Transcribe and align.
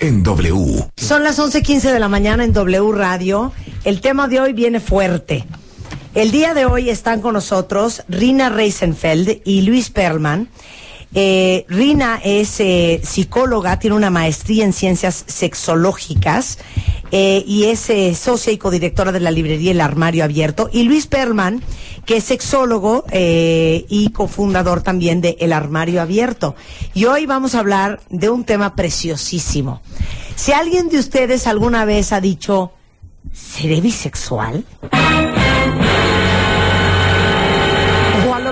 En 0.00 0.22
W. 0.22 0.84
Son 0.96 1.24
las 1.24 1.40
11:15 1.40 1.92
de 1.92 1.98
la 1.98 2.08
mañana 2.08 2.44
en 2.44 2.52
W 2.52 2.92
Radio. 2.92 3.52
El 3.84 4.00
tema 4.00 4.28
de 4.28 4.38
hoy 4.38 4.52
viene 4.52 4.78
fuerte. 4.78 5.44
El 6.14 6.30
día 6.30 6.54
de 6.54 6.66
hoy 6.66 6.88
están 6.88 7.20
con 7.20 7.34
nosotros 7.34 8.04
Rina 8.08 8.48
Reisenfeld 8.48 9.40
y 9.44 9.62
Luis 9.62 9.90
Perlman. 9.90 10.48
Eh, 11.14 11.64
Rina 11.68 12.20
es 12.22 12.60
eh, 12.60 13.00
psicóloga, 13.02 13.78
tiene 13.78 13.96
una 13.96 14.10
maestría 14.10 14.64
en 14.64 14.72
ciencias 14.72 15.24
sexológicas 15.26 16.58
eh, 17.10 17.42
y 17.46 17.64
es 17.64 17.90
socia 18.18 18.52
y 18.52 18.58
codirectora 18.58 19.10
de 19.10 19.20
la 19.20 19.30
librería 19.30 19.70
El 19.70 19.80
Armario 19.80 20.24
Abierto. 20.24 20.68
Y 20.72 20.82
Luis 20.82 21.06
Perlman, 21.06 21.62
que 22.04 22.18
es 22.18 22.24
sexólogo 22.24 23.04
y 23.12 24.10
cofundador 24.10 24.82
también 24.82 25.20
de 25.20 25.36
El 25.40 25.52
Armario 25.52 26.02
Abierto. 26.02 26.54
Y 26.94 27.06
hoy 27.06 27.26
vamos 27.26 27.54
a 27.54 27.60
hablar 27.60 28.00
de 28.10 28.28
un 28.30 28.44
tema 28.44 28.74
preciosísimo. 28.74 29.80
Si 30.36 30.52
alguien 30.52 30.88
de 30.88 30.98
ustedes 30.98 31.46
alguna 31.46 31.84
vez 31.84 32.12
ha 32.12 32.20
dicho, 32.20 32.72
¿seré 33.32 33.80
bisexual? 33.80 34.64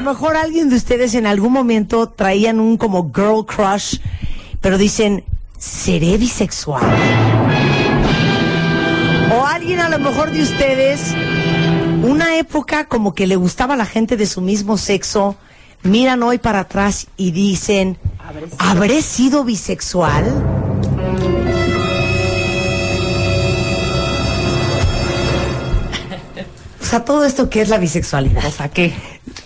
Mejor 0.07 0.37
alguien 0.37 0.71
de 0.71 0.77
ustedes 0.77 1.15
en 1.15 1.27
algún 1.27 1.53
momento 1.53 2.09
traían 2.09 2.61
un 2.61 2.77
como 2.77 3.13
girl 3.13 3.45
crush, 3.45 3.99
pero 4.61 4.79
dicen, 4.79 5.25
¿seré 5.59 6.17
bisexual? 6.17 6.85
O 9.37 9.45
alguien 9.45 9.81
a 9.81 9.89
lo 9.89 9.99
mejor 9.99 10.31
de 10.31 10.43
ustedes, 10.43 11.13
una 12.05 12.37
época 12.39 12.85
como 12.85 13.15
que 13.15 13.27
le 13.27 13.35
gustaba 13.35 13.75
a 13.75 13.77
la 13.77 13.85
gente 13.85 14.17
de 14.17 14.27
su 14.27 14.41
mismo 14.41 14.79
sexo, 14.79 15.35
miran 15.83 16.23
hoy 16.23 16.39
para 16.39 16.61
atrás 16.61 17.09
y 17.17 17.33
dicen, 17.33 17.99
¿habré 18.59 19.03
sido 19.03 19.43
bisexual? 19.43 20.25
O 26.81 26.89
sea, 26.89 27.05
todo 27.05 27.25
esto 27.25 27.51
que 27.51 27.61
es 27.63 27.69
la 27.69 27.79
bisexualidad. 27.79 28.47
O 28.47 28.51
sea, 28.53 28.69
¿qué? 28.69 28.95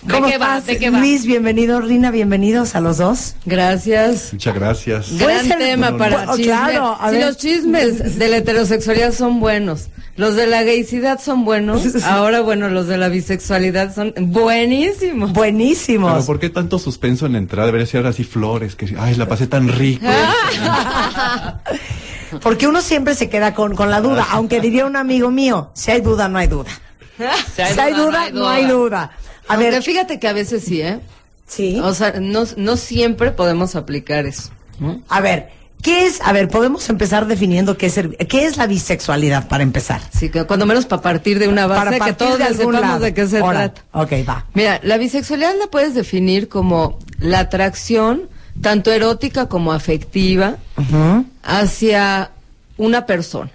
¿De 0.01 0.13
¿Cómo 0.15 0.25
va? 0.27 0.33
estás? 0.33 0.65
¿De 0.65 0.79
qué 0.79 0.89
va? 0.89 0.97
Luis, 0.99 1.25
bienvenido. 1.27 1.79
Rina, 1.79 2.09
bienvenidos 2.09 2.73
a 2.75 2.81
los 2.81 2.97
dos. 2.97 3.35
Gracias. 3.45 4.29
Muchas 4.33 4.55
gracias. 4.55 5.15
Gran 5.17 5.45
ser- 5.45 5.59
tema 5.59 5.95
para 5.95 6.17
Bueno, 6.17 6.35
chisme. 6.37 6.51
claro, 6.51 6.97
a 6.99 7.09
si 7.11 7.17
ver. 7.17 7.25
los 7.27 7.37
chismes 7.37 8.17
de 8.17 8.27
la 8.27 8.37
heterosexualidad 8.37 9.13
son 9.13 9.39
buenos, 9.39 9.89
los 10.15 10.35
de 10.35 10.47
la 10.47 10.63
gaycidad 10.63 11.21
son 11.21 11.45
buenos, 11.45 11.83
ahora 12.05 12.41
bueno, 12.41 12.67
los 12.69 12.87
de 12.87 12.97
la 12.97 13.09
bisexualidad 13.09 13.93
son 13.93 14.13
buenísimos. 14.17 15.33
Buenísimos. 15.33 16.13
Pero 16.13 16.25
¿por 16.25 16.39
qué 16.39 16.49
tanto 16.49 16.79
suspenso 16.79 17.27
en 17.27 17.33
la 17.33 17.37
entrada? 17.37 17.67
Debería 17.67 17.85
ser 17.85 18.07
así 18.07 18.23
flores, 18.23 18.75
que 18.75 18.95
ay, 18.97 19.13
la 19.15 19.27
pasé 19.27 19.45
tan 19.45 19.67
rico. 19.67 20.07
Porque 22.41 22.65
uno 22.65 22.81
siempre 22.81 23.13
se 23.13 23.29
queda 23.29 23.53
con, 23.53 23.75
con 23.75 23.91
la 23.91 24.01
duda, 24.01 24.25
aunque 24.31 24.61
diría 24.61 24.85
un 24.85 24.95
amigo 24.95 25.29
mío, 25.29 25.69
si 25.75 25.91
hay 25.91 26.01
duda, 26.01 26.27
no 26.27 26.39
hay 26.39 26.47
duda. 26.47 26.71
Si 27.55 27.61
hay, 27.61 27.93
duda, 27.93 28.31
no 28.31 28.49
hay 28.49 28.65
duda. 28.65 29.11
A 29.47 29.53
Aunque 29.55 29.71
ver, 29.71 29.83
fíjate 29.83 30.19
que 30.19 30.27
a 30.27 30.33
veces 30.33 30.63
sí, 30.63 30.81
¿eh? 30.81 30.99
sí. 31.47 31.79
O 31.83 31.93
sea, 31.93 32.13
no, 32.19 32.43
no 32.57 32.77
siempre 32.77 33.31
podemos 33.31 33.75
aplicar 33.75 34.25
eso. 34.25 34.49
¿no? 34.79 35.01
A 35.09 35.19
ver, 35.21 35.49
¿qué 35.81 36.05
es? 36.05 36.21
A 36.21 36.31
ver, 36.31 36.47
podemos 36.47 36.89
empezar 36.89 37.27
definiendo 37.27 37.77
qué 37.77 37.87
es, 37.87 37.97
el- 37.97 38.15
qué 38.17 38.45
es 38.45 38.57
la 38.57 38.67
bisexualidad 38.67 39.47
para 39.47 39.63
empezar. 39.63 40.01
Así 40.13 40.29
que 40.29 40.45
cuando 40.45 40.65
menos 40.65 40.85
para 40.85 41.01
partir 41.01 41.37
de 41.39 41.47
una 41.47 41.67
base 41.67 41.97
para 41.97 42.05
que 42.05 42.13
todos 42.13 42.39
de 42.39 42.45
sepamos 42.45 42.81
lado. 42.81 42.99
de 42.99 43.13
qué 43.13 43.27
se 43.27 43.39
Ahora, 43.39 43.73
trata. 43.73 43.81
Ok, 44.01 44.11
va. 44.27 44.45
Mira, 44.53 44.79
la 44.83 44.97
bisexualidad 44.97 45.53
la 45.59 45.67
puedes 45.67 45.93
definir 45.93 46.47
como 46.49 46.97
la 47.19 47.39
atracción, 47.39 48.29
tanto 48.61 48.91
erótica 48.91 49.47
como 49.49 49.73
afectiva, 49.73 50.57
Ujú. 50.77 51.25
hacia 51.43 52.31
una 52.77 53.05
persona. 53.05 53.51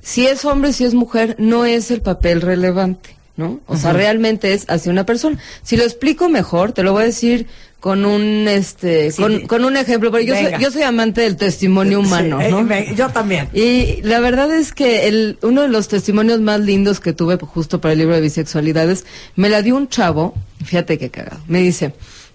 Si 0.00 0.26
es 0.26 0.44
hombre, 0.44 0.72
si 0.72 0.84
es 0.84 0.94
mujer, 0.94 1.36
no 1.38 1.64
es 1.64 1.90
el 1.92 2.02
papel 2.02 2.40
relevante, 2.40 3.16
¿no? 3.42 3.60
O 3.66 3.76
sea, 3.76 3.92
realmente 3.92 4.52
es 4.54 4.64
hacia 4.68 4.90
una 4.92 5.04
persona. 5.04 5.38
Si 5.62 5.76
lo 5.76 5.82
explico 5.82 6.28
mejor, 6.28 6.72
te 6.72 6.82
lo 6.82 6.92
voy 6.92 7.02
a 7.02 7.06
decir 7.06 7.46
con 7.80 8.04
un 8.04 8.46
este 8.46 9.10
Sí, 9.10 9.42
con, 9.48 9.64
un 9.64 9.76
ejemplo, 9.76 10.12
porque 10.12 10.24
yo 10.24 10.36
soy, 10.36 10.52
yo 10.60 10.70
soy 10.70 10.82
amante 10.82 11.22
del 11.22 11.36
testimonio 11.36 11.98
humano, 11.98 12.38
Sí, 12.40 12.46
eh, 12.46 12.50
¿no? 12.50 12.94
yo 12.94 13.08
también. 13.10 13.48
Y 13.52 14.00
la 14.02 14.20
verdad 14.20 14.52
es 14.52 14.72
que 14.72 15.08
el, 15.08 15.36
uno 15.42 15.62
de 15.62 15.68
los 15.68 15.88
testimonios 15.88 16.40
más 16.40 16.60
lindos 16.60 17.00
que 17.00 17.12
tuve 17.12 17.36
justo 17.38 17.80
para 17.80 17.92
el 17.92 17.98
libro 17.98 18.14
de 18.14 18.20
bisexualidades, 18.20 19.04
me 19.34 19.48
la 19.48 19.62
dio 19.62 19.74
un 19.76 19.88
chavo, 19.88 20.34
fíjate 20.64 20.96
qué 20.96 21.10
cagado, 21.10 21.40
me 21.48 21.58
dice, 21.58 21.92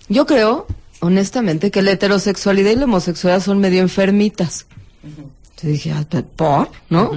yo 0.09 0.25
creo, 0.25 0.67
honestamente, 1.00 1.72
que 1.72 1.81
la 1.81 1.91
heterosexualidad 1.91 2.72
y 2.72 2.75
la 2.75 2.84
homosexualidad 2.84 3.41
son 3.41 3.59
medio 3.59 3.81
enfermitas. 3.81 4.66
Yo 5.63 5.69
dije, 5.69 5.91
"Ah, 5.94 6.06
¿por? 6.35 6.69
¿No? 6.90 7.12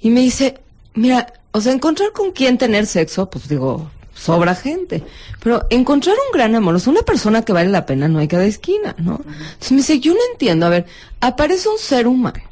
Y 0.00 0.10
me 0.10 0.20
dice, 0.20 0.58
mira, 0.94 1.32
o 1.56 1.60
sea, 1.62 1.72
encontrar 1.72 2.12
con 2.12 2.32
quién 2.32 2.58
tener 2.58 2.84
sexo, 2.84 3.30
pues 3.30 3.48
digo, 3.48 3.90
sobra 4.14 4.54
gente. 4.54 5.02
Pero 5.42 5.66
encontrar 5.70 6.14
un 6.26 6.36
gran 6.36 6.54
amor, 6.54 6.74
o 6.74 6.78
sea, 6.78 6.92
una 6.92 7.00
persona 7.00 7.42
que 7.42 7.54
vale 7.54 7.70
la 7.70 7.86
pena, 7.86 8.08
no 8.08 8.18
hay 8.18 8.28
cada 8.28 8.44
esquina, 8.44 8.94
¿no? 8.98 9.22
Entonces 9.24 9.70
me 9.70 9.78
dice, 9.78 9.98
yo 9.98 10.12
no 10.12 10.20
entiendo, 10.32 10.66
a 10.66 10.68
ver, 10.68 10.84
aparece 11.18 11.70
un 11.70 11.78
ser 11.78 12.08
humano, 12.08 12.42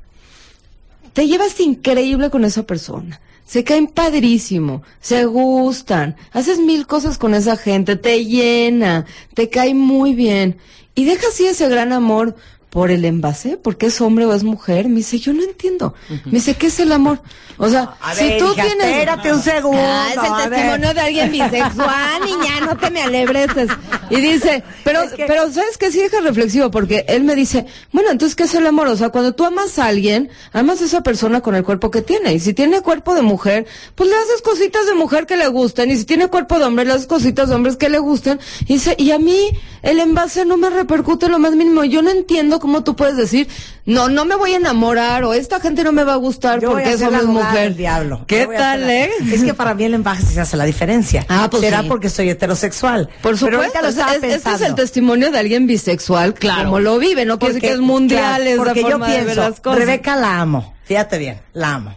te 1.12 1.28
llevas 1.28 1.60
increíble 1.60 2.30
con 2.30 2.46
esa 2.46 2.62
persona. 2.62 3.20
Se 3.44 3.62
caen 3.62 3.88
padrísimo, 3.88 4.82
se 5.02 5.26
gustan, 5.26 6.16
haces 6.32 6.58
mil 6.58 6.86
cosas 6.86 7.18
con 7.18 7.34
esa 7.34 7.58
gente, 7.58 7.96
te 7.96 8.24
llena, 8.24 9.04
te 9.34 9.50
cae 9.50 9.74
muy 9.74 10.14
bien. 10.14 10.56
Y 10.94 11.04
deja 11.04 11.28
así 11.28 11.44
ese 11.44 11.68
gran 11.68 11.92
amor 11.92 12.36
por 12.74 12.90
el 12.90 13.04
envase, 13.04 13.56
porque 13.56 13.86
es 13.86 14.00
hombre 14.00 14.26
o 14.26 14.34
es 14.34 14.42
mujer. 14.42 14.88
Me 14.88 14.96
dice, 14.96 15.20
yo 15.20 15.32
no 15.32 15.44
entiendo. 15.44 15.94
Me 16.24 16.32
dice, 16.32 16.54
¿qué 16.54 16.66
es 16.66 16.80
el 16.80 16.90
amor? 16.90 17.20
O 17.56 17.68
sea, 17.68 17.94
A 18.02 18.16
si 18.16 18.26
ver, 18.26 18.38
tú 18.40 18.46
hija, 18.52 18.64
tienes... 18.64 18.86
espérate 18.88 19.32
un 19.32 19.40
segundo. 19.40 19.80
Ah, 19.80 20.08
es 20.10 20.16
el 20.16 20.50
ver. 20.50 20.58
testimonio 20.58 20.92
de 20.94 21.00
alguien 21.00 21.30
bisexual, 21.30 22.20
niña, 22.26 22.60
no 22.66 22.76
te 22.76 22.90
me 22.90 23.00
alebreces. 23.00 23.68
Y 24.10 24.16
dice, 24.16 24.64
pero, 24.82 25.02
Es 25.02 25.12
que- 25.12 25.24
pero 25.26 25.50
¿sabes 25.52 25.78
qué? 25.78 25.92
Sí 25.92 26.00
deja 26.00 26.20
reflexivo, 26.20 26.68
porque 26.72 27.04
él 27.06 27.22
me 27.22 27.36
dice, 27.36 27.64
bueno, 27.92 28.10
entonces, 28.10 28.34
¿qué 28.34 28.42
es 28.42 28.54
el 28.56 28.66
amor? 28.66 28.88
O 28.88 28.96
sea, 28.96 29.10
cuando 29.10 29.36
tú 29.36 29.44
amas 29.44 29.78
a 29.78 29.86
alguien, 29.86 30.30
amas 30.52 30.82
a 30.82 30.86
esa 30.86 31.02
persona 31.04 31.42
con 31.42 31.54
el 31.54 31.62
cuerpo 31.62 31.92
que 31.92 32.02
tiene. 32.02 32.34
Y 32.34 32.40
si 32.40 32.54
tiene 32.54 32.80
cuerpo 32.80 33.14
de 33.14 33.22
mujer, 33.22 33.66
pues 33.94 34.10
le 34.10 34.16
haces 34.16 34.42
cositas 34.42 34.84
de 34.86 34.94
mujer 34.94 35.26
que 35.26 35.36
le 35.36 35.46
gusten. 35.46 35.92
Y 35.92 35.96
si 35.96 36.04
tiene 36.04 36.26
cuerpo 36.26 36.58
de 36.58 36.64
hombre, 36.64 36.84
le 36.84 36.92
haces 36.94 37.06
cositas 37.06 37.48
de 37.50 37.54
hombres 37.54 37.76
que 37.76 37.88
le 37.88 38.00
gusten. 38.00 38.40
Y 38.66 38.74
dice, 38.74 38.96
y 38.98 39.12
a 39.12 39.20
mí, 39.20 39.50
el 39.82 40.00
envase 40.00 40.44
no 40.44 40.56
me 40.56 40.70
repercute 40.70 41.28
lo 41.28 41.38
más 41.38 41.52
mínimo. 41.52 41.84
Yo 41.84 42.02
no 42.02 42.10
entiendo 42.10 42.58
cómo 42.64 42.82
tú 42.82 42.96
puedes 42.96 43.14
decir, 43.18 43.46
no, 43.84 44.08
no 44.08 44.24
me 44.24 44.36
voy 44.36 44.54
a 44.54 44.56
enamorar, 44.56 45.22
o 45.24 45.34
esta 45.34 45.60
gente 45.60 45.84
no 45.84 45.92
me 45.92 46.02
va 46.02 46.14
a 46.14 46.16
gustar 46.16 46.60
Yo 46.62 46.70
porque 46.70 46.92
eso 46.92 47.10
es 47.14 47.24
mujer. 47.26 47.76
diablo. 47.76 48.24
¿Qué 48.26 48.46
tal, 48.46 48.88
eh? 48.88 49.10
Es 49.30 49.44
que 49.44 49.52
para 49.52 49.74
mí 49.74 49.84
el 49.84 49.92
envaje 49.92 50.22
se 50.22 50.40
hace 50.40 50.56
la 50.56 50.64
diferencia. 50.64 51.26
Ah, 51.28 51.48
pues 51.50 51.60
Será 51.62 51.82
sí. 51.82 51.88
porque 51.88 52.08
soy 52.08 52.30
heterosexual. 52.30 53.10
Por 53.20 53.36
supuesto, 53.36 53.82
lo 53.82 53.88
o 53.88 53.92
sea, 53.92 54.14
es- 54.14 54.22
este 54.22 54.50
es 54.54 54.60
el 54.62 54.74
testimonio 54.74 55.30
de 55.30 55.38
alguien 55.38 55.66
bisexual, 55.66 56.32
Claro. 56.32 56.64
como 56.64 56.80
lo 56.80 56.98
vive, 56.98 57.26
no 57.26 57.38
quiere 57.38 57.56
decir 57.56 57.68
que 57.68 57.74
es 57.74 57.80
mundial 57.80 58.36
claro, 58.42 58.44
esa 58.50 58.64
porque 58.64 58.80
forma 58.80 59.06
yo 59.08 59.12
de 59.12 59.16
ver 59.18 59.24
pienso, 59.26 59.40
las 59.50 59.60
cosas. 59.60 59.78
Rebeca 59.80 60.16
la 60.16 60.40
amo, 60.40 60.74
fíjate 60.84 61.18
bien, 61.18 61.40
la 61.52 61.74
amo. 61.74 61.94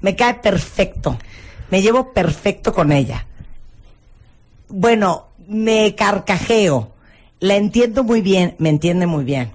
Me 0.00 0.16
cae 0.16 0.34
perfecto, 0.34 1.18
me 1.70 1.82
llevo 1.82 2.12
perfecto 2.12 2.72
con 2.72 2.90
ella. 2.90 3.26
Bueno, 4.68 5.28
me 5.46 5.94
carcajeo, 5.94 6.92
la 7.38 7.54
entiendo 7.56 8.02
muy 8.04 8.20
bien, 8.22 8.54
me 8.58 8.68
entiende 8.70 9.06
muy 9.06 9.24
bien. 9.24 9.52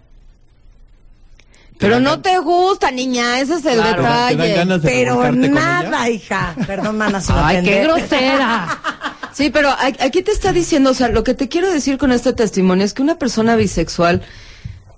Pero 1.78 2.00
no 2.00 2.22
te 2.22 2.38
gusta, 2.40 2.92
niña, 2.92 3.40
ese 3.40 3.56
es 3.56 3.66
el 3.66 3.76
Claro, 3.76 3.98
¿te 3.98 4.02
dan 4.04 4.38
detalle. 4.38 4.80
de 4.80 4.80
Pero 4.80 5.32
nada, 5.32 6.10
hija. 6.10 6.56
Perdón, 6.66 6.98
mana, 6.98 7.20
si 7.20 7.34
me 7.34 7.40
Ay, 7.42 7.64
qué 7.64 7.84
grosera. 7.84 8.68
Sí, 9.36 9.50
pero 9.50 9.70
aquí 10.00 10.22
te 10.22 10.32
está 10.32 10.54
diciendo, 10.54 10.92
o 10.92 10.94
sea, 10.94 11.10
lo 11.10 11.26
que 11.26 11.34
te 11.34 11.50
quiero 11.50 11.70
decir 11.70 11.98
con 11.98 12.14
este 12.14 12.32
testimonio 12.32 12.86
es 12.86 12.94
que 12.94 13.02
una 13.02 13.20
persona 13.20 13.58
bisexual, 13.58 14.22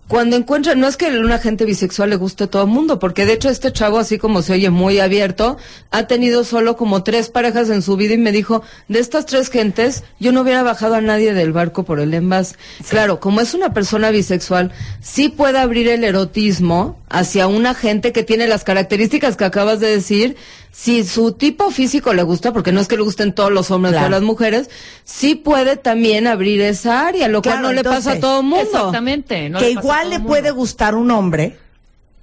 cuando 0.08 0.38
encuentra, 0.38 0.74
no 0.76 0.88
es 0.88 0.96
que 0.96 1.08
a 1.08 1.20
una 1.20 1.38
gente 1.38 1.66
bisexual 1.66 2.10
le 2.10 2.16
guste 2.16 2.46
a 2.46 2.48
todo 2.48 2.64
el 2.64 2.70
mundo, 2.70 2.98
porque 2.98 3.26
de 3.26 3.34
hecho 3.34 3.50
este 3.50 3.74
chavo, 3.74 4.00
así 4.00 4.18
como 4.18 4.42
se 4.42 4.54
oye 4.54 4.70
muy 4.70 5.00
abierto, 5.00 5.58
ha 5.92 6.08
tenido 6.08 6.46
solo 6.46 6.78
como 6.78 7.04
tres 7.04 7.30
parejas 7.30 7.70
en 7.70 7.82
su 7.82 7.98
vida 7.98 8.14
y 8.14 8.18
me 8.18 8.32
dijo, 8.32 8.64
de 8.88 9.00
estas 9.00 9.26
tres 9.26 9.50
gentes, 9.50 10.06
yo 10.20 10.32
no 10.32 10.42
hubiera 10.42 10.64
bajado 10.64 10.96
a 10.96 11.02
nadie 11.02 11.34
del 11.34 11.52
barco 11.52 11.84
por 11.84 12.00
el 12.00 12.14
envase. 12.14 12.56
Claro, 12.90 13.20
como 13.20 13.42
es 13.42 13.54
una 13.54 13.74
persona 13.74 14.10
bisexual, 14.10 14.72
sí 15.02 15.28
puede 15.28 15.60
abrir 15.60 15.90
el 15.90 16.06
erotismo, 16.06 16.98
hacia 17.10 17.48
una 17.48 17.74
gente 17.74 18.12
que 18.12 18.24
tiene 18.24 18.48
las 18.48 18.64
características 18.64 19.38
que 19.38 19.46
acabas 19.46 19.80
de 19.80 19.88
decir, 19.88 20.36
si 20.72 21.04
su 21.06 21.32
tipo 21.32 21.72
físico 21.72 22.14
le 22.14 22.24
gusta, 22.24 22.52
porque 22.52 22.72
no 22.72 22.82
es 22.82 22.88
que 22.88 22.98
le 22.98 23.04
gusten 23.04 23.34
todos 23.34 23.52
los 23.52 23.72
hombres, 23.72 23.94
Claro. 23.94 24.08
todas 24.08 24.22
las 24.22 24.28
mujeres, 24.28 24.70
sí 25.06 25.36
puede 25.36 25.78
también 25.78 26.28
abrir 26.28 26.60
esa 26.62 27.08
área, 27.08 27.28
lo 27.30 27.42
cual 27.42 27.56
Claro, 27.60 27.68
no 27.70 27.74
le 27.74 27.84
pasa 27.84 28.14
a 28.14 28.20
todo 28.20 28.42
el 28.42 28.46
mundo. 28.48 28.64
Exactamente. 28.64 29.50
no 29.50 29.60
que 29.60 29.66
le 29.66 29.72
igual 29.72 30.10
le 30.10 30.20
puede 30.20 30.52
gustar 30.52 30.96
un 30.96 31.10
hombre, 31.12 31.58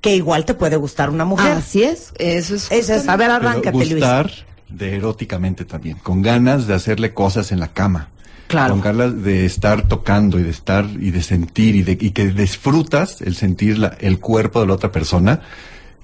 que 0.00 0.14
igual 0.14 0.44
te 0.44 0.52
puede 0.54 0.76
gustar 0.76 1.08
una 1.08 1.24
mujer. 1.24 1.52
Así 1.52 1.82
es, 1.82 2.12
eso 2.18 2.54
es. 2.54 2.70
A 3.08 3.16
ver, 3.16 3.28
Pero 3.28 3.32
arráncate, 3.32 3.76
Luis. 3.78 3.90
gustar 3.94 4.30
de 4.68 4.96
eróticamente 4.96 5.64
también, 5.64 5.96
con 5.98 6.20
ganas 6.20 6.66
de 6.66 6.74
hacerle 6.74 7.14
cosas 7.14 7.52
en 7.52 7.60
la 7.60 7.68
cama. 7.68 8.10
Claro. 8.48 8.78
Con 8.80 9.22
de 9.22 9.46
estar 9.46 9.88
tocando 9.88 10.38
y 10.38 10.42
de 10.42 10.50
estar 10.50 10.86
y 11.00 11.10
de 11.10 11.22
sentir 11.22 11.74
y, 11.76 11.82
de, 11.82 11.92
y 12.00 12.10
que 12.10 12.26
disfrutas 12.26 13.20
el 13.22 13.34
sentir 13.34 13.78
la- 13.78 13.96
el 14.00 14.20
cuerpo 14.20 14.60
de 14.60 14.66
la 14.66 14.74
otra 14.74 14.92
persona. 14.92 15.40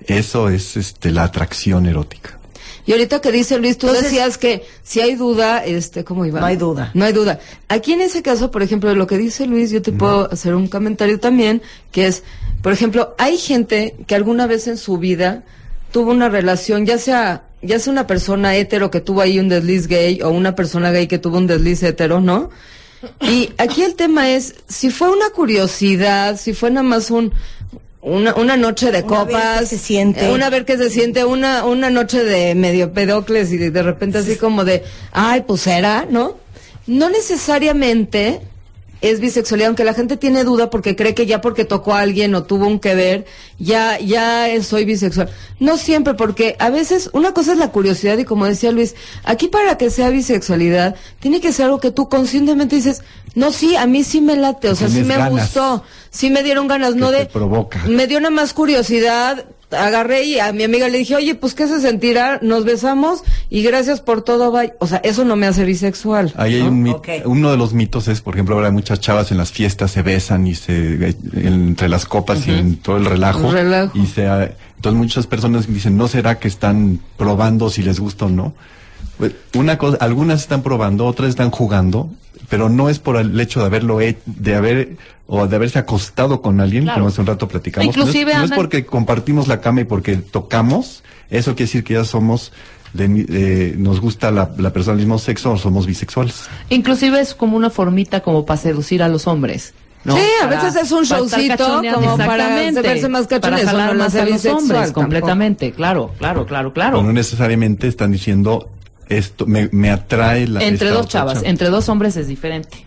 Eso 0.07 0.49
es 0.49 0.77
este, 0.77 1.11
la 1.11 1.25
atracción 1.25 1.87
erótica. 1.87 2.39
Y 2.87 2.93
ahorita 2.93 3.21
que 3.21 3.31
dice 3.31 3.59
Luis, 3.59 3.77
tú 3.77 3.87
Entonces- 3.89 4.11
decías 4.11 4.39
que 4.39 4.65
si 4.83 5.01
hay 5.01 5.15
duda, 5.15 5.65
este, 5.65 6.03
¿cómo 6.03 6.25
iba? 6.25 6.41
No 6.41 6.47
hay 6.47 6.57
duda. 6.57 6.91
No 6.95 7.05
hay 7.05 7.13
duda. 7.13 7.39
Aquí 7.69 7.93
en 7.93 8.01
ese 8.01 8.23
caso, 8.23 8.51
por 8.51 8.63
ejemplo, 8.63 8.89
de 8.89 8.97
lo 8.97 9.07
que 9.07 9.19
dice 9.19 9.47
Luis, 9.47 9.71
yo 9.71 9.83
te 9.83 9.93
puedo 9.93 10.33
hacer 10.33 10.55
un 10.55 10.67
comentario 10.67 11.21
también, 11.21 11.61
que 11.93 12.07
es, 12.07 12.23
por 12.63 12.73
ejemplo, 12.73 13.15
hay 13.19 13.37
gente 13.37 13.95
que 14.07 14.15
alguna 14.15 14.47
vez 14.47 14.67
en 14.67 14.79
su 14.79 14.97
vida 14.97 15.45
tuvo 15.93 16.11
una 16.11 16.31
relación, 16.31 16.87
ya 16.87 16.97
sea, 16.99 17.43
ya 17.63 17.79
sea 17.79 17.93
una 17.93 18.07
persona 18.07 18.57
hetero 18.57 18.91
que 18.91 19.01
tuvo 19.01 19.21
ahí 19.21 19.39
un 19.39 19.49
desliz 19.49 19.87
gay 19.87 20.21
o 20.23 20.31
una 20.31 20.55
persona 20.55 20.91
gay 20.91 21.07
que 21.07 21.19
tuvo 21.19 21.39
un 21.39 21.47
desliz 21.47 21.83
hetero, 21.83 22.21
¿no? 22.21 22.51
Y 23.21 23.51
aquí 23.59 23.83
el 23.83 23.95
tema 23.95 24.31
es, 24.31 24.55
si 24.69 24.91
fue 24.91 25.11
una 25.11 25.31
curiosidad, 25.31 26.39
si 26.39 26.53
fue 26.53 26.71
nada 26.71 26.83
más 26.83 27.11
un, 27.11 27.33
una, 28.03 28.35
una 28.35 28.57
noche 28.59 28.91
de 28.93 29.03
Una 29.03 29.25
vez 29.25 29.37
copas, 29.37 29.61
que 29.61 29.67
se 29.67 29.79
siente. 29.79 30.27
eh, 30.27 30.33
una 30.33 30.51
vez 30.51 30.65
que 30.65 30.77
se 30.77 30.91
siente 30.91 31.25
una, 31.25 31.65
una 31.65 31.89
noche 31.91 32.23
de 32.25 32.55
medio 32.55 32.93
pedocles 32.93 33.53
y 33.53 33.57
de, 33.57 33.71
de 33.71 33.83
repente 33.83 34.19
así 34.19 34.37
como 34.37 34.65
de, 34.65 34.83
ay, 35.13 35.45
pues 35.47 35.67
era, 35.67 36.07
¿no? 36.11 36.37
No 36.87 37.09
necesariamente 37.09 38.41
es 39.01 39.21
bisexualidad, 39.21 39.69
aunque 39.69 39.85
la 39.85 39.95
gente 39.95 40.17
tiene 40.17 40.45
duda 40.45 40.71
porque 40.71 40.97
cree 40.97 41.15
que 41.15 41.27
ya 41.27 41.41
porque 41.41 41.65
tocó 41.65 41.95
a 41.95 42.01
alguien 42.01 42.35
o 42.35 42.43
tuvo 42.43 42.67
un 42.67 42.81
que 42.81 42.95
ver, 42.95 43.27
ya, 43.59 43.99
ya 43.99 44.49
soy 44.63 44.85
bisexual. 44.85 45.31
No 45.59 45.77
siempre, 45.77 46.15
porque 46.15 46.57
a 46.59 46.71
veces 46.71 47.11
una 47.13 47.33
cosa 47.33 47.53
es 47.53 47.59
la 47.59 47.73
curiosidad 47.73 48.19
y 48.19 48.25
como 48.25 48.47
decía 48.47 48.73
Luis, 48.73 48.95
aquí 49.25 49.49
para 49.49 49.79
que 49.79 49.91
sea 49.91 50.11
bisexualidad, 50.11 50.97
tiene 51.21 51.41
que 51.41 51.53
ser 51.53 51.67
algo 51.67 51.81
que 51.81 51.91
tú 51.91 52.09
conscientemente 52.09 52.77
dices, 52.77 53.03
no, 53.35 53.53
sí, 53.53 53.77
a 53.77 53.87
mí 53.87 54.05
sí 54.05 54.21
me 54.21 54.37
late, 54.37 54.69
o 54.69 54.75
sea, 54.75 54.89
sí 54.89 55.03
me 55.03 55.17
ganas. 55.17 55.31
gustó, 55.31 55.85
sí 56.11 56.31
me 56.31 56.43
dieron 56.43 56.69
ganas, 56.69 56.95
no 56.97 57.11
te 57.11 57.19
de... 57.19 57.27
provoca. 57.27 57.83
Me 57.89 58.07
dio 58.07 58.21
nada 58.21 58.31
más 58.35 58.53
curiosidad, 58.53 59.45
agarré 59.71 60.25
y 60.25 60.41
a 60.41 60.53
mi 60.53 60.65
amiga 60.65 60.89
le 60.89 60.99
dije, 60.99 61.15
oye, 61.15 61.37
pues 61.37 61.55
qué 61.55 61.69
se 61.69 61.81
sentirá, 61.81 62.41
nos 62.43 62.65
besamos 62.65 63.23
y 63.51 63.63
gracias 63.63 64.01
por 64.01 64.23
todo, 64.23 64.51
bye. 64.51 64.73
O 64.81 64.87
sea, 64.89 64.99
eso 65.05 65.25
no 65.25 65.37
me 65.37 65.47
hace 65.47 65.65
bisexual. 65.65 66.33
Ahí 66.37 66.57
hay 66.57 66.63
¿no? 66.63 66.69
un 66.71 66.83
mit- 66.85 66.95
Ok. 66.97 67.09
uno 67.27 67.53
de 67.53 67.57
los 67.57 67.73
mitos 67.73 68.09
es, 68.09 68.21
por 68.21 68.35
ejemplo, 68.35 68.57
ahora 68.57 68.71
muchas 68.73 68.99
chavas 68.99 69.31
en 69.31 69.39
las 69.39 69.53
fiestas 69.53 69.93
se 69.93 70.03
besan 70.03 70.47
y 70.49 70.57
se 70.57 71.11
eh, 71.11 71.17
entre 71.35 71.89
las 71.89 72.05
copas 72.05 72.47
y 72.49 72.51
en 72.51 72.77
todo 72.79 72.97
el 72.97 73.05
relajo, 73.05 73.51
relajo. 73.53 73.97
y 73.97 74.07
se 74.07 74.25
entonces 74.25 74.99
muchas 74.99 75.27
personas 75.29 75.73
dicen, 75.73 75.97
¿no 75.97 76.09
será 76.09 76.39
que 76.41 76.49
están 76.49 76.99
probando 77.17 77.71
si 77.71 77.83
les 77.83 78.01
gusta 78.01 78.25
o 78.25 78.29
no? 78.31 78.55
Pues, 79.19 79.33
una 79.55 79.77
cosa, 79.79 79.99
algunas 80.01 80.41
están 80.41 80.63
probando, 80.63 81.05
otras 81.07 81.29
están 81.29 81.51
jugando, 81.51 82.11
pero 82.49 82.69
no 82.69 82.89
es 82.89 82.99
por 82.99 83.17
el 83.17 83.39
hecho 83.41 83.61
de 83.61 83.67
haberlo 83.67 84.01
he- 84.01 84.19
de 84.27 84.55
haber 84.55 84.97
o 85.27 85.47
de 85.47 85.55
haberse 85.57 85.79
acostado 85.79 86.43
con 86.43 86.61
alguien, 86.61 86.85
Claro. 86.85 86.99
como 87.01 87.09
hace 87.09 87.21
un 87.21 87.27
rato 87.29 87.47
platicamos. 87.47 87.87
Inclusive 87.87 88.25
no, 88.25 88.31
es, 88.31 88.37
no 88.39 88.45
es 88.45 88.51
andan- 88.51 88.57
porque 88.57 88.85
compartimos 88.85 89.47
la 89.47 89.61
cama 89.61 89.83
y 89.83 89.85
porque 89.85 90.17
tocamos, 90.17 91.03
eso 91.31 91.53
quiere 91.55 91.67
decir 91.67 91.85
que 91.85 91.95
ya 91.95 92.05
somos 92.05 92.53
de 92.95 93.07
mi- 93.09 93.25
eh, 93.29 93.75
nos 93.79 94.01
gusta 94.01 94.33
la, 94.33 94.51
la 94.59 94.73
persona 94.73 94.97
del 94.97 95.07
mismo 95.07 95.19
sexo 95.19 95.53
o 95.53 95.57
somos 95.57 95.87
bisexuales. 95.87 96.47
Inclusive 96.71 97.21
es 97.21 97.35
como 97.35 97.57
una 97.57 97.71
formita 97.71 98.21
como 98.21 98.45
para 98.45 98.61
seducir 98.61 99.03
a 99.05 99.09
los 99.09 99.29
hombres. 99.29 99.73
¿no? 100.03 100.17
Sí, 100.17 100.23
a 100.43 100.49
Para- 100.49 100.63
veces 100.65 100.83
es 100.83 100.91
un 100.93 101.07
para 101.07 101.21
showcito 101.21 101.83
como 101.95 102.17
para 102.17 102.49
verse 102.83 103.09
más 103.09 103.27
Para 103.27 103.41
cachones, 103.41 103.61
eso 103.63 103.71
jalar 103.71 103.95
más 103.97 104.15
a 104.15 104.25
los 104.25 104.45
hombres, 104.47 104.81
tampoco. 104.81 104.93
completamente. 105.03 105.73
Claro, 105.73 106.13
claro, 106.19 106.47
claro, 106.47 106.73
claro. 106.73 106.97
Pero 106.97 107.07
no 107.07 107.13
necesariamente 107.13 107.87
están 107.87 108.11
diciendo 108.11 108.71
esto 109.11 109.45
me, 109.47 109.69
me 109.73 109.91
atrae 109.91 110.47
la 110.49 110.63
entre 110.63 110.89
dos 110.91 111.07
chavas, 111.09 111.35
chava. 111.35 111.49
entre 111.49 111.69
dos 111.69 111.89
hombres 111.89 112.17
es 112.17 112.27
diferente. 112.29 112.87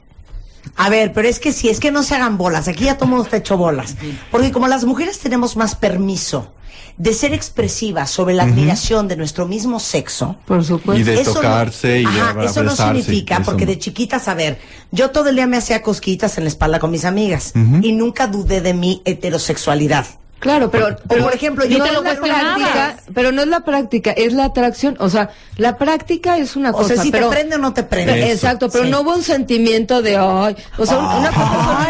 A 0.77 0.89
ver, 0.89 1.11
pero 1.13 1.27
es 1.27 1.39
que 1.39 1.51
sí, 1.53 1.69
es 1.69 1.79
que 1.79 1.91
no 1.91 2.03
se 2.03 2.15
hagan 2.15 2.37
bolas. 2.37 2.67
Aquí 2.67 2.85
ya 2.85 2.95
todo 2.95 3.05
el 3.05 3.09
mundo 3.11 3.25
está 3.25 3.37
hecho 3.37 3.57
bolas. 3.57 3.95
Porque 4.31 4.51
como 4.51 4.67
las 4.67 4.85
mujeres 4.85 5.19
tenemos 5.19 5.55
más 5.57 5.75
permiso 5.75 6.53
de 6.97 7.13
ser 7.13 7.33
expresivas 7.33 8.09
sobre 8.11 8.33
la 8.33 8.43
admiración 8.43 9.07
de 9.07 9.15
nuestro 9.17 9.45
mismo 9.47 9.79
sexo. 9.79 10.37
Por 10.45 10.63
supuesto. 10.63 10.99
Y 11.01 11.03
de 11.03 11.21
eso 11.21 11.31
no- 11.33 11.41
tocarse 11.41 11.99
y 12.01 12.05
de 12.05 12.21
Ajá, 12.21 12.43
eso 12.45 12.63
no 12.63 12.75
significa, 12.75 13.35
eso 13.35 13.43
porque 13.45 13.65
no. 13.65 13.71
de 13.71 13.79
chiquitas, 13.79 14.27
a 14.27 14.35
ver, 14.35 14.59
yo 14.91 15.09
todo 15.11 15.29
el 15.29 15.35
día 15.35 15.47
me 15.47 15.57
hacía 15.57 15.81
cosquillitas 15.81 16.37
en 16.37 16.45
la 16.45 16.49
espalda 16.49 16.79
con 16.79 16.91
mis 16.91 17.03
amigas 17.05 17.51
y 17.81 17.91
nunca 17.91 18.27
dudé 18.27 18.61
de 18.61 18.73
mi 18.73 19.01
heterosexualidad. 19.05 20.05
Claro, 20.43 20.69
pero, 20.69 20.89
O, 21.07 21.15
por 21.15 21.33
ejemplo, 21.33 21.63
no 21.63 21.69
yo 21.71 21.85
es 21.85 21.93
no 21.93 22.01
la 22.01 22.15
práctica, 22.15 22.97
pero 23.13 23.31
no 23.31 23.43
es 23.43 23.47
la 23.47 23.61
práctica, 23.61 24.11
es 24.11 24.33
la 24.33 24.43
atracción, 24.43 24.97
o 24.99 25.09
sea, 25.09 25.29
la 25.55 25.77
práctica 25.77 26.37
es 26.37 26.57
una 26.57 26.71
o 26.71 26.73
cosa, 26.73 26.95
sea, 26.95 27.03
si 27.03 27.11
pero 27.11 27.29
te 27.29 27.35
prende 27.37 27.55
o 27.55 27.59
no 27.59 27.73
te 27.73 27.83
prende. 27.83 28.23
Eso. 28.23 28.33
Exacto, 28.33 28.69
pero 28.69 28.83
Sí. 28.83 28.89
no 28.89 29.01
hubo 29.01 29.15
un 29.15 29.23
sentimiento 29.23 30.01
de 30.01 30.17
ay, 30.17 30.57
o 30.77 30.85
sea, 30.85 30.97
una 30.99 31.29
cosa 31.31 31.87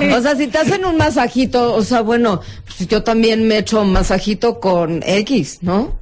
Ay. 0.00 0.10
O 0.18 0.20
sea, 0.20 0.34
si 0.34 0.48
te 0.48 0.58
hacen 0.58 0.84
un 0.84 0.96
masajito, 0.96 1.72
o 1.72 1.82
sea, 1.84 2.00
bueno, 2.00 2.40
pues 2.66 2.88
yo 2.88 3.04
también 3.04 3.46
me 3.46 3.58
echo 3.58 3.80
un 3.82 3.92
masajito 3.92 4.58
con 4.58 5.00
X, 5.06 5.58
¿no? 5.62 6.00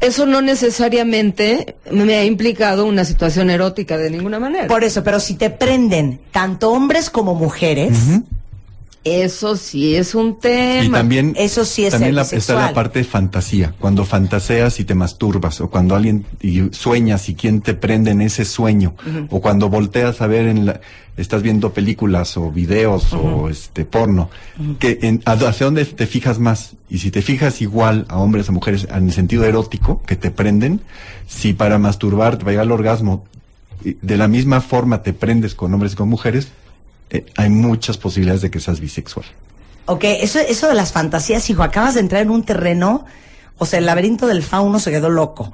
Eso 0.00 0.24
no 0.24 0.40
necesariamente 0.40 1.76
me 1.90 2.14
ha 2.16 2.24
implicado 2.24 2.86
una 2.86 3.04
situación 3.04 3.50
erótica 3.50 3.98
de 3.98 4.08
ninguna 4.08 4.40
manera. 4.40 4.66
Por 4.68 4.84
eso, 4.84 5.04
pero 5.04 5.20
si 5.20 5.34
te 5.34 5.50
prenden 5.50 6.18
tanto 6.32 6.70
hombres 6.70 7.10
como 7.10 7.34
mujeres, 7.34 7.98
Eso 9.02 9.56
sí 9.56 9.94
es 9.96 10.14
un 10.14 10.38
tema. 10.38 10.84
Y 10.84 10.90
también, 10.90 11.32
Eso 11.38 11.64
sí 11.64 11.86
es 11.86 11.92
también 11.92 12.14
la, 12.14 12.22
está 12.22 12.54
la 12.54 12.74
parte 12.74 12.98
de 12.98 13.04
fantasía, 13.06 13.74
cuando 13.80 14.04
fantaseas 14.04 14.78
y 14.78 14.84
te 14.84 14.94
masturbas, 14.94 15.60
o 15.62 15.70
cuando 15.70 15.96
alguien 15.96 16.26
y 16.42 16.68
sueñas 16.72 17.28
y 17.30 17.34
quién 17.34 17.62
te 17.62 17.72
prende 17.72 18.10
en 18.10 18.20
ese 18.20 18.44
sueño, 18.44 18.94
o 19.30 19.40
cuando 19.40 19.70
volteas 19.70 20.20
a 20.20 20.26
ver 20.26 20.48
en 20.48 20.66
la, 20.66 20.80
estás 21.16 21.42
viendo 21.42 21.72
películas 21.72 22.36
o 22.36 22.50
videos 22.50 23.12
o 23.14 23.48
este 23.48 23.86
porno, 23.86 24.28
que 24.78 24.98
en, 25.00 25.22
a- 25.24 25.32
hacia 25.32 25.64
dónde 25.64 25.86
te 25.86 26.06
fijas 26.06 26.38
más, 26.38 26.72
y 26.90 26.98
si 26.98 27.10
te 27.10 27.22
fijas 27.22 27.62
igual 27.62 28.04
a 28.08 28.18
hombres 28.18 28.50
o 28.50 28.52
mujeres 28.52 28.86
en 28.90 29.06
el 29.06 29.12
sentido 29.12 29.44
erótico 29.44 30.02
que 30.06 30.16
te 30.16 30.30
prenden, 30.30 30.82
si 31.26 31.54
para 31.54 31.78
masturbar 31.78 32.36
te 32.36 32.44
va 32.44 32.50
a 32.50 32.52
llegar 32.52 32.66
al 32.66 32.72
orgasmo, 32.72 33.24
de 33.82 34.16
la 34.18 34.28
misma 34.28 34.60
forma 34.60 35.02
te 35.02 35.14
prendes 35.14 35.54
con 35.54 35.72
hombres 35.72 35.94
y 35.94 35.96
con 35.96 36.08
mujeres, 36.10 36.48
eh, 37.10 37.26
hay 37.36 37.48
muchas 37.50 37.96
posibilidades 37.98 38.42
de 38.42 38.50
que 38.50 38.60
seas 38.60 38.80
bisexual. 38.80 39.26
Ok, 39.86 40.04
eso, 40.04 40.38
eso 40.38 40.68
de 40.68 40.74
las 40.74 40.92
fantasías, 40.92 41.48
hijo, 41.50 41.62
acabas 41.62 41.94
de 41.94 42.00
entrar 42.00 42.22
en 42.22 42.30
un 42.30 42.44
terreno, 42.44 43.04
o 43.58 43.66
sea, 43.66 43.78
el 43.80 43.86
laberinto 43.86 44.26
del 44.26 44.42
fauno 44.42 44.78
se 44.78 44.90
quedó 44.90 45.10
loco. 45.10 45.52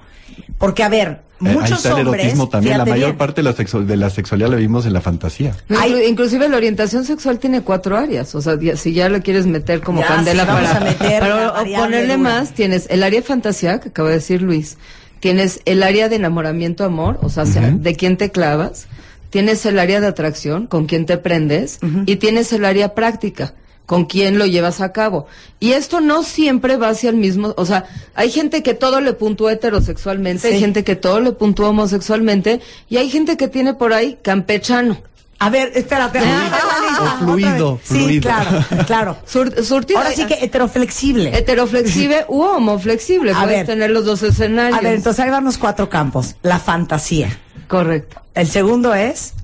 Porque, 0.59 0.83
a 0.83 0.89
ver, 0.89 1.23
Eh, 1.39 1.45
muchos 1.53 1.65
Ahí 1.65 1.73
está 1.77 1.89
el 2.01 2.07
hombres. 2.07 2.25
erotismo 2.25 2.49
también. 2.49 2.79
La 2.79 2.85
mayor 2.87 3.09
bien, 3.09 3.19
parte 3.19 3.43
de 3.43 3.53
la, 3.53 3.53
de 3.53 3.97
la 3.99 4.09
sexualidad 4.09 4.49
la 4.49 4.57
vimos 4.57 4.87
en 4.87 4.95
la 4.95 5.03
fantasía. 5.03 5.55
No, 5.69 5.79
Hay- 5.79 5.93
inclu- 5.93 6.09
inclusive 6.09 6.49
la 6.49 6.57
orientación 6.57 7.05
sexual 7.05 7.39
tiene 7.39 7.61
cuatro 7.61 7.97
áreas, 7.97 8.35
o 8.35 8.41
sea, 8.41 8.59
ya- 8.59 8.75
si 8.77 8.95
ya 8.95 9.11
lo 9.11 9.21
quieres 9.23 9.47
meter 9.47 9.83
como 9.83 10.01
Ya, 10.01 10.07
candela 10.09 10.45
vamos 10.47 10.63
para, 10.71 10.77
a 10.81 10.85
meter 10.85 11.21
para 11.21 11.53
ponerle 11.55 12.17
más, 12.17 12.53
tienes 12.55 12.87
el 12.89 13.03
área 13.03 13.21
de 13.21 13.27
fantasía, 13.27 13.81
que 13.81 13.91
acaba 13.91 14.09
de 14.09 14.15
decir 14.15 14.41
Luis, 14.41 14.79
tienes 15.21 15.61
el 15.67 15.83
área 15.83 16.09
de 16.09 16.17
enamoramiento, 16.17 16.85
amor, 16.85 17.19
o 17.23 17.29
sea, 17.29 17.45
sea, 17.45 17.69
Ujú. 17.69 17.79
de 17.81 17.95
quién 17.97 18.17
te 18.17 18.31
clavas, 18.31 18.87
tienes 19.37 19.67
el 19.67 19.79
área 19.79 20.01
de 20.01 20.07
atracción, 20.07 20.67
con 20.67 20.87
quién 20.87 21.05
te 21.05 21.19
prendes, 21.19 21.79
y 22.07 22.17
tienes 22.17 22.55
el 22.55 22.65
área 22.65 22.95
práctica, 22.95 23.53
con 23.85 24.07
quién 24.07 24.39
lo 24.39 24.47
llevas 24.47 24.81
a 24.81 24.93
cabo. 24.93 25.27
Y 25.61 25.73
esto 25.73 26.01
no 26.01 26.23
siempre 26.23 26.79
va 26.79 26.89
hacia 26.89 27.11
el 27.11 27.17
mismo, 27.17 27.53
o 27.59 27.67
sea, 27.67 27.85
hay 28.15 28.31
gente 28.31 28.63
que 28.63 28.73
todo 28.73 29.03
le 29.03 29.13
puntúa 29.13 29.53
heterosexualmente, 29.53 30.49
Sí. 30.49 30.55
hay 30.55 30.61
gente 30.61 30.85
que 30.85 30.97
todo 30.97 31.21
le 31.21 31.33
puntúa 31.33 31.69
homosexualmente, 31.69 32.63
y 32.89 32.97
hay 32.97 33.11
gente 33.11 33.37
que 33.37 33.47
tiene 33.49 33.75
por 33.75 33.93
ahí 33.93 34.17
campechano. 34.23 34.97
A 35.39 35.51
ver, 35.51 35.71
espérate. 35.75 36.19
O 36.19 37.19
fluido, 37.27 37.79
Sí, 37.85 37.95
fluido. 37.99 38.23
claro, 38.23 38.65
claro. 38.87 39.17
Sur- 39.27 39.63
surtido. 39.63 39.99
Ahora 39.99 40.13
sí 40.13 40.25
que 40.25 40.43
heteroflexible. 40.43 41.37
heteroflexible 41.37 42.25
u 42.29 42.41
homoflexible. 42.41 43.33
A 43.33 43.41
Puedes 43.43 43.59
ver. 43.59 43.67
tener 43.67 43.91
los 43.91 44.07
dos 44.07 44.23
escenarios. 44.23 44.79
A 44.79 44.81
ver, 44.81 44.95
entonces 44.95 45.23
ahí 45.23 45.31
van 45.31 45.45
los 45.45 45.59
cuatro 45.59 45.91
campos. 45.91 46.37
La 46.43 46.59
fantasía. 46.59 47.39
Correcto. 47.69 48.21
El 48.35 48.49
segundo 48.49 48.95
es 48.95 49.35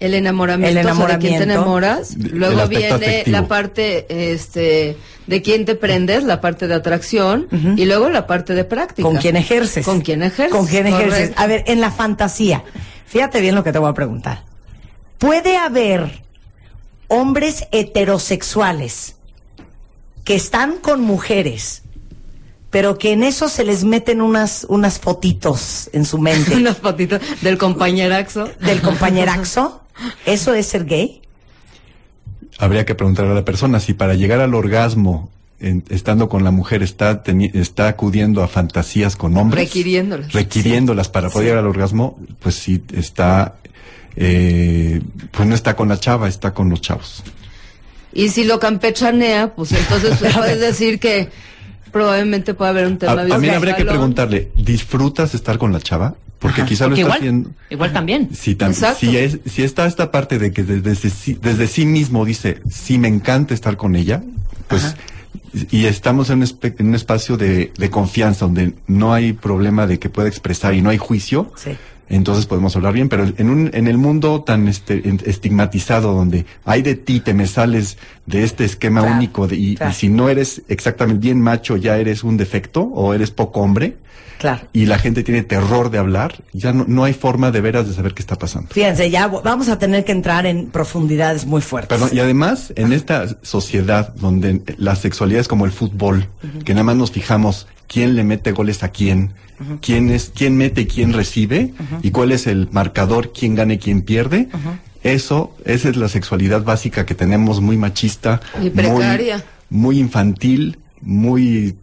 El 0.00 0.14
enamoramiento, 0.14 0.78
El 0.80 0.86
o 0.86 0.94
sea, 0.94 1.06
de 1.06 1.18
quién 1.18 1.38
te 1.38 1.42
enamoramiento. 1.44 1.52
enamoras. 1.52 2.16
Luego 2.16 2.68
viene 2.68 2.88
afectivo. 2.88 3.36
la 3.36 3.48
parte 3.48 4.32
este 4.32 4.96
de 5.26 5.42
quién 5.42 5.64
te 5.64 5.74
prendes, 5.74 6.22
la 6.24 6.40
parte 6.40 6.68
de 6.68 6.74
atracción 6.74 7.48
y 7.76 7.84
luego 7.84 8.08
la 8.08 8.26
parte 8.26 8.54
de 8.54 8.64
práctica. 8.64 9.06
con 9.06 9.16
quién 9.16 9.36
ejerces. 9.36 9.84
Con 9.84 10.00
quién 10.00 10.22
ejerces. 10.22 10.56
Con 10.56 10.66
quién 10.66 10.86
ejerces. 10.86 11.10
correcto. 11.30 11.42
A 11.42 11.46
ver, 11.46 11.64
en 11.66 11.80
la 11.80 11.90
fantasía. 11.90 12.62
Fíjate 13.06 13.40
bien 13.40 13.54
lo 13.54 13.64
que 13.64 13.72
te 13.72 13.78
voy 13.78 13.90
a 13.90 13.94
preguntar. 13.94 14.44
¿Puede 15.18 15.56
haber 15.56 16.22
hombres 17.08 17.66
heterosexuales 17.72 19.16
que 20.24 20.34
están 20.34 20.76
con 20.76 21.00
mujeres, 21.00 21.82
pero 22.70 22.98
que 22.98 23.12
en 23.12 23.22
eso 23.22 23.48
se 23.48 23.64
les 23.64 23.84
meten 23.84 24.20
unas, 24.20 24.66
unas 24.68 24.98
fotitos 24.98 25.88
en 25.92 26.04
su 26.04 26.18
mente 26.18 26.54
Unas 26.56 26.76
fotitos 26.78 27.20
del 27.42 27.56
compañeraxo. 27.58 28.48
del 28.60 28.80
compañeraxo, 28.82 29.82
¿eso 30.26 30.54
es 30.54 30.66
ser 30.66 30.84
gay? 30.84 31.22
Habría 32.58 32.84
que 32.84 32.94
preguntarle 32.94 33.32
a 33.32 33.34
la 33.34 33.44
persona 33.44 33.78
si 33.80 33.94
para 33.94 34.14
llegar 34.14 34.40
al 34.40 34.54
orgasmo, 34.54 35.30
en- 35.60 35.84
estando 35.90 36.28
con 36.28 36.42
la 36.44 36.50
mujer, 36.50 36.82
está, 36.82 37.22
teni- 37.22 37.50
está 37.54 37.88
acudiendo 37.88 38.42
a 38.42 38.48
fantasías 38.48 39.16
con 39.16 39.36
hombres. 39.36 39.64
Requiriéndolas. 39.64 40.32
Requiriéndolas 40.32 41.08
para 41.08 41.30
poder 41.30 41.46
llegar 41.48 41.58
al 41.60 41.66
orgasmo, 41.70 42.18
pues 42.40 42.56
sí 42.56 42.82
está, 42.92 43.54
eh, 44.16 45.00
pues 45.30 45.48
no 45.48 45.54
está 45.54 45.74
con 45.76 45.88
la 45.88 45.98
chava, 45.98 46.28
está 46.28 46.52
con 46.52 46.68
los 46.68 46.80
chavos. 46.80 47.22
Y 48.12 48.30
si 48.30 48.42
lo 48.44 48.58
campechanea, 48.58 49.54
pues 49.54 49.70
entonces 49.72 50.18
puedes 50.34 50.58
decir 50.60 50.98
que 50.98 51.28
probablemente 51.92 52.54
puede 52.54 52.70
haber 52.70 52.86
un 52.86 52.98
tema 52.98 53.12
A, 53.12 53.16
también 53.16 53.36
bisexual. 53.40 53.56
habría 53.56 53.76
que 53.76 53.84
preguntarle, 53.84 54.50
¿disfrutas 54.56 55.34
estar 55.34 55.58
con 55.58 55.72
la 55.72 55.80
chava? 55.80 56.14
Porque 56.38 56.64
quizá 56.64 56.86
lo 56.86 56.92
está 56.94 57.00
igual, 57.00 57.18
haciendo. 57.18 57.50
igual 57.68 57.92
también. 57.92 58.28
Si, 58.32 58.54
tam- 58.54 58.72
si, 58.94 59.16
es, 59.16 59.40
si 59.44 59.64
está 59.64 59.86
esta 59.86 60.12
parte 60.12 60.38
de 60.38 60.52
que 60.52 60.62
desde, 60.62 60.82
desde, 60.82 61.10
sí, 61.10 61.36
desde 61.42 61.66
sí 61.66 61.84
mismo 61.84 62.24
dice, 62.24 62.60
sí 62.70 62.96
me 62.98 63.08
encanta 63.08 63.54
estar 63.54 63.76
con 63.76 63.96
ella, 63.96 64.22
pues, 64.68 64.94
y 65.72 65.86
estamos 65.86 66.30
en 66.30 66.38
un, 66.38 66.44
espe- 66.44 66.74
en 66.78 66.88
un 66.88 66.94
espacio 66.94 67.36
de, 67.36 67.72
de 67.76 67.90
confianza 67.90 68.44
donde 68.44 68.74
no 68.86 69.12
hay 69.14 69.32
problema 69.32 69.86
de 69.88 69.98
que 69.98 70.10
pueda 70.10 70.28
expresar 70.28 70.74
y 70.74 70.80
no 70.80 70.90
hay 70.90 70.98
juicio, 70.98 71.52
Sí. 71.56 71.70
entonces 72.08 72.46
podemos 72.46 72.76
hablar 72.76 72.92
bien, 72.92 73.08
pero 73.08 73.24
en, 73.36 73.50
un, 73.50 73.70
en 73.74 73.88
el 73.88 73.98
mundo 73.98 74.42
tan 74.42 74.68
este, 74.68 75.02
estigmatizado 75.26 76.14
donde 76.14 76.46
hay 76.64 76.82
de 76.82 76.94
ti, 76.94 77.18
te 77.18 77.34
me 77.34 77.46
sales 77.48 77.98
de 78.28 78.44
este 78.44 78.64
esquema 78.64 79.00
Claro, 79.00 79.16
único 79.16 79.46
de- 79.48 79.56
y, 79.56 79.74
claro. 79.76 79.92
y 79.92 79.94
si 79.94 80.08
no 80.08 80.28
eres 80.28 80.62
exactamente 80.68 81.20
bien 81.20 81.40
macho, 81.40 81.76
ya 81.76 81.96
eres 81.98 82.22
un 82.24 82.36
defecto 82.36 82.82
o 82.82 83.14
eres 83.14 83.30
poco 83.30 83.60
hombre, 83.60 83.96
Claro. 84.38 84.68
y 84.72 84.86
la 84.86 84.98
gente 85.00 85.24
tiene 85.24 85.42
terror 85.42 85.90
de 85.90 85.98
hablar, 85.98 86.44
ya 86.52 86.72
no, 86.72 86.84
no 86.86 87.02
hay 87.04 87.12
forma 87.12 87.50
de 87.50 87.60
veras 87.60 87.88
de 87.88 87.94
saber 87.94 88.14
qué 88.14 88.22
está 88.22 88.36
pasando. 88.36 88.68
Fíjense, 88.70 89.10
ya 89.10 89.26
vamos 89.26 89.68
a 89.68 89.78
tener 89.80 90.04
que 90.04 90.12
entrar 90.12 90.46
en 90.46 90.68
profundidades 90.68 91.44
muy 91.44 91.60
fuertes. 91.60 91.88
Perdón, 91.88 92.10
y 92.16 92.20
además, 92.20 92.72
en 92.76 92.92
esta 92.92 93.26
sociedad 93.42 94.14
donde 94.14 94.62
la 94.76 94.94
sexualidad 94.94 95.40
es 95.40 95.48
como 95.48 95.64
el 95.64 95.72
fútbol, 95.72 96.28
que 96.64 96.72
nada 96.74 96.84
más 96.84 96.96
nos 96.96 97.10
fijamos 97.10 97.66
quién 97.88 98.14
le 98.14 98.22
mete 98.22 98.52
goles 98.52 98.84
a 98.84 98.90
quién, 98.90 99.32
quién 99.80 100.08
es, 100.10 100.30
quién 100.32 100.56
mete 100.56 100.82
y 100.82 100.86
quién 100.86 101.12
recibe, 101.14 101.72
y 102.02 102.10
cuál 102.12 102.30
es 102.30 102.46
el 102.46 102.68
marcador, 102.70 103.32
quién 103.32 103.56
gana 103.56 103.72
y 103.74 103.78
quién 103.78 104.02
pierde. 104.02 104.48
Eso, 105.02 105.54
esa 105.64 105.88
es 105.88 105.96
la 105.96 106.08
sexualidad 106.08 106.62
básica 106.64 107.06
que 107.06 107.14
tenemos 107.14 107.60
muy 107.60 107.76
machista, 107.76 108.40
Y 108.60 108.70
precaria. 108.70 109.44
muy, 109.70 109.80
muy 109.80 109.98
infantil, 110.00 110.78
muy 111.00 111.76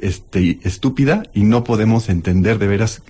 este, 0.00 0.58
estúpida, 0.64 1.22
y 1.34 1.42
no 1.44 1.64
podemos 1.64 2.08
entender 2.08 2.58
de 2.58 2.66
veras 2.68 3.02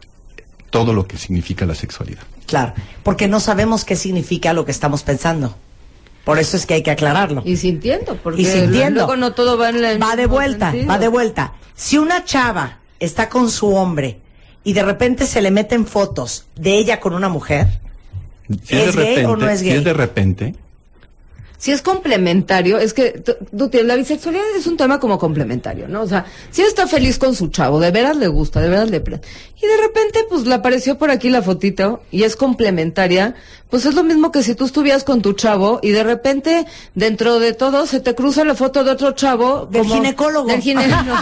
todo 0.71 0.95
lo 0.95 1.07
que 1.07 1.17
significa 1.19 1.65
la 1.67 1.75
sexualidad. 1.75 2.23
Claro, 2.47 2.75
porque 3.03 3.29
no 3.29 3.41
sabemos 3.41 3.85
qué 3.85 3.95
significa 3.97 4.53
lo 4.53 4.65
que 4.65 4.73
estamos 4.73 5.03
pensando. 5.03 5.55
Por 6.25 6.39
eso 6.39 6.57
es 6.57 6.67
que 6.67 6.75
hay 6.75 6.83
que 6.83 6.91
aclararlo. 6.91 7.43
Y 7.45 7.57
sintiendo, 7.57 8.17
porque 8.17 8.43
Y 8.43 8.45
sintiendo. 8.47 9.01
luego 9.01 9.17
no 9.17 9.33
todo 9.33 9.59
va 9.59 9.71
en 9.71 9.85
el 9.85 10.01
Va 10.03 10.17
de 10.17 10.27
vuelta, 10.27 10.71
sentido. 10.71 10.91
va 10.91 10.99
de 10.99 11.09
vuelta. 11.09 11.53
Si 11.75 11.99
una 11.99 12.25
chava 12.25 12.79
está 13.01 13.29
con 13.29 13.51
su 13.51 13.75
hombre 13.75 14.21
y 14.65 14.73
de 14.73 14.83
repente 14.83 15.27
se 15.27 15.43
le 15.43 15.51
meten 15.51 15.87
fotos 15.87 16.47
de 16.57 16.77
ella 16.79 17.01
con 17.01 17.15
una 17.15 17.29
mujer, 17.29 17.81
Si 18.65 18.77
¿Es 18.77 18.95
de 18.97 19.03
gay 19.03 19.15
repente, 19.17 19.27
o 19.27 19.37
no 19.37 19.49
es 19.49 19.61
si 19.61 19.71
es 19.71 19.85
de 19.85 19.93
repente, 19.93 20.55
Si 21.59 21.71
es 21.71 21.81
complementario, 21.81 22.79
es 22.79 22.93
que 22.93 23.13
tú- 23.23 23.69
tienes- 23.69 23.87
la 23.87 23.95
bisexualidad 23.95 24.43
es 24.59 24.67
un 24.67 24.77
tema 24.77 24.99
como 24.99 25.17
complementario, 25.21 25.87
¿no? 25.87 26.03
O 26.03 26.09
sea, 26.09 26.27
si 26.51 26.61
está 26.63 26.89
feliz 26.89 27.19
con 27.21 27.37
su 27.37 27.51
chavo, 27.51 27.79
de 27.79 27.93
veras 27.93 28.17
le 28.17 28.27
gusta, 28.27 28.61
de 28.61 28.69
veras 28.69 28.91
le... 28.91 28.97
Y 28.97 29.01
de 29.69 29.77
repente, 29.81 30.27
pues, 30.29 30.45
le 30.45 30.55
apareció 30.55 30.99
por 30.99 31.13
aquí 31.13 31.31
la 31.31 31.41
fotito 31.41 32.03
y 32.11 32.25
es 32.25 32.35
complementaria, 32.35 33.37
pues 33.71 33.87
es 33.87 33.95
lo 33.95 34.03
mismo 34.03 34.33
que 34.33 34.43
si 34.43 34.57
tú 34.57 34.65
estuvieras 34.65 35.05
con 35.05 35.23
tu 35.23 35.35
chavo 35.35 35.79
y 35.85 35.91
de 35.93 36.03
repente, 36.03 36.67
dentro 36.97 37.39
de 37.39 37.53
todo, 37.53 37.87
se 37.87 38.01
te 38.01 38.17
cruza 38.17 38.45
la 38.45 38.57
foto 38.57 38.83
de 38.83 38.91
otro 38.91 39.13
chavo. 39.13 39.67
Del 39.71 39.85
ginecólogo. 39.85 40.49
Del, 40.49 40.63
gine- 40.63 40.89
no, 41.07 41.15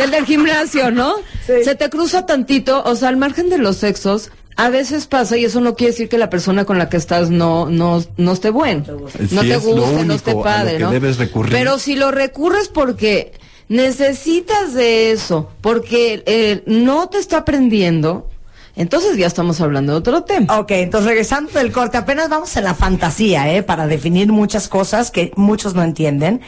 del 0.00 0.10
del 0.10 0.24
gimnasio, 0.26 0.90
¿no? 0.90 1.14
Sí. 1.46 1.62
Se 1.62 1.76
te 1.76 1.88
cruza 1.90 2.26
tantito, 2.26 2.82
o 2.84 2.96
sea, 2.96 3.08
al 3.10 3.18
margen 3.18 3.50
de 3.50 3.58
los 3.58 3.76
sexos, 3.76 4.32
a 4.56 4.70
veces 4.70 5.06
pasa 5.06 5.36
y 5.36 5.44
eso 5.44 5.60
no 5.60 5.76
quiere 5.76 5.92
decir 5.92 6.08
que 6.08 6.18
la 6.18 6.30
persona 6.30 6.64
con 6.64 6.78
la 6.78 6.88
que 6.88 6.96
estás 6.96 7.30
no 7.30 7.68
no 7.68 8.02
no 8.16 8.32
esté 8.32 8.50
bueno, 8.50 8.84
Si 9.28 9.34
no 9.34 9.42
te 9.42 9.56
guste, 9.58 10.04
no 10.04 10.14
esté 10.14 10.30
a 10.30 10.42
padre, 10.42 10.78
¿no? 10.78 10.90
debes 10.90 11.18
recurrir. 11.18 11.52
Pero 11.52 11.78
si 11.78 11.94
lo 11.94 12.10
recurres 12.10 12.68
porque 12.68 13.32
necesitas 13.68 14.74
de 14.74 15.12
eso, 15.12 15.50
porque 15.60 16.22
eh, 16.26 16.62
no 16.66 17.08
te 17.08 17.18
está 17.18 17.38
aprendiendo, 17.38 18.28
entonces 18.76 19.16
ya 19.16 19.26
estamos 19.26 19.60
hablando 19.60 19.92
de 19.92 19.98
otro 19.98 20.22
tema. 20.22 20.58
Ok, 20.58 20.70
entonces 20.72 21.08
regresando 21.08 21.50
del 21.52 21.72
corte, 21.72 21.98
apenas 21.98 22.28
vamos 22.28 22.56
en 22.56 22.64
la 22.64 22.74
fantasía, 22.74 23.52
¿eh? 23.52 23.62
Para 23.62 23.86
definir 23.86 24.32
muchas 24.32 24.68
cosas 24.68 25.10
que 25.10 25.32
muchos 25.36 25.74
no 25.74 25.82
entienden. 25.82 26.40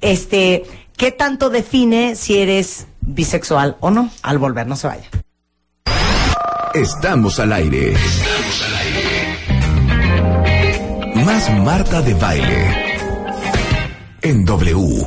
Este, 0.00 0.64
¿qué 0.96 1.12
tanto 1.12 1.50
define 1.50 2.16
si 2.16 2.38
eres 2.38 2.86
bisexual 3.00 3.76
o 3.80 3.90
no? 3.90 4.10
Al 4.22 4.38
volver, 4.38 4.66
no 4.66 4.76
se 4.76 4.86
vaya. 4.86 5.08
Estamos 6.74 7.38
al 7.38 7.52
aire. 7.52 7.94
Más 11.24 11.50
Marta 11.64 12.02
de 12.02 12.14
Baile. 12.14 12.98
En 14.22 14.44
W. 14.44 15.06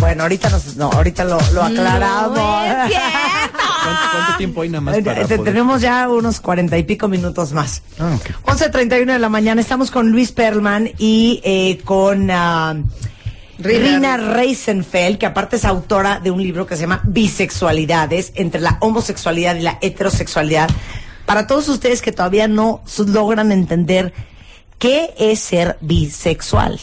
Bueno, 0.00 0.22
ahorita 0.22 0.50
nos, 0.50 0.76
no, 0.76 0.90
ahorita 0.92 1.24
lo, 1.24 1.38
lo 1.52 1.62
aclaramos. 1.64 2.38
¿cuánto, 2.38 4.02
cuánto 4.12 4.36
tiempo 4.38 4.62
hay 4.62 4.68
nada 4.68 4.80
más 4.82 4.98
para 4.98 5.22
poder- 5.22 5.42
Tenemos 5.44 5.80
ya 5.80 6.08
unos 6.08 6.40
cuarenta 6.40 6.78
y 6.78 6.84
pico 6.84 7.08
minutos 7.08 7.52
más. 7.52 7.82
Ah, 7.98 8.14
ok. 8.14 8.46
11.31 8.46 9.06
de 9.12 9.18
la 9.18 9.28
mañana, 9.28 9.60
estamos 9.60 9.90
con 9.90 10.10
Luis 10.12 10.32
Perlman 10.32 10.90
y 10.98 11.40
eh, 11.44 11.80
con 11.84 12.30
ah, 12.30 12.76
Rina. 13.58 13.78
Rina 13.78 14.16
Reisenfeld, 14.16 15.18
que 15.18 15.26
aparte 15.26 15.56
es 15.56 15.64
autora 15.64 16.20
de 16.20 16.30
un 16.30 16.42
libro 16.42 16.66
que 16.66 16.76
se 16.76 16.82
llama 16.82 17.00
Bisexualidades, 17.04 18.32
entre 18.34 18.60
la 18.60 18.76
homosexualidad 18.80 19.56
y 19.56 19.62
la 19.62 19.78
heterosexualidad. 19.80 20.68
Para 21.24 21.46
todos 21.46 21.68
ustedes 21.68 22.02
que 22.02 22.12
todavía 22.12 22.48
no 22.48 22.82
logran 23.06 23.52
entender 23.52 24.12
qué 24.78 25.14
es 25.18 25.40
ser 25.40 25.76
bisexual. 25.80 26.80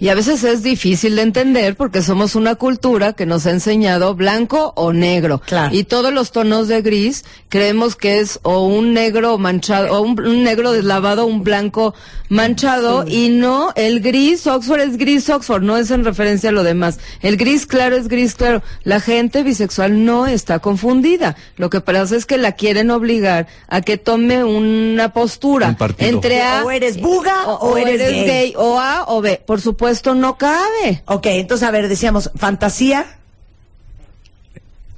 Y 0.00 0.08
a 0.08 0.14
veces 0.14 0.42
es 0.44 0.62
difícil 0.62 1.14
de 1.16 1.22
entender 1.22 1.76
porque 1.76 2.00
somos 2.00 2.34
una 2.34 2.54
cultura 2.54 3.12
que 3.12 3.26
nos 3.26 3.44
ha 3.44 3.50
enseñado 3.50 4.14
blanco 4.14 4.72
o 4.74 4.94
negro. 4.94 5.42
Claro. 5.44 5.74
Y 5.76 5.84
todos 5.84 6.10
los 6.10 6.32
tonos 6.32 6.68
de 6.68 6.80
gris 6.80 7.26
creemos 7.50 7.96
que 7.96 8.20
es 8.20 8.40
o 8.42 8.64
un 8.66 8.94
negro 8.94 9.36
manchado, 9.36 9.92
o 9.92 10.00
un, 10.00 10.18
un 10.18 10.42
negro 10.42 10.72
deslavado, 10.72 11.26
un 11.26 11.44
blanco 11.44 11.92
manchado. 12.30 13.04
Y 13.06 13.28
no, 13.28 13.72
el 13.76 14.00
gris 14.00 14.46
Oxford 14.46 14.80
es 14.80 14.96
gris 14.96 15.28
Oxford, 15.28 15.62
no 15.62 15.76
es 15.76 15.90
en 15.90 16.02
referencia 16.02 16.48
a 16.48 16.52
lo 16.52 16.62
demás. 16.62 16.98
El 17.20 17.36
gris 17.36 17.66
claro 17.66 17.94
es 17.94 18.08
gris 18.08 18.34
claro. 18.34 18.62
La 18.84 19.00
gente 19.00 19.42
bisexual 19.42 20.06
no 20.06 20.26
está 20.26 20.60
confundida. 20.60 21.36
Lo 21.56 21.68
que 21.68 21.82
pasa 21.82 22.16
es 22.16 22.24
que 22.24 22.38
la 22.38 22.52
quieren 22.52 22.90
obligar 22.90 23.48
a 23.68 23.82
que 23.82 23.98
tome 23.98 24.44
una 24.44 25.12
postura 25.12 25.76
Un 25.78 25.94
entre 25.98 26.40
A 26.40 26.64
O 26.64 26.70
eres 26.70 26.98
buga 26.98 27.46
o 27.46 27.76
eres 27.76 28.00
gay. 28.26 28.54
o 28.56 28.80
A 28.80 29.04
o 29.08 29.20
B. 29.20 29.42
Por 29.44 29.60
supuesto, 29.60 29.89
no 30.14 30.36
cabe. 30.38 31.02
Ok, 31.06 31.26
entonces 31.26 31.66
a 31.66 31.70
ver, 31.70 31.88
decíamos, 31.88 32.30
fantasía. 32.36 33.06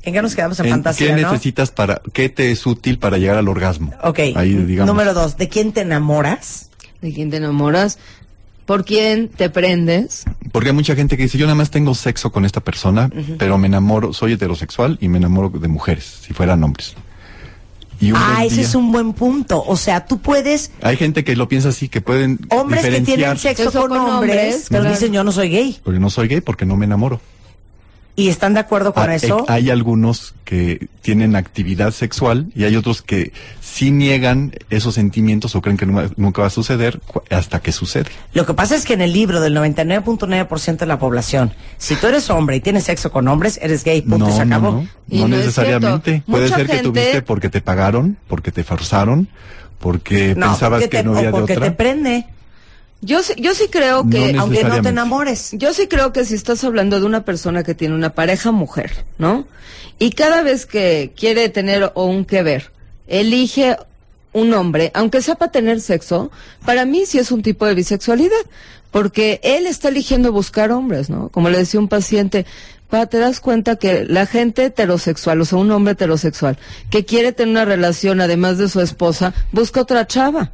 ¿En 0.04 0.12
qué 0.14 0.22
nos 0.22 0.34
quedamos 0.34 0.58
en, 0.60 0.66
En- 0.66 0.72
fantasía, 0.72 1.14
¿Qué 1.14 1.22
no? 1.22 1.30
necesitas 1.30 1.70
para, 1.70 2.00
qué 2.12 2.28
te 2.28 2.50
es 2.50 2.66
útil 2.66 2.98
para 2.98 3.18
llegar 3.18 3.36
al 3.36 3.48
orgasmo? 3.48 3.92
Ok, 4.02 4.18
Ahí, 4.34 4.54
digamos. 4.54 4.86
número 4.92 5.14
dos, 5.14 5.36
¿de 5.36 5.48
quién 5.48 5.72
te 5.72 5.82
enamoras? 5.82 6.70
¿De 7.00 7.12
quién 7.12 7.30
te 7.30 7.36
enamoras? 7.36 7.98
¿Por 8.66 8.84
quién 8.84 9.28
te 9.28 9.48
prendes? 9.50 10.24
Porque 10.52 10.70
hay 10.70 10.74
mucha 10.74 10.94
gente 10.94 11.16
que 11.16 11.24
dice, 11.24 11.38
yo 11.38 11.46
nada 11.46 11.54
más 11.56 11.70
tengo 11.70 11.94
sexo 11.94 12.30
con 12.32 12.44
esta 12.44 12.60
persona, 12.60 13.10
pero 13.38 13.58
me 13.58 13.66
enamoro, 13.66 14.12
soy 14.12 14.32
heterosexual 14.34 14.98
y 15.00 15.08
me 15.08 15.18
enamoro 15.18 15.50
de 15.50 15.68
mujeres, 15.68 16.20
si 16.26 16.32
fueran 16.32 16.62
hombres. 16.64 16.94
Y 18.02 18.10
un 18.10 18.18
Ah, 18.18 18.32
buen 18.34 18.46
ese 18.48 18.56
día- 18.56 18.64
es 18.66 18.74
un 18.74 18.90
buen 18.92 19.12
punto. 19.12 19.62
O 19.64 19.76
sea, 19.76 20.04
tú 20.06 20.18
puedes, 20.18 20.72
Hay 20.82 20.96
gente 20.96 21.22
que 21.22 21.36
lo 21.36 21.46
piensa 21.48 21.68
así, 21.68 21.88
que 21.88 22.00
pueden 22.00 22.38
hombres 22.50 22.84
que 22.84 23.00
tienen 23.02 23.38
sexo 23.38 23.62
Sexo 23.64 23.80
con, 23.80 23.90
con 23.90 23.98
hombres, 24.00 24.12
hombres, 24.36 24.66
pero 24.68 24.82
claro. 24.82 24.94
dicen 24.96 25.12
yo 25.12 25.22
no 25.22 25.30
soy 25.30 25.48
gay. 25.50 25.78
Porque 25.84 26.00
no 26.00 26.10
soy 26.10 26.26
gay, 26.28 26.40
porque 26.40 26.66
no 26.66 26.76
me 26.76 26.84
enamoro. 26.86 27.20
¿Y 28.14 28.28
están 28.28 28.52
de 28.52 28.60
acuerdo 28.60 28.92
con 28.92 29.08
Ah, 29.08 29.14
eso? 29.14 29.40
eh, 29.40 29.44
Hay 29.48 29.70
algunos 29.70 30.34
que 30.44 30.88
tienen 31.00 31.34
actividad 31.34 31.92
sexual 31.92 32.48
y 32.54 32.64
hay 32.64 32.76
otros 32.76 33.00
que 33.00 33.32
sí 33.62 33.90
niegan 33.90 34.52
esos 34.68 34.94
sentimientos 34.96 35.54
o 35.56 35.62
creen 35.62 35.78
que 35.78 35.86
nunca, 35.86 36.10
nunca 36.16 36.42
va 36.42 36.48
a 36.48 36.50
suceder 36.50 37.00
hasta 37.30 37.60
que 37.60 37.72
sucede. 37.72 38.10
Lo 38.34 38.44
que 38.44 38.52
pasa 38.52 38.76
es 38.76 38.84
que 38.84 38.92
en 38.92 39.00
el 39.00 39.14
libro 39.14 39.40
del 39.40 39.56
99.9% 39.56 40.76
de 40.76 40.86
la 40.86 40.98
población, 40.98 41.54
si 41.78 41.96
tú 41.96 42.06
eres 42.06 42.28
hombre 42.28 42.56
y 42.56 42.60
tienes 42.60 42.84
sexo 42.84 43.10
con 43.10 43.28
hombres, 43.28 43.58
eres 43.62 43.82
gay, 43.82 44.02
punto, 44.02 44.28
y 44.28 44.32
se 44.32 44.44
no, 44.44 44.56
acabó. 44.56 44.72
no, 44.72 44.88
Y 45.08 45.20
no 45.20 45.28
no 45.28 45.36
es 45.36 45.46
necesariamente. 45.46 46.22
Puede 46.26 46.44
Mucha 46.44 46.56
ser 46.56 46.66
que 46.66 46.78
tuviste 46.80 47.22
porque 47.22 47.48
te 47.48 47.62
pagaron, 47.62 48.18
porque 48.28 48.52
te 48.52 48.62
forzaron, 48.62 49.28
porque 49.78 50.34
pensabas 50.34 50.82
porque 50.82 50.88
que 50.90 50.96
te- 50.98 51.02
no 51.04 51.16
había 51.16 51.30
o 51.30 51.36
de 51.38 51.42
otra. 51.44 51.60
te 51.64 51.70
prende. 51.72 52.26
Yo 53.04 53.22
sí, 53.22 53.34
yo 53.36 53.52
sí 53.54 53.64
creo 53.68 54.04
No 54.04 54.10
que, 54.10 54.36
Aunque 54.38 54.62
no 54.62 54.80
te 54.80 54.88
enamores. 54.88 55.50
yo 55.52 55.74
sí 55.74 55.88
creo 55.88 56.12
que 56.12 56.24
si 56.24 56.34
estás 56.34 56.62
hablando 56.62 57.00
de 57.00 57.06
una 57.06 57.24
persona 57.24 57.64
que 57.64 57.74
tiene 57.74 57.94
una 57.94 58.14
pareja 58.14 58.52
mujer, 58.52 59.04
¿no? 59.18 59.46
Y 59.98 60.10
cada 60.10 60.42
vez 60.42 60.66
que 60.66 61.12
quiere 61.16 61.48
tener 61.48 61.90
o 61.94 62.04
un 62.04 62.24
que 62.24 62.42
ver, 62.42 62.70
elige 63.08 63.76
un 64.32 64.54
hombre, 64.54 64.92
aunque 64.94 65.20
sea 65.20 65.34
para 65.34 65.52
tener 65.52 65.80
sexo, 65.80 66.30
para 66.64 66.86
mí 66.86 67.04
sí 67.04 67.18
es 67.18 67.32
un 67.32 67.42
tipo 67.42 67.66
de 67.66 67.74
bisexualidad, 67.74 68.46
porque 68.92 69.40
él 69.42 69.66
está 69.66 69.88
eligiendo 69.88 70.32
buscar 70.32 70.70
hombres, 70.70 71.10
¿no? 71.10 71.28
Como 71.28 71.50
le 71.50 71.58
decía 71.58 71.80
un 71.80 71.88
paciente, 71.88 72.46
pa, 72.88 73.06
te 73.06 73.18
das 73.18 73.40
cuenta 73.40 73.76
que 73.76 74.04
la 74.04 74.26
gente 74.26 74.66
heterosexual, 74.66 75.40
o 75.40 75.44
sea, 75.44 75.58
un 75.58 75.70
hombre 75.72 75.92
heterosexual, 75.92 76.56
que 76.88 77.04
quiere 77.04 77.32
tener 77.32 77.52
una 77.52 77.64
relación 77.64 78.20
además 78.20 78.58
de 78.58 78.68
su 78.68 78.80
esposa, 78.80 79.34
busca 79.50 79.80
otra 79.80 80.06
chava. 80.06 80.52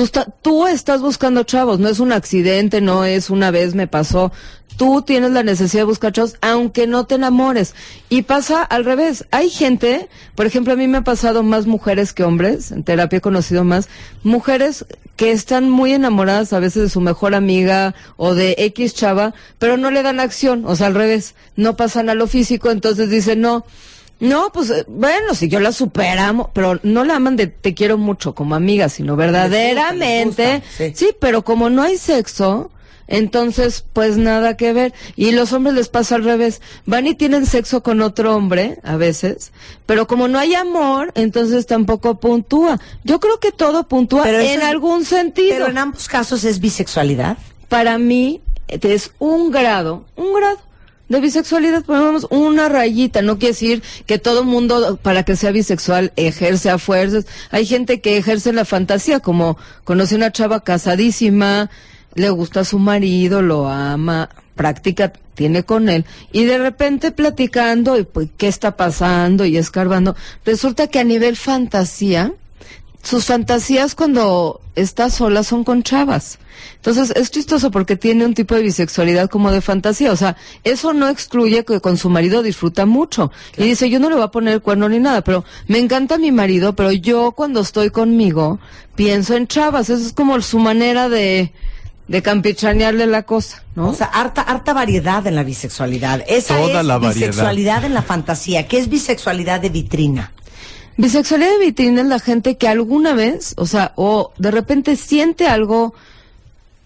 Tú, 0.00 0.66
está- 0.66 0.72
estás 0.72 1.00
buscando 1.02 1.42
chavos, 1.42 1.78
no 1.78 1.88
es 1.88 2.00
un 2.00 2.12
accidente, 2.12 2.80
no 2.80 3.04
es 3.04 3.28
una 3.30 3.50
vez 3.50 3.74
me 3.74 3.86
pasó. 3.86 4.32
Tú 4.76 5.02
tienes 5.02 5.32
la 5.32 5.42
necesidad 5.42 5.82
de 5.82 5.86
buscar 5.86 6.12
chavos, 6.12 6.36
aunque 6.40 6.86
no 6.86 7.04
te 7.04 7.16
enamores. 7.16 7.74
Y 8.08 8.22
pasa 8.22 8.62
al 8.62 8.84
revés. 8.86 9.26
Hay 9.30 9.50
gente, 9.50 10.08
por 10.34 10.46
ejemplo, 10.46 10.72
a 10.72 10.76
mí 10.76 10.88
me 10.88 10.98
ha 10.98 11.04
pasado 11.04 11.42
más 11.42 11.66
mujeres 11.66 12.14
que 12.14 12.24
hombres, 12.24 12.72
en 12.72 12.82
terapia 12.82 13.18
he 13.18 13.20
conocido 13.20 13.62
más, 13.64 13.88
mujeres 14.22 14.86
que 15.16 15.32
están 15.32 15.68
muy 15.68 15.92
enamoradas 15.92 16.54
a 16.54 16.60
veces 16.60 16.84
de 16.84 16.88
su 16.88 17.02
mejor 17.02 17.34
amiga 17.34 17.94
o 18.16 18.34
de 18.34 18.54
X 18.56 18.94
chava, 18.94 19.34
pero 19.58 19.76
no 19.76 19.90
le 19.90 20.02
dan 20.02 20.18
acción, 20.18 20.64
o 20.66 20.76
sea, 20.76 20.86
al 20.86 20.94
revés, 20.94 21.34
no 21.56 21.76
pasan 21.76 22.08
a 22.08 22.14
lo 22.14 22.26
físico, 22.26 22.70
entonces 22.70 23.10
dicen, 23.10 23.42
no, 23.42 23.66
no, 24.20 24.50
pues 24.52 24.70
eh, 24.70 24.84
bueno, 24.88 25.34
si 25.34 25.48
yo 25.48 25.60
la 25.60 25.72
superamos, 25.72 26.48
pero 26.52 26.78
no 26.82 27.04
la 27.04 27.16
aman 27.16 27.36
de 27.36 27.46
te 27.48 27.74
quiero 27.74 27.98
mucho 27.98 28.34
como 28.34 28.54
amiga, 28.54 28.88
sino 28.88 29.16
verdaderamente. 29.16 30.56
gusta, 30.56 30.70
sí. 30.76 30.92
sí, 30.94 31.08
pero 31.18 31.42
como 31.44 31.70
no 31.70 31.82
hay 31.82 31.96
sexo, 31.96 32.70
entonces 33.06 33.84
pues 33.92 34.16
nada 34.16 34.56
que 34.56 34.72
ver. 34.72 34.94
Y 35.16 35.32
los 35.32 35.52
hombres 35.52 35.74
les 35.74 35.88
pasa 35.88 36.14
al 36.14 36.24
revés. 36.24 36.60
Van 36.86 37.06
y 37.06 37.14
tienen 37.14 37.44
sexo 37.46 37.82
con 37.82 38.00
otro 38.02 38.36
hombre, 38.36 38.78
a 38.84 38.96
veces, 38.96 39.52
pero 39.86 40.06
como 40.06 40.28
no 40.28 40.38
hay 40.38 40.54
amor, 40.54 41.12
entonces 41.14 41.66
tampoco 41.66 42.20
puntúa. 42.20 42.78
Yo 43.04 43.18
creo 43.20 43.40
que 43.40 43.52
todo 43.52 43.88
puntúa 43.88 44.22
Pero 44.22 44.38
en 44.40 44.60
es- 44.60 44.64
algún 44.64 45.04
sentido. 45.04 45.50
Pero 45.54 45.66
en 45.68 45.78
ambos 45.78 46.08
casos 46.08 46.44
es 46.44 46.60
bisexualidad. 46.60 47.36
Para 47.68 47.98
mí 47.98 48.40
es 48.68 49.12
un 49.18 49.50
grado, 49.50 50.04
un 50.16 50.32
grado 50.34 50.58
de 51.10 51.20
bisexualidad, 51.20 51.84
ponemos 51.84 52.26
una 52.30 52.68
rayita, 52.68 53.20
no 53.20 53.38
quiere 53.38 53.52
decir 53.52 53.82
que 54.06 54.18
todo 54.18 54.44
mundo 54.44 54.98
para 55.02 55.24
que 55.24 55.34
sea 55.34 55.50
bisexual 55.50 56.12
ejerce 56.14 56.70
a 56.70 56.78
fuerzas. 56.78 57.26
Hay 57.50 57.66
gente 57.66 58.00
que 58.00 58.16
ejerce 58.16 58.52
la 58.52 58.64
fantasía, 58.64 59.18
como 59.18 59.58
conoce 59.84 60.14
una 60.14 60.30
chava 60.30 60.60
casadísima, 60.62 61.68
le 62.14 62.30
gusta 62.30 62.60
a 62.60 62.64
su 62.64 62.78
marido, 62.78 63.42
lo 63.42 63.68
ama, 63.68 64.30
práctica 64.54 65.12
tiene 65.34 65.64
con 65.64 65.88
él 65.88 66.04
y 66.32 66.44
de 66.44 66.58
repente 66.58 67.12
platicando 67.12 67.98
y 67.98 68.04
pues 68.04 68.28
qué 68.36 68.46
está 68.46 68.76
pasando 68.76 69.44
y 69.46 69.56
escarbando, 69.56 70.14
resulta 70.44 70.88
que 70.88 70.98
a 70.98 71.04
nivel 71.04 71.36
fantasía 71.36 72.34
sus 73.02 73.24
fantasías 73.24 73.94
cuando 73.94 74.60
está 74.76 75.10
sola 75.10 75.42
son 75.42 75.64
con 75.64 75.82
chavas. 75.82 76.38
Entonces 76.76 77.12
es 77.16 77.30
chistoso 77.30 77.70
porque 77.70 77.96
tiene 77.96 78.24
un 78.26 78.34
tipo 78.34 78.54
de 78.54 78.62
bisexualidad 78.62 79.28
como 79.30 79.50
de 79.50 79.60
fantasía. 79.60 80.12
O 80.12 80.16
sea, 80.16 80.36
eso 80.64 80.92
no 80.92 81.08
excluye 81.08 81.64
que 81.64 81.80
con 81.80 81.96
su 81.96 82.10
marido 82.10 82.42
disfruta 82.42 82.84
mucho. 82.86 83.32
Y 83.56 83.64
dice, 83.64 83.88
yo 83.88 83.98
no 83.98 84.08
le 84.10 84.16
voy 84.16 84.24
a 84.24 84.28
poner 84.28 84.54
el 84.54 84.62
cuerno 84.62 84.88
ni 84.88 84.98
nada, 84.98 85.22
pero 85.22 85.44
me 85.68 85.78
encanta 85.78 86.18
mi 86.18 86.30
marido, 86.32 86.74
pero 86.76 86.92
yo 86.92 87.32
cuando 87.32 87.60
estoy 87.60 87.90
conmigo 87.90 88.58
pienso 88.94 89.34
en 89.34 89.46
chavas. 89.46 89.88
Esa 89.90 90.06
es 90.06 90.12
como 90.12 90.40
su 90.42 90.58
manera 90.58 91.08
de, 91.08 91.52
de 92.08 92.22
campechanearle 92.22 93.06
la 93.06 93.22
cosa, 93.22 93.62
¿no? 93.74 93.90
O 93.90 93.94
sea, 93.94 94.06
harta, 94.06 94.42
harta 94.42 94.74
variedad 94.74 95.26
en 95.26 95.36
la 95.36 95.42
bisexualidad. 95.42 96.22
Esa 96.28 96.58
Toda 96.58 96.80
es 96.80 96.86
la 96.86 96.98
variedad. 96.98 97.28
bisexualidad 97.28 97.84
en 97.84 97.94
la 97.94 98.02
fantasía. 98.02 98.68
¿Qué 98.68 98.78
es 98.78 98.88
bisexualidad 98.90 99.60
de 99.60 99.70
vitrina? 99.70 100.32
Bisexualidad 100.96 101.52
de 101.52 101.66
vitrina 101.66 102.02
es 102.02 102.06
la 102.06 102.18
gente 102.18 102.56
que 102.56 102.68
alguna 102.68 103.14
vez, 103.14 103.54
o 103.56 103.66
sea, 103.66 103.92
o 103.96 104.32
de 104.38 104.50
repente 104.50 104.96
siente 104.96 105.46
algo 105.46 105.94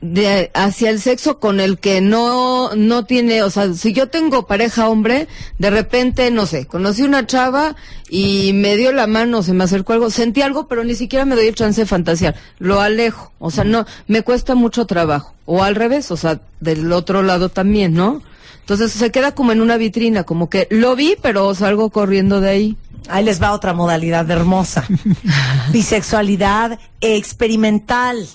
de 0.04 0.50
hacia 0.52 0.90
el 0.90 1.00
sexo 1.00 1.40
con 1.40 1.60
el 1.60 1.78
que 1.78 2.02
no 2.02 2.74
no 2.76 3.06
tiene, 3.06 3.42
o 3.42 3.48
sea, 3.48 3.72
si 3.72 3.94
yo 3.94 4.08
tengo 4.08 4.46
pareja 4.46 4.88
hombre, 4.88 5.28
de 5.58 5.70
repente 5.70 6.30
no 6.30 6.44
sé, 6.44 6.66
conocí 6.66 7.02
una 7.02 7.26
chava 7.26 7.74
y 8.10 8.52
me 8.52 8.76
dio 8.76 8.92
la 8.92 9.06
mano, 9.06 9.42
se 9.42 9.54
me 9.54 9.64
acercó 9.64 9.94
algo, 9.94 10.10
sentí 10.10 10.42
algo, 10.42 10.68
pero 10.68 10.84
ni 10.84 10.94
siquiera 10.94 11.24
me 11.24 11.36
doy 11.36 11.46
el 11.46 11.54
chance 11.54 11.80
de 11.80 11.86
fantasear, 11.86 12.34
lo 12.58 12.82
alejo, 12.82 13.32
o 13.38 13.50
sea, 13.50 13.64
no 13.64 13.86
me 14.06 14.20
cuesta 14.20 14.54
mucho 14.54 14.84
trabajo, 14.84 15.34
o 15.46 15.62
al 15.62 15.74
revés, 15.74 16.10
o 16.10 16.18
sea, 16.18 16.38
del 16.60 16.92
otro 16.92 17.22
lado 17.22 17.48
también, 17.48 17.94
¿no? 17.94 18.22
Entonces 18.60 18.92
se 18.92 19.10
queda 19.10 19.34
como 19.34 19.52
en 19.52 19.62
una 19.62 19.78
vitrina, 19.78 20.24
como 20.24 20.50
que 20.50 20.68
lo 20.70 20.96
vi, 20.96 21.16
pero 21.20 21.54
salgo 21.54 21.90
corriendo 21.90 22.40
de 22.40 22.50
ahí. 22.50 22.76
Ahí 23.08 23.24
les 23.24 23.42
va 23.42 23.52
otra 23.52 23.72
modalidad 23.72 24.30
hermosa. 24.30 24.86
Bisexualidad 25.72 26.78
experimental. 27.00 28.26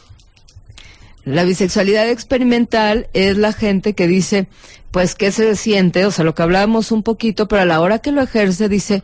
La 1.25 1.43
bisexualidad 1.43 2.09
experimental 2.09 3.07
es 3.13 3.37
la 3.37 3.53
gente 3.53 3.93
que 3.93 4.07
dice, 4.07 4.47
pues, 4.91 5.15
¿qué 5.15 5.31
se 5.31 5.55
siente? 5.55 6.05
O 6.05 6.11
sea, 6.11 6.25
lo 6.25 6.33
que 6.33 6.41
hablábamos 6.41 6.91
un 6.91 7.03
poquito, 7.03 7.47
pero 7.47 7.61
a 7.61 7.65
la 7.65 7.81
hora 7.81 7.99
que 7.99 8.11
lo 8.11 8.21
ejerce 8.21 8.69
dice, 8.69 9.03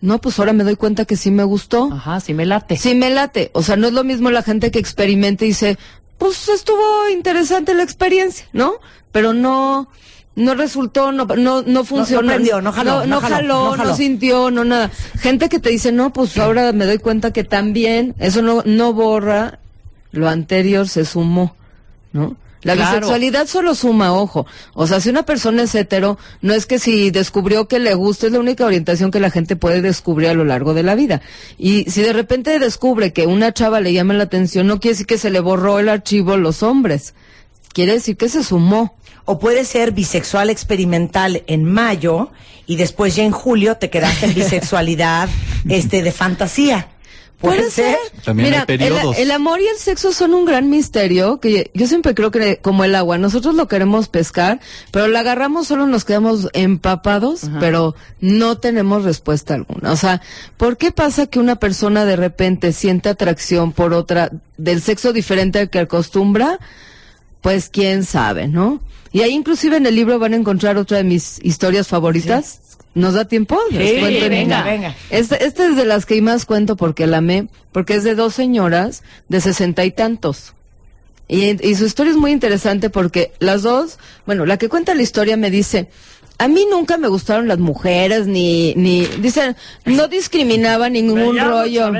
no, 0.00 0.20
pues 0.20 0.38
ahora 0.38 0.52
me 0.52 0.64
doy 0.64 0.76
cuenta 0.76 1.04
que 1.04 1.16
sí 1.16 1.30
me 1.30 1.44
gustó. 1.44 1.90
Ajá, 1.92 2.20
sí 2.20 2.34
me 2.34 2.46
late. 2.46 2.76
Sí 2.76 2.94
me 2.94 3.10
late. 3.10 3.50
O 3.54 3.62
sea, 3.62 3.76
no 3.76 3.88
es 3.88 3.92
lo 3.92 4.04
mismo 4.04 4.30
la 4.30 4.42
gente 4.42 4.70
que 4.70 4.78
experimenta 4.78 5.44
y 5.44 5.48
dice, 5.48 5.78
pues 6.18 6.48
estuvo 6.48 7.08
interesante 7.10 7.74
la 7.74 7.82
experiencia, 7.82 8.46
¿no? 8.52 8.74
Pero 9.10 9.32
no, 9.32 9.88
no 10.36 10.54
resultó, 10.54 11.10
no, 11.12 11.24
no, 11.24 11.62
no 11.62 11.84
funcionó. 11.84 12.28
prendió, 12.28 12.60
no 12.60 12.70
jaló, 12.70 13.00
no, 13.00 13.06
no 13.06 13.20
jaló, 13.20 13.34
jaló, 13.36 13.64
no 13.64 13.70
jaló. 13.72 13.90
no 13.90 13.96
sintió, 13.96 14.50
no 14.50 14.64
nada. 14.64 14.90
Gente 15.18 15.48
que 15.48 15.58
te 15.58 15.70
dice, 15.70 15.92
no, 15.92 16.12
pues 16.12 16.36
ahora 16.38 16.72
me 16.72 16.84
doy 16.84 16.98
cuenta 16.98 17.32
que 17.32 17.42
también, 17.42 18.14
eso 18.18 18.42
no, 18.42 18.62
no 18.64 18.92
borra 18.92 19.58
lo 20.12 20.28
anterior 20.28 20.88
se 20.88 21.04
sumó, 21.04 21.56
¿no? 22.12 22.36
La 22.62 22.74
Claro. 22.74 22.94
bisexualidad 22.96 23.46
solo 23.46 23.74
suma, 23.76 24.12
ojo. 24.12 24.44
O 24.74 24.86
sea, 24.88 24.98
si 25.00 25.08
una 25.08 25.24
persona 25.24 25.62
es 25.62 25.74
hetero, 25.74 26.18
no 26.42 26.52
es 26.52 26.66
que 26.66 26.78
si 26.80 27.10
descubrió 27.12 27.68
que 27.68 27.78
le 27.78 27.94
gusta, 27.94 28.26
es 28.26 28.32
la 28.32 28.40
única 28.40 28.66
orientación 28.66 29.10
que 29.12 29.20
la 29.20 29.30
gente 29.30 29.54
puede 29.54 29.82
descubrir 29.82 30.30
a 30.30 30.34
lo 30.34 30.44
largo 30.44 30.74
de 30.74 30.82
la 30.82 30.96
vida. 30.96 31.20
Y 31.58 31.84
si 31.90 32.02
de 32.02 32.12
repente 32.12 32.58
descubre 32.58 33.12
que 33.12 33.26
una 33.26 33.52
chava 33.52 33.80
le 33.80 33.92
llama 33.92 34.14
la 34.14 34.24
atención, 34.24 34.66
no 34.66 34.80
quiere 34.80 34.94
decir 34.94 35.06
que 35.06 35.18
se 35.18 35.30
le 35.30 35.38
borró 35.40 35.78
el 35.78 35.88
archivo 35.88 36.36
los 36.36 36.62
hombres. 36.64 37.14
Quiere 37.76 37.92
decir 37.92 38.16
que 38.16 38.30
se 38.30 38.42
sumó. 38.42 38.96
O 39.26 39.38
puede 39.38 39.66
ser 39.66 39.92
bisexual 39.92 40.48
experimental 40.48 41.42
en 41.46 41.64
mayo 41.64 42.30
y 42.66 42.76
después 42.76 43.14
ya 43.14 43.24
en 43.24 43.32
julio 43.32 43.76
te 43.76 43.90
quedaste 43.90 44.24
en 44.24 44.34
bisexualidad 44.34 45.28
este 45.68 46.00
de 46.00 46.10
fantasía. 46.10 46.88
Puede 47.38 47.70
ser. 47.70 47.98
También 48.24 48.48
Mira, 48.48 48.60
hay 48.60 48.66
periodos. 48.66 49.18
El, 49.18 49.24
el 49.24 49.30
amor 49.30 49.60
y 49.60 49.66
el 49.66 49.76
sexo 49.76 50.12
son 50.12 50.32
un 50.32 50.46
gran 50.46 50.70
misterio 50.70 51.38
que 51.38 51.70
yo 51.74 51.86
siempre 51.86 52.14
creo 52.14 52.30
que 52.30 52.56
como 52.62 52.82
el 52.82 52.94
agua, 52.94 53.18
nosotros 53.18 53.54
lo 53.54 53.68
queremos 53.68 54.08
pescar, 54.08 54.58
pero 54.90 55.06
la 55.06 55.20
agarramos 55.20 55.66
solo 55.66 55.86
nos 55.86 56.06
quedamos 56.06 56.48
empapados, 56.54 57.42
pero 57.60 57.94
no 58.20 58.56
tenemos 58.56 59.04
respuesta 59.04 59.52
alguna. 59.52 59.92
O 59.92 59.96
sea, 59.96 60.22
¿por 60.56 60.78
qué 60.78 60.92
pasa 60.92 61.26
que 61.26 61.40
una 61.40 61.56
persona 61.56 62.06
de 62.06 62.16
repente 62.16 62.72
siente 62.72 63.10
atracción 63.10 63.72
por 63.72 63.92
otra 63.92 64.30
del 64.56 64.80
sexo 64.80 65.12
diferente 65.12 65.58
al 65.58 65.68
que 65.68 65.80
acostumbra? 65.80 66.58
Pues 67.40 67.68
quién 67.68 68.04
sabe, 68.04 68.48
¿no? 68.48 68.80
Y 69.12 69.22
ahí 69.22 69.30
inclusive 69.32 69.76
en 69.76 69.86
el 69.86 69.94
libro 69.94 70.18
van 70.18 70.32
a 70.34 70.36
encontrar 70.36 70.76
otra 70.76 70.98
de 70.98 71.04
mis 71.04 71.38
historias 71.42 71.88
favoritas. 71.88 72.60
¿Nos 72.94 73.14
da 73.14 73.26
tiempo? 73.26 73.58
Les 73.70 73.90
Sí, 73.90 74.00
cuento 74.00 74.28
venga. 74.28 74.62
venga. 74.64 74.94
Esta 75.10 75.36
este 75.36 75.66
es 75.66 75.76
de 75.76 75.84
las 75.84 76.06
que 76.06 76.20
más 76.22 76.46
cuento 76.46 76.76
porque 76.76 77.06
la 77.06 77.18
amé, 77.18 77.48
porque 77.72 77.94
es 77.94 78.04
de 78.04 78.14
dos 78.14 78.34
señoras 78.34 79.02
de 79.28 79.40
sesenta 79.42 79.84
y 79.84 79.90
tantos. 79.90 80.54
Y, 81.28 81.62
y 81.66 81.74
su 81.74 81.84
historia 81.84 82.12
es 82.12 82.16
muy 82.18 82.30
interesante 82.30 82.88
porque 82.88 83.32
las 83.38 83.62
dos, 83.62 83.98
bueno, 84.26 84.46
la 84.46 84.56
que 84.56 84.68
cuenta 84.68 84.94
la 84.94 85.02
historia 85.02 85.36
me 85.36 85.50
dice, 85.50 85.88
a 86.38 86.48
mí 86.48 86.66
nunca 86.70 86.98
me 86.98 87.08
gustaron 87.08 87.48
las 87.48 87.58
mujeres, 87.58 88.26
ni, 88.26 88.74
ni, 88.74 89.06
dicen, 89.06 89.56
no 89.86 90.06
discriminaba 90.06 90.90
ningún 90.90 91.38
rollo. 91.38 91.90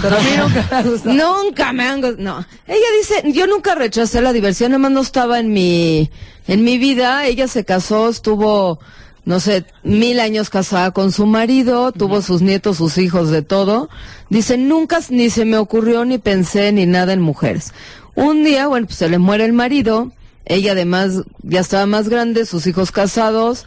Pero 0.00 0.16
a 0.16 0.20
mí 0.20 0.30
nunca 0.38 0.82
me 0.82 0.90
gustó. 0.90 1.12
Nunca 1.12 1.72
me 1.72 1.84
han 1.84 2.00
no. 2.18 2.46
Ella 2.66 2.86
dice, 2.98 3.32
yo 3.32 3.46
nunca 3.46 3.74
rechacé 3.74 4.22
la 4.22 4.32
diversión, 4.32 4.72
además 4.72 4.92
no 4.92 5.00
estaba 5.02 5.38
en 5.38 5.52
mi, 5.52 6.10
en 6.46 6.64
mi 6.64 6.78
vida. 6.78 7.26
Ella 7.26 7.46
se 7.46 7.66
casó, 7.66 8.08
estuvo, 8.08 8.78
no 9.26 9.38
sé, 9.38 9.66
mil 9.82 10.18
años 10.20 10.48
casada 10.48 10.92
con 10.92 11.12
su 11.12 11.26
marido, 11.26 11.92
tuvo 11.92 12.22
sus 12.22 12.40
nietos, 12.40 12.78
sus 12.78 12.96
hijos, 12.96 13.30
de 13.30 13.42
todo. 13.42 13.90
Dice, 14.30 14.56
nunca 14.56 15.00
ni 15.10 15.28
se 15.28 15.44
me 15.44 15.58
ocurrió 15.58 16.06
ni 16.06 16.16
pensé 16.16 16.72
ni 16.72 16.86
nada 16.86 17.12
en 17.12 17.20
mujeres. 17.20 17.74
Un 18.14 18.44
día, 18.44 18.66
bueno, 18.66 18.86
pues 18.86 18.98
se 18.98 19.10
le 19.10 19.18
muere 19.18 19.44
el 19.44 19.52
marido, 19.52 20.10
ella 20.48 20.72
además 20.72 21.22
ya 21.42 21.60
estaba 21.60 21.86
más 21.86 22.08
grande, 22.08 22.44
sus 22.46 22.66
hijos 22.66 22.90
casados, 22.90 23.66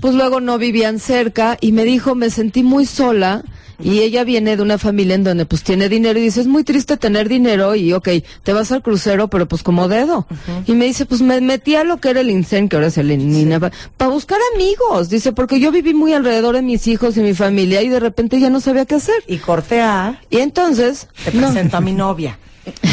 pues 0.00 0.14
luego 0.14 0.40
no 0.40 0.58
vivían 0.58 0.98
cerca 0.98 1.56
y 1.60 1.72
me 1.72 1.84
dijo, 1.84 2.14
me 2.14 2.30
sentí 2.30 2.62
muy 2.62 2.86
sola. 2.86 3.42
Y 3.78 3.98
ella 4.00 4.24
viene 4.24 4.56
de 4.56 4.62
una 4.62 4.78
familia 4.78 5.16
en 5.16 5.22
donde 5.24 5.44
pues 5.44 5.62
tiene 5.62 5.90
dinero 5.90 6.18
y 6.18 6.22
dice, 6.22 6.40
es 6.40 6.46
muy 6.46 6.64
triste 6.64 6.96
tener 6.96 7.28
dinero 7.28 7.74
y 7.74 7.92
ok, 7.92 8.08
te 8.42 8.54
vas 8.54 8.72
al 8.72 8.80
crucero, 8.80 9.28
pero 9.28 9.46
pues 9.48 9.62
como 9.62 9.86
dedo. 9.86 10.26
Y 10.66 10.72
me 10.72 10.86
dice, 10.86 11.04
pues 11.04 11.20
me 11.20 11.38
metí 11.42 11.74
a 11.76 11.84
lo 11.84 11.98
que 11.98 12.08
era 12.08 12.20
el 12.20 12.30
INSEN, 12.30 12.70
que 12.70 12.76
ahora 12.76 12.88
es 12.88 12.96
el 12.96 13.10
ININA, 13.10 13.60
para 13.60 14.10
buscar 14.10 14.38
amigos. 14.54 15.10
Dice, 15.10 15.32
porque 15.32 15.60
yo 15.60 15.72
viví 15.72 15.92
muy 15.92 16.14
alrededor 16.14 16.54
de 16.54 16.62
mis 16.62 16.86
hijos 16.86 17.18
y 17.18 17.20
mi 17.20 17.34
familia 17.34 17.82
y 17.82 17.90
de 17.90 18.00
repente 18.00 18.40
ya 18.40 18.48
no 18.48 18.60
sabía 18.62 18.86
qué 18.86 18.94
hacer. 18.94 19.22
Y 19.26 19.36
cortea, 19.36 20.22
Y 20.30 20.38
entonces... 20.38 21.08
te 21.22 21.32
no. 21.32 21.48
presento 21.48 21.76
a 21.76 21.80
mi 21.82 21.92
novia. 21.92 22.38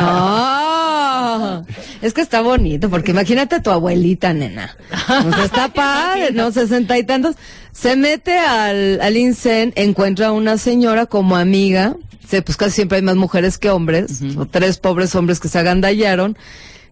No, 0.00 0.69
es 2.02 2.14
que 2.14 2.20
está 2.20 2.40
bonito, 2.40 2.90
porque 2.90 3.10
imagínate 3.10 3.56
a 3.56 3.62
tu 3.62 3.70
abuelita, 3.70 4.32
nena. 4.32 4.76
Está 5.42 5.68
padre, 5.74 6.32
¿no? 6.32 6.52
Sesenta 6.52 6.98
y 6.98 7.04
tantos. 7.04 7.36
Se 7.72 7.96
mete 7.96 8.38
al, 8.38 9.00
al 9.00 9.16
INSEN, 9.16 9.72
encuentra 9.76 10.28
a 10.28 10.32
una 10.32 10.58
señora 10.58 11.06
como 11.06 11.36
amiga. 11.36 11.96
Se, 12.28 12.42
pues 12.42 12.56
casi 12.56 12.72
siempre 12.72 12.96
hay 12.96 13.02
más 13.02 13.16
mujeres 13.16 13.58
que 13.58 13.70
hombres, 13.70 14.20
o 14.36 14.46
tres 14.46 14.78
pobres 14.78 15.14
hombres 15.14 15.40
que 15.40 15.48
se 15.48 15.58
agandallaron. 15.58 16.36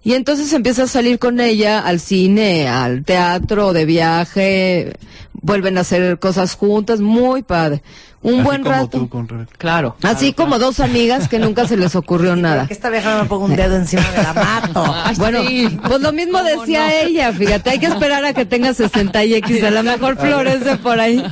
Y 0.03 0.15
entonces 0.15 0.53
empieza 0.53 0.85
a 0.85 0.89
salir 0.89 1.19
con 1.19 1.41
ella 1.41 1.81
al 1.81 2.01
cine, 2.01 2.69
al 2.69 3.05
teatro, 3.05 3.73
de 3.73 3.85
viaje, 3.85 4.93
vuelven 5.33 5.79
a 5.79 5.83
hacer 5.83 6.19
cosas 6.19 6.55
juntas, 6.55 7.01
muy 7.01 7.43
padre. 7.43 7.83
Un 8.21 8.35
Así 8.35 8.43
buen 8.43 8.63
como 8.65 8.75
rato. 8.75 8.99
tú 8.99 9.09
con 9.09 9.29
Rebeca. 9.29 9.53
Claro. 9.59 9.97
Así 10.03 10.33
como 10.33 10.59
dos 10.59 10.81
amigas 10.81 11.29
que 11.29 11.39
nunca 11.39 11.67
se 11.69 11.77
les 11.77 11.95
ocurrió 11.95 12.35
nada. 12.37 12.67
Que 12.67 12.75
esta 12.75 12.91
vieja 12.91 13.15
no 13.17 13.23
me 13.23 13.29
ponga 13.29 13.45
un 13.45 13.55
dedo 13.57 13.77
encima 13.77 14.03
de 14.11 14.23
la 14.23 14.33
mato. 14.35 14.85
Ay, 15.05 15.15
Bueno, 15.17 15.43
sí. 15.47 15.79
pues 15.87 16.01
lo 16.01 16.13
mismo 16.13 16.39
¿Cómo 16.39 16.45
decía 16.61 16.87
no? 16.89 17.09
ella, 17.09 17.33
fíjate, 17.33 17.71
hay 17.71 17.79
que 17.79 17.87
esperar 17.87 18.25
a 18.25 18.33
que 18.33 18.45
tenga 18.45 18.75
60 18.75 19.25
y 19.25 19.35
X, 19.35 19.63
a 19.63 19.71
lo 19.71 19.83
mejor 19.85 20.17
florece 20.17 20.77
por 20.79 20.99
ahí. 20.99 21.23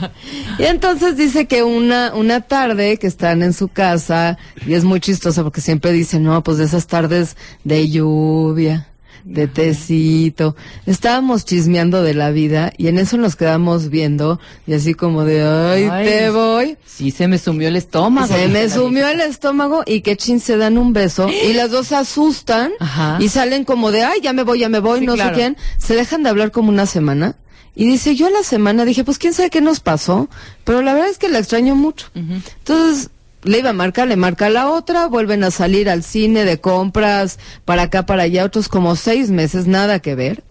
Y 0.59 0.64
entonces 0.64 1.16
dice 1.16 1.46
que 1.46 1.62
una, 1.64 2.12
una 2.14 2.40
tarde 2.42 2.99
que 2.99 3.09
están 3.09 3.42
en 3.42 3.53
su 3.53 3.66
casa, 3.68 4.38
y 4.64 4.75
es 4.75 4.85
muy 4.85 5.01
chistosa 5.01 5.42
porque 5.42 5.61
siempre 5.61 5.90
dice, 5.92 6.20
no, 6.20 6.42
pues 6.44 6.59
de 6.59 6.64
esas 6.64 6.87
tardes 6.87 7.37
de 7.64 7.88
lluvia, 7.90 8.88
de 9.26 9.48
tecito, 9.48 10.54
estábamos 10.86 11.44
chismeando 11.44 12.02
de 12.04 12.14
la 12.14 12.30
vida 12.30 12.72
y 12.78 12.86
en 12.86 12.96
eso 12.98 13.16
nos 13.16 13.34
quedamos 13.34 13.88
viendo 13.90 14.38
y 14.68 14.74
así 14.74 14.94
como 14.94 15.24
de, 15.24 15.42
ay, 15.42 15.88
Ay, 15.90 16.06
te 16.06 16.30
voy. 16.30 16.76
Sí, 16.86 17.10
se 17.10 17.26
me 17.26 17.36
sumió 17.38 17.66
el 17.66 17.74
estómago. 17.74 18.28
Se 18.32 18.46
me 18.46 18.68
sumió 18.70 19.08
el 19.08 19.20
estómago 19.20 19.82
y 19.84 20.00
que 20.02 20.16
chin 20.16 20.38
se 20.38 20.56
dan 20.56 20.78
un 20.78 20.92
beso 20.92 21.28
y 21.28 21.52
las 21.54 21.72
dos 21.72 21.88
se 21.88 21.96
asustan 21.96 22.70
Ajá. 22.78 23.18
y 23.20 23.28
salen 23.28 23.64
como 23.64 23.90
de, 23.90 24.04
ay, 24.04 24.20
ya 24.22 24.32
me 24.32 24.44
voy, 24.44 24.60
ya 24.60 24.68
me 24.68 24.78
voy, 24.78 25.00
Sí, 25.00 25.06
no 25.06 25.14
claro. 25.14 25.30
sé 25.34 25.40
quién. 25.40 25.56
Se 25.76 25.94
dejan 25.96 26.22
de 26.22 26.30
hablar 26.30 26.52
como 26.52 26.68
una 26.68 26.86
semana. 26.86 27.34
Y 27.74 27.84
dice, 27.84 28.14
yo 28.14 28.28
a 28.28 28.30
la 28.30 28.42
semana 28.42 28.84
dije, 28.86 29.04
pues 29.04 29.18
quién 29.18 29.34
sabe 29.34 29.50
qué 29.50 29.60
nos 29.60 29.80
pasó, 29.80 30.30
pero 30.64 30.80
la 30.80 30.94
verdad 30.94 31.10
es 31.10 31.18
que 31.18 31.28
la 31.28 31.38
extraño 31.40 31.74
mucho. 31.74 32.06
Entonces, 32.14 33.10
le 33.46 33.59
iba 33.59 33.70
a 33.70 33.72
marcar, 33.72 34.09
le 34.09 34.16
marca 34.16 34.50
la 34.50 34.68
otra, 34.70 35.06
vuelven 35.06 35.44
a 35.44 35.50
salir 35.50 35.88
al 35.88 36.02
cine 36.02 36.44
de 36.44 36.61
compras, 36.61 37.38
para 37.64 37.82
acá, 37.82 38.04
para 38.04 38.24
allá, 38.24 38.44
otros 38.44 38.68
como 38.68 38.96
seis 38.96 39.30
meses, 39.30 39.66
nada 39.66 40.00
que 40.00 40.14
ver. 40.14 40.42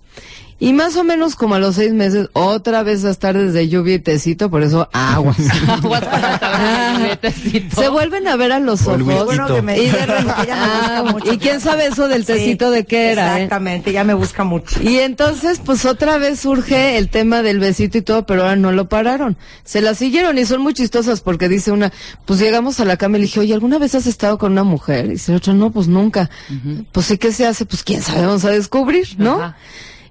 Y 0.57 0.71
más 0.71 0.95
o 0.95 1.03
menos 1.03 1.35
como 1.35 1.55
a 1.55 1.59
los 1.59 1.75
seis 1.75 1.91
meses, 1.91 2.29
otra 2.31 2.81
vez 2.81 3.03
las 3.03 3.19
tardes 3.19 3.51
de 3.53 3.67
lluvia 3.67 3.95
y 3.95 3.99
tecito, 3.99 4.49
por 4.49 4.63
eso 4.63 4.89
aguas. 4.93 5.35
Aguas 5.67 6.01
de 7.09 7.15
tecito. 7.21 7.81
Se 7.81 7.89
vuelven 7.89 8.25
a 8.29 8.37
ver 8.37 8.53
a 8.53 8.59
los 8.61 8.87
ojos. 8.87 9.03
Bueno, 9.25 9.47
que 9.53 9.61
me 9.61 9.77
Y 9.77 9.89
de 9.89 10.05
repente- 10.05 10.23
me 10.23 10.33
busca 10.33 10.45
Ah, 10.97 11.03
mucho. 11.11 11.33
¿y 11.33 11.37
quién 11.39 11.59
sabe 11.59 11.87
eso 11.87 12.07
del 12.07 12.25
tecito 12.25 12.71
de 12.71 12.85
qué 12.85 13.11
era, 13.11 13.31
eh? 13.33 13.43
Exactamente, 13.43 13.91
ya 13.91 14.05
me 14.05 14.13
busca 14.13 14.45
mucho. 14.45 14.81
Y 14.81 14.99
entonces, 14.99 15.59
pues 15.63 15.83
otra 15.83 16.17
vez 16.19 16.39
surge 16.39 16.97
el 16.97 17.09
tema 17.09 17.41
del 17.41 17.59
besito 17.59 17.97
y 17.97 18.01
todo, 18.01 18.25
pero 18.25 18.43
ahora 18.43 18.55
no 18.55 18.71
lo 18.71 18.87
pararon. 18.87 19.35
Se 19.65 19.81
la 19.81 19.93
siguieron 19.93 20.37
y 20.37 20.45
son 20.45 20.61
muy 20.61 20.73
chistosas 20.73 21.19
porque 21.19 21.49
dice 21.49 21.73
una, 21.73 21.91
pues 22.23 22.39
llegamos 22.39 22.79
a 22.79 22.85
la 22.85 22.95
cama 22.95 23.17
y 23.17 23.21
le 23.21 23.25
dije, 23.25 23.41
oye, 23.41 23.53
¿alguna 23.53 23.77
vez 23.77 23.93
has 23.95 24.07
estado 24.07 24.37
con 24.37 24.53
una 24.53 24.63
mujer? 24.63 25.07
Y 25.07 25.09
dice 25.09 25.33
la 25.33 25.39
otra, 25.39 25.53
no, 25.53 25.69
pues 25.71 25.89
nunca. 25.89 26.29
Pues 26.93 27.07
sí, 27.07 27.17
¿qué 27.17 27.33
se 27.33 27.45
hace? 27.45 27.65
Pues 27.65 27.83
quién 27.83 28.01
sabe, 28.01 28.25
vamos 28.25 28.45
a 28.45 28.51
descubrir, 28.51 29.07
¿no? 29.17 29.33
Ajá. 29.41 29.57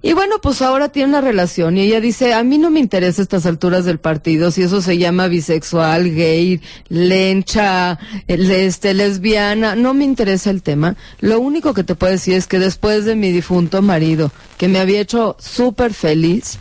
Y 0.06 0.12
bueno, 0.12 0.38
pues 0.38 0.60
ahora 0.60 0.90
tiene 0.90 1.08
una 1.08 1.22
relación 1.22 1.78
y 1.78 1.80
ella 1.80 1.98
dice, 1.98 2.34
a 2.34 2.44
mí 2.44 2.58
no 2.58 2.68
me 2.68 2.78
interesa 2.78 3.22
estas 3.22 3.46
alturas 3.46 3.86
del 3.86 3.98
partido, 3.98 4.50
si 4.50 4.60
eso 4.60 4.82
se 4.82 4.98
llama 4.98 5.28
bisexual, 5.28 6.14
gay, 6.14 6.60
lencha, 6.90 7.98
este, 8.28 8.92
lesbiana, 8.92 9.76
no 9.76 9.94
me 9.94 10.04
interesa 10.04 10.50
el 10.50 10.62
tema. 10.62 10.94
Lo 11.20 11.40
único 11.40 11.72
que 11.72 11.84
te 11.84 11.94
puedo 11.94 12.12
decir 12.12 12.34
es 12.34 12.46
que 12.46 12.58
después 12.58 13.06
de 13.06 13.16
mi 13.16 13.32
difunto 13.32 13.80
marido, 13.80 14.30
que 14.58 14.68
me 14.68 14.78
había 14.78 15.00
hecho 15.00 15.36
súper 15.38 15.94
feliz, 15.94 16.58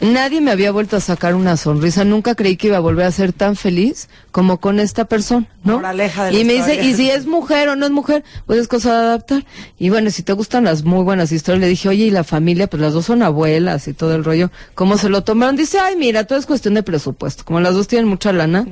nadie 0.00 0.40
me 0.40 0.52
había 0.52 0.70
vuelto 0.70 0.98
a 0.98 1.00
sacar 1.00 1.34
una 1.34 1.56
sonrisa, 1.56 2.04
nunca 2.04 2.36
creí 2.36 2.56
que 2.56 2.68
iba 2.68 2.76
a 2.76 2.80
volver 2.80 3.06
a 3.06 3.10
ser 3.10 3.32
tan 3.32 3.56
feliz 3.56 4.08
como 4.30 4.58
con 4.58 4.80
esta 4.80 5.06
persona, 5.06 5.46
¿no? 5.64 5.74
Moraleja 5.74 6.24
de 6.24 6.32
la 6.32 6.38
y 6.38 6.44
me 6.44 6.54
dice, 6.54 6.82
y 6.82 6.94
si 6.94 7.10
es 7.10 7.26
mujer 7.26 7.68
o 7.68 7.76
no 7.76 7.86
es 7.86 7.92
mujer, 7.92 8.24
pues 8.46 8.60
es 8.60 8.68
cosa 8.68 8.92
de 8.92 9.06
adaptar. 9.06 9.44
Y 9.78 9.90
bueno, 9.90 10.10
si 10.10 10.22
te 10.22 10.32
gustan 10.32 10.64
las 10.64 10.84
muy 10.84 11.02
buenas 11.02 11.32
historias, 11.32 11.60
le 11.60 11.68
dije, 11.68 11.88
oye, 11.88 12.06
y 12.06 12.10
la 12.10 12.24
familia, 12.24 12.66
pues 12.66 12.80
las 12.80 12.92
dos 12.92 13.06
son 13.06 13.22
abuelas 13.22 13.88
y 13.88 13.94
todo 13.94 14.14
el 14.14 14.24
rollo, 14.24 14.50
¿cómo 14.74 14.98
se 14.98 15.08
lo 15.08 15.22
tomaron? 15.22 15.56
Dice, 15.56 15.78
ay, 15.78 15.96
mira, 15.96 16.24
todo 16.24 16.38
es 16.38 16.46
cuestión 16.46 16.74
de 16.74 16.82
presupuesto. 16.82 17.44
Como 17.44 17.60
las 17.60 17.74
dos 17.74 17.88
tienen 17.88 18.08
mucha 18.08 18.32
lana, 18.32 18.66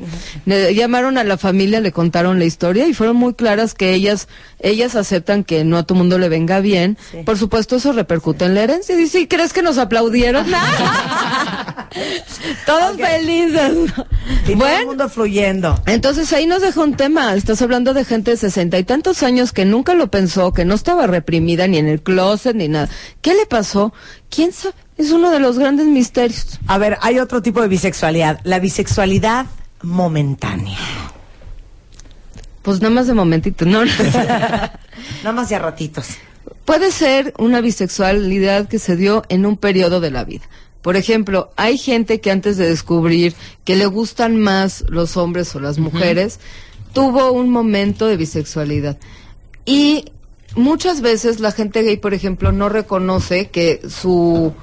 le 0.45 0.75
llamaron 0.75 1.19
a 1.19 1.25
la 1.25 1.39
familia, 1.39 1.81
le 1.81 1.93
contaron 1.93 2.39
la 2.39 2.45
historia 2.45 2.87
y 2.87 2.95
fueron 2.95 3.17
muy 3.17 3.35
claras 3.35 3.75
que 3.75 3.95
ellas, 3.95 4.29
ellas 4.61 4.95
aceptan 4.97 5.45
que 5.45 5.65
no 5.65 5.79
a 5.79 5.85
todo 5.85 5.99
mundo 5.99 6.19
le 6.19 6.29
venga 6.29 6.61
bien. 6.61 6.99
Por 7.25 7.39
supuesto, 7.39 7.77
eso 7.77 7.93
repercute 7.93 8.45
en 8.45 8.55
la 8.55 8.63
herencia. 8.63 8.97
Dice, 8.97 9.21
¿y 9.21 9.27
crees 9.27 9.53
que 9.53 9.63
nos 9.63 9.79
aplaudieron? 9.79 10.47
Todos 12.67 12.97
felices. 12.97 13.93
Y 14.47 14.55
todo 14.57 14.69
el 14.69 14.87
mundo 14.87 15.09
fluyendo. 15.09 15.81
entonces 15.87 16.33
ahí 16.33 16.47
nos 16.47 16.63
deja 16.63 16.81
un 16.81 16.95
tema. 16.95 17.35
Estás 17.35 17.63
hablando 17.63 17.95
de 17.95 18.05
gente 18.05 18.33
de 18.33 18.37
sesenta 18.37 18.79
y 18.79 18.85
tantos 18.85 19.23
años 19.23 19.53
que 19.53 19.65
nunca 19.65 19.95
lo 19.95 20.11
pensó, 20.11 20.53
que 20.53 20.65
no 20.65 20.75
estaba 20.75 21.07
reprimida 21.07 21.67
ni 21.67 21.79
en 21.79 21.89
el 21.89 22.03
closet 22.03 22.57
ni 22.57 22.69
nada. 22.69 22.89
¿Qué 23.23 23.35
le 23.35 23.47
pasó? 23.47 23.93
¿Quién 24.31 24.53
sabe? 24.53 24.75
Es 24.97 25.11
uno 25.11 25.31
de 25.31 25.41
los 25.41 25.59
grandes 25.59 25.87
misterios. 25.87 26.59
A 26.67 26.79
ver, 26.79 26.97
hay 27.03 27.19
otro 27.19 27.43
tipo 27.43 27.61
de 27.61 27.69
bisexualidad, 27.69 28.41
la 28.45 28.59
bisexualidad 28.59 29.47
momentánea. 29.83 30.79
Pues 32.63 32.81
nada 32.81 32.95
más 32.95 33.07
de 33.07 33.15
momentito, 33.15 33.65
¿no? 33.65 33.85
Nada 35.23 35.33
más 35.33 35.49
ya 35.49 35.59
ratitos. 35.59 36.09
Puede 36.65 36.91
ser 36.91 37.33
una 37.39 37.61
bisexualidad 37.61 38.67
que 38.67 38.81
se 38.81 38.97
dio 38.97 39.23
en 39.29 39.47
un 39.47 39.57
periodo 39.57 40.01
de 40.01 40.11
la 40.11 40.25
vida. 40.25 40.45
Por 40.87 40.95
ejemplo, 40.95 41.51
hay 41.57 41.79
gente 41.79 42.21
que 42.21 42.31
antes 42.31 42.57
de 42.59 42.69
descubrir 42.69 43.35
que 43.65 43.75
le 43.75 43.87
gustan 43.87 44.37
más 44.37 44.85
los 44.87 45.17
hombres 45.17 45.53
o 45.57 45.59
las 45.59 45.81
mujeres, 45.81 46.39
tuvo 46.93 47.33
un 47.33 47.51
momento 47.51 48.07
de 48.07 48.17
bisexualidad. 48.17 48.97
Y 49.65 50.05
muchas 50.55 51.01
veces 51.01 51.41
la 51.41 51.51
gente 51.51 51.83
gay, 51.83 51.97
por 51.97 52.15
ejemplo, 52.15 52.53
no 52.53 52.69
reconoce 52.69 53.49
que 53.51 53.81
su 53.89 54.55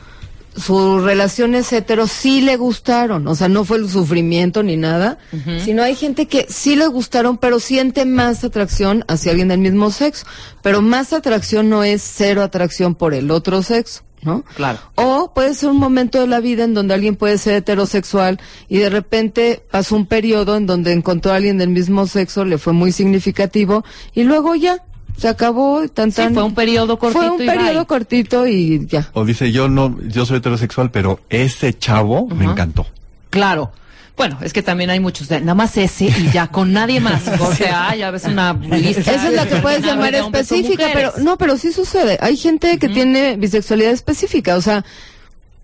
sus 0.55 1.03
relaciones 1.03 1.73
hetero 1.73 2.07
sí 2.07 2.39
le 2.39 2.55
gustaron, 2.55 3.27
o 3.27 3.36
sea, 3.36 3.49
no 3.49 3.65
fue 3.65 3.75
el 3.75 3.89
sufrimiento 3.89 4.63
ni 4.63 4.77
nada, 4.77 5.17
sino 5.65 5.83
hay 5.83 5.95
gente 5.95 6.27
que 6.27 6.45
sí 6.47 6.77
le 6.77 6.88
gustaron, 6.88 7.38
pero 7.38 7.59
siente 7.59 8.05
más 8.05 8.45
atracción 8.45 9.03
hacia 9.09 9.31
alguien 9.31 9.49
del 9.49 9.59
mismo 9.59 9.91
sexo, 9.91 10.25
pero 10.62 10.81
más 10.81 11.12
atracción 11.12 11.69
no 11.69 11.83
es 11.83 12.01
cero 12.01 12.43
atracción 12.43 12.95
por 12.95 13.13
el 13.13 13.29
otro 13.29 13.62
sexo, 13.62 14.03
¿no? 14.23 14.43
Claro. 14.55 14.79
O 14.95 15.31
puede 15.33 15.53
ser 15.53 15.69
un 15.69 15.77
momento 15.77 16.19
de 16.19 16.27
la 16.27 16.39
vida 16.39 16.63
en 16.63 16.73
donde 16.73 16.93
alguien 16.93 17.15
puede 17.15 17.38
ser 17.38 17.55
heterosexual 17.55 18.39
y 18.69 18.77
de 18.77 18.89
repente 18.89 19.63
pasó 19.71 19.95
un 19.95 20.05
periodo 20.05 20.55
en 20.55 20.65
donde 20.65 20.93
encontró 20.93 21.31
a 21.31 21.36
alguien 21.36 21.57
del 21.57 21.69
mismo 21.69 22.07
sexo, 22.07 22.45
le 22.45 22.57
fue 22.57 22.73
muy 22.73 22.91
significativo 22.91 23.83
y 24.13 24.23
luego 24.23 24.55
ya 24.55 24.83
se 25.17 25.27
acabó, 25.27 25.88
tan 25.89 26.12
Sí, 26.12 26.23
fue 26.33 26.43
un 26.43 26.55
periodo 26.55 26.97
Fue 26.97 27.12
cortito 27.12 27.33
un 27.36 27.43
y 27.43 27.45
periodo 27.45 27.73
bye. 27.79 27.86
cortito 27.86 28.47
y 28.47 28.86
ya. 28.88 29.09
O 29.13 29.25
dice, 29.25 29.51
yo 29.51 29.69
no, 29.69 29.95
yo 30.07 30.25
soy 30.25 30.38
heterosexual, 30.38 30.89
pero 30.91 31.19
ese 31.29 31.77
chavo 31.77 32.27
me 32.27 32.45
encantó. 32.45 32.88
Claro. 33.29 33.71
Bueno, 34.15 34.38
es 34.41 34.54
que 34.54 34.62
también 34.62 34.89
hay 34.89 34.99
muchos, 34.99 35.28
de, 35.28 35.39
nada 35.39 35.56
más 35.56 35.76
ese 35.76 36.06
y 36.06 36.32
ya 36.32 36.47
con 36.47 36.71
nadie 36.71 36.99
más. 36.99 37.28
O 37.39 37.54
sea, 37.54 37.95
ya 37.95 38.12
ves 38.12 38.26
una 38.26 38.54
lista. 38.54 39.12
Esa 39.12 39.28
es 39.30 39.34
la 39.34 39.47
que 39.47 39.56
puedes 39.56 39.84
llamar 39.84 40.13
específica, 40.13 40.88
pero 40.93 41.13
no, 41.17 41.38
pero 41.38 41.58
sí 41.58 41.71
sucede. 41.71 42.17
Hay 42.21 42.38
gente 42.38 42.78
que 42.78 42.89
tiene 42.89 43.38
bisexualidad 43.38 43.91
específica, 43.91 44.56
o 44.56 44.62
sea, 44.62 44.86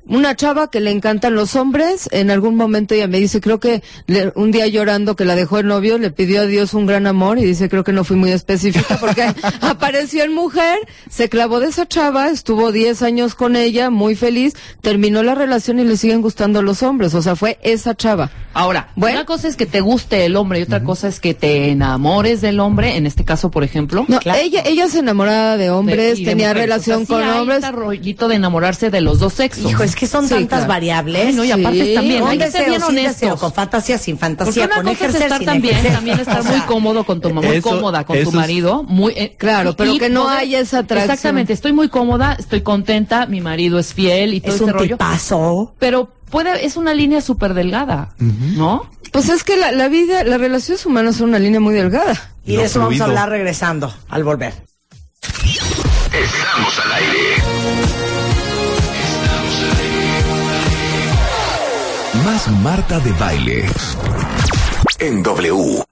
una 0.09 0.35
chava 0.35 0.69
que 0.69 0.79
le 0.81 0.91
encantan 0.91 1.35
los 1.35 1.55
hombres, 1.55 2.09
en 2.11 2.31
algún 2.31 2.55
momento 2.55 2.93
ella 2.95 3.07
me 3.07 3.19
dice, 3.19 3.39
creo 3.41 3.59
que 3.59 3.81
le- 4.07 4.31
un 4.35 4.51
día 4.51 4.67
llorando 4.67 5.15
que 5.15 5.23
la 5.23 5.35
dejó 5.35 5.59
el 5.59 5.67
novio, 5.67 5.97
le 5.97 6.11
pidió 6.11 6.41
a 6.41 6.45
Dios 6.45 6.73
un 6.73 6.85
gran 6.85 7.07
amor 7.07 7.39
y 7.39 7.45
dice, 7.45 7.69
creo 7.69 7.83
que 7.83 7.93
no 7.93 8.03
fui 8.03 8.17
muy 8.17 8.31
específica 8.31 8.97
porque 8.99 9.23
apareció 9.61 10.23
en 10.23 10.33
mujer, 10.33 10.77
se 11.09 11.29
clavó 11.29 11.59
de 11.59 11.67
esa 11.67 11.87
chava, 11.87 12.27
estuvo 12.29 12.71
10 12.71 13.01
años 13.03 13.35
con 13.35 13.55
ella, 13.55 13.89
muy 13.89 14.15
feliz, 14.15 14.53
terminó 14.81 15.23
la 15.23 15.35
relación 15.35 15.79
y 15.79 15.83
le 15.83 15.95
siguen 15.97 16.21
gustando 16.21 16.61
los 16.61 16.83
hombres, 16.83 17.13
o 17.13 17.21
sea, 17.21 17.35
fue 17.35 17.59
esa 17.61 17.95
chava. 17.95 18.31
Ahora, 18.53 18.89
Bueno. 18.95 19.17
una 19.19 19.25
cosa 19.25 19.47
es 19.47 19.55
que 19.55 19.65
te 19.67 19.79
guste 19.81 20.25
el 20.25 20.35
hombre 20.35 20.59
y 20.59 20.63
otra 20.63 20.83
cosa 20.83 21.07
es 21.07 21.19
que 21.19 21.33
te 21.33 21.69
enamores 21.69 22.41
del 22.41 22.59
hombre, 22.59 22.97
en 22.97 23.05
este 23.05 23.23
caso, 23.23 23.51
por 23.51 23.63
ejemplo. 23.63 24.05
No, 24.07 24.19
ella, 24.35 24.63
ella 24.65 24.87
se 24.89 24.99
enamoraba 24.99 25.55
de 25.57 25.69
hombres, 25.69 26.15
de- 26.15 26.21
y 26.21 26.25
de 26.25 26.31
tenía 26.31 26.53
relación 26.53 27.03
O 27.03 27.05
sea, 27.05 27.05
sí 27.05 27.13
con 27.13 27.23
hay 27.23 27.39
hombres. 27.39 27.59
este 27.63 27.71
rollito 27.71 28.27
de 28.27 28.35
enamorarse 28.35 28.89
de 28.89 29.01
los 29.01 29.19
dos 29.19 29.33
sexos. 29.33 29.69
Hijo, 29.69 29.83
es 29.83 29.95
que 29.99 30.07
son 30.07 30.23
Sí, 30.27 30.33
tantas 30.33 30.59
claro. 30.59 30.67
variables. 30.69 31.27
Ay, 31.27 31.33
no, 31.33 31.43
y 31.43 31.51
aparte 31.51 31.85
Sí. 31.85 31.93
también, 31.93 32.23
hay 32.25 32.37
que 32.37 32.49
ser 32.51 32.61
bien 32.69 32.79
deseo, 32.79 32.87
honestos. 32.89 33.39
con 33.39 33.53
fantasía, 33.53 33.97
sin 33.97 34.15
Porque 34.17 34.35
fantasía, 34.37 34.65
una 34.65 34.75
con 34.75 34.85
cosa 34.85 35.05
es 35.07 35.15
estar 35.15 35.37
sin 35.37 35.45
también, 35.45 35.73
ejercer. 35.75 35.93
también 35.93 36.19
estar 36.19 36.43
muy 36.43 36.59
cómodo 36.61 37.03
con 37.03 37.19
tu 37.21 37.29
muy 37.33 37.45
eso- 37.47 37.69
cómoda 37.69 38.05
con 38.05 38.23
tu 38.23 38.31
marido, 38.31 38.83
muy 38.83 39.13
eh, 39.17 39.35
Claro, 39.37 39.75
pero 39.75 39.97
que 39.97 40.09
no 40.09 40.23
poder- 40.23 40.37
haya 40.39 40.59
esa 40.59 40.79
atracción. 40.79 41.11
Exactamente, 41.11 41.53
estoy 41.53 41.73
muy 41.73 41.89
cómoda, 41.89 42.35
estoy 42.39 42.61
contenta, 42.61 43.25
mi 43.25 43.41
marido 43.41 43.77
es 43.79 43.93
fiel 43.93 44.33
y 44.33 44.39
todo 44.41 44.51
Es 44.51 44.55
ese 44.55 44.63
un 44.63 44.73
rollo. 44.73 44.95
tipazo. 44.95 45.75
Pero 45.79 46.11
puede 46.29 46.65
es 46.65 46.77
una 46.77 46.93
línea 46.93 47.21
súper 47.21 47.53
delgada, 47.53 48.13
¿no? 48.19 48.89
Pues 49.11 49.27
es 49.29 49.43
que 49.43 49.57
la, 49.57 49.71
la 49.71 49.89
vida, 49.89 50.23
las 50.23 50.39
relaciones 50.39 50.85
humanas 50.85 51.17
son 51.17 51.29
una 51.29 51.39
línea 51.39 51.59
muy 51.59 51.73
delgada. 51.73 52.31
Y 52.45 52.55
de 52.55 52.63
eso 52.63 52.79
vamos 52.79 53.01
a 53.01 53.05
hablar 53.05 53.29
regresando, 53.29 53.93
al 54.09 54.23
volver. 54.23 54.53
Estamos 56.11 56.79
al 56.85 56.91
aire. 56.93 57.98
Marta 62.47 62.99
de 63.01 63.11
baile. 63.13 63.65
En 64.99 65.21
W. 65.21 65.83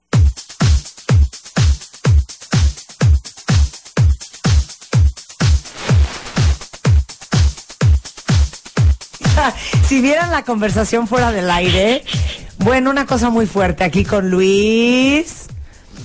si 9.86 10.00
vieran 10.00 10.30
la 10.30 10.42
conversación 10.44 11.06
fuera 11.06 11.30
del 11.32 11.50
aire, 11.50 12.02
bueno, 12.58 12.90
una 12.90 13.04
cosa 13.06 13.30
muy 13.30 13.46
fuerte 13.46 13.84
aquí 13.84 14.04
con 14.04 14.30
Luis. 14.30 15.46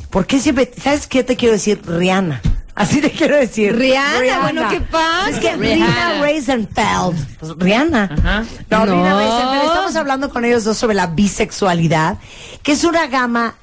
¿Por 0.09 0.27
qué 0.27 0.39
siempre, 0.39 0.71
sabes 0.81 1.07
qué 1.07 1.23
te 1.23 1.35
quiero 1.37 1.53
decir? 1.53 1.81
Rihanna. 1.85 2.41
Así 2.75 3.01
te 3.01 3.11
quiero 3.11 3.35
decir. 3.37 3.75
Rihanna, 3.75 4.39
bueno, 4.41 4.67
¿qué 4.69 4.81
pasa? 4.81 5.29
Es 5.29 5.39
que 5.39 5.55
Rihanna. 5.55 6.21
Reisenfeld. 6.21 7.37
Pues, 7.39 7.51
Rihanna. 7.57 8.03
Ajá. 8.17 8.43
No, 8.69 8.85
No. 8.85 8.93
Rina 8.95 9.17
Reisenfeld. 9.17 9.65
Estamos 9.67 9.95
hablando 9.95 10.29
con 10.29 10.43
ellos 10.45 10.63
dos 10.63 10.77
sobre 10.77 10.95
la 10.95 11.07
bisexualidad, 11.07 12.17
que 12.63 12.71
es 12.71 12.83
una 12.83 13.05
gama 13.07 13.55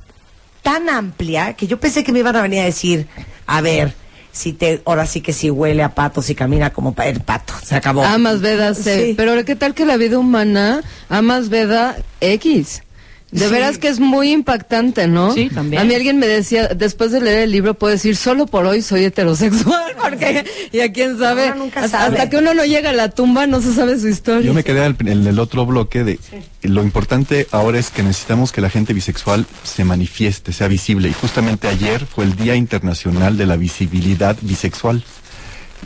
tan 0.62 0.88
amplia 0.88 1.54
que 1.54 1.66
yo 1.66 1.80
pensé 1.80 2.04
que 2.04 2.12
me 2.12 2.20
iban 2.20 2.36
a 2.36 2.42
venir 2.42 2.60
a 2.60 2.64
decir, 2.66 3.08
a 3.46 3.60
ver, 3.60 3.94
si 4.30 4.52
te, 4.52 4.80
ahora 4.84 5.06
sí 5.06 5.20
que 5.22 5.32
si 5.32 5.50
huele 5.50 5.82
a 5.82 5.92
pato, 5.94 6.22
si 6.22 6.36
camina 6.36 6.70
como 6.70 6.94
pa- 6.94 7.06
el 7.06 7.20
pato. 7.20 7.54
Se 7.64 7.74
acabó. 7.74 8.04
Amas 8.04 8.40
Veda 8.40 8.74
C. 8.74 9.06
Sí. 9.06 9.14
Pero 9.16 9.44
¿qué 9.44 9.56
tal 9.56 9.74
que 9.74 9.84
la 9.86 9.96
vida 9.96 10.18
humana 10.20 10.82
amas 11.08 11.48
Veda 11.48 11.96
X? 12.20 12.82
De 13.30 13.46
Sí. 13.46 13.52
veras 13.52 13.78
que 13.78 13.86
es 13.88 14.00
muy 14.00 14.32
impactante, 14.32 15.06
¿no? 15.06 15.32
Sí, 15.32 15.48
también. 15.54 15.82
A 15.82 15.84
mí 15.84 15.94
alguien 15.94 16.18
me 16.18 16.26
decía, 16.26 16.68
después 16.68 17.12
de 17.12 17.20
leer 17.20 17.42
el 17.42 17.52
libro, 17.52 17.74
puedo 17.74 17.92
decir, 17.92 18.16
solo 18.16 18.46
por 18.46 18.66
hoy 18.66 18.82
soy 18.82 19.04
heterosexual, 19.04 19.92
porque 20.02 20.44
ya 20.72 20.90
quién 20.92 21.16
sabe, 21.18 21.54
nunca 21.56 21.80
hasta, 21.84 21.98
sabe. 22.00 22.16
hasta 22.16 22.28
que 22.30 22.38
uno 22.38 22.54
no 22.54 22.64
llega 22.64 22.90
a 22.90 22.92
la 22.92 23.10
tumba 23.10 23.46
no 23.46 23.60
se 23.62 23.72
sabe 23.72 23.98
su 24.00 24.08
historia. 24.08 24.44
Yo 24.46 24.52
me 24.54 24.64
quedé 24.64 24.84
en 24.84 25.26
el 25.26 25.38
otro 25.38 25.64
bloque 25.64 26.02
de 26.02 26.18
lo 26.62 26.82
importante 26.82 27.46
ahora 27.52 27.78
es 27.78 27.90
que 27.90 28.02
necesitamos 28.02 28.52
que 28.52 28.60
la 28.60 28.68
gente 28.68 28.92
bisexual 28.92 29.46
se 29.62 29.84
manifieste, 29.84 30.52
sea 30.52 30.68
visible. 30.68 31.08
Y 31.08 31.12
justamente 31.12 31.68
ayer 31.68 32.04
fue 32.06 32.24
el 32.24 32.36
Día 32.36 32.54
Internacional 32.56 33.36
de 33.36 33.46
la 33.46 33.56
Visibilidad 33.56 34.36
Bisexual. 34.42 35.04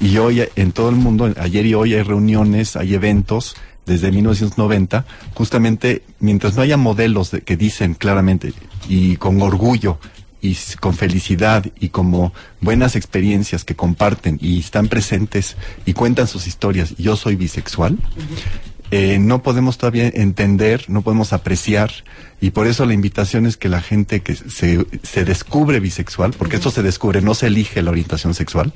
Y 0.00 0.16
hoy 0.18 0.42
en 0.56 0.72
todo 0.72 0.88
el 0.88 0.96
mundo, 0.96 1.32
ayer 1.38 1.66
y 1.66 1.74
hoy 1.74 1.94
hay 1.94 2.02
reuniones, 2.02 2.74
hay 2.74 2.94
eventos 2.94 3.54
desde 3.86 4.10
1990, 4.12 5.04
justamente 5.34 6.02
mientras 6.20 6.54
no 6.56 6.62
haya 6.62 6.76
modelos 6.76 7.30
de- 7.30 7.42
que 7.42 7.56
dicen 7.56 7.94
claramente 7.94 8.52
y 8.88 9.16
con 9.16 9.40
orgullo 9.42 9.98
y 10.40 10.56
con 10.80 10.94
felicidad 10.94 11.64
y 11.80 11.88
como 11.88 12.32
buenas 12.60 12.96
experiencias 12.96 13.64
que 13.64 13.74
comparten 13.74 14.38
y 14.42 14.58
están 14.60 14.88
presentes 14.88 15.56
y 15.86 15.92
cuentan 15.94 16.26
sus 16.26 16.46
historias, 16.46 16.94
yo 16.98 17.16
soy 17.16 17.34
bisexual, 17.36 17.98
eh, 18.90 19.18
no 19.18 19.42
podemos 19.42 19.78
todavía 19.78 20.06
entender, 20.08 20.84
no 20.88 21.00
podemos 21.02 21.32
apreciar, 21.32 21.90
y 22.40 22.50
por 22.50 22.66
eso 22.66 22.84
la 22.84 22.92
invitación 22.92 23.46
es 23.46 23.56
que 23.56 23.70
la 23.70 23.80
gente 23.80 24.20
que 24.20 24.36
se, 24.36 24.84
se 25.02 25.24
descubre 25.24 25.80
bisexual, 25.80 26.32
porque 26.32 26.56
esto 26.56 26.70
se 26.70 26.82
descubre, 26.82 27.22
no 27.22 27.34
se 27.34 27.46
elige 27.46 27.80
la 27.82 27.90
orientación 27.90 28.34
sexual, 28.34 28.72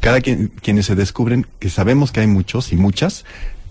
cada 0.00 0.20
quien, 0.20 0.52
quienes 0.62 0.86
se 0.86 0.94
descubren, 0.94 1.46
que 1.58 1.68
sabemos 1.68 2.12
que 2.12 2.20
hay 2.20 2.28
muchos 2.28 2.72
y 2.72 2.76
muchas, 2.76 3.24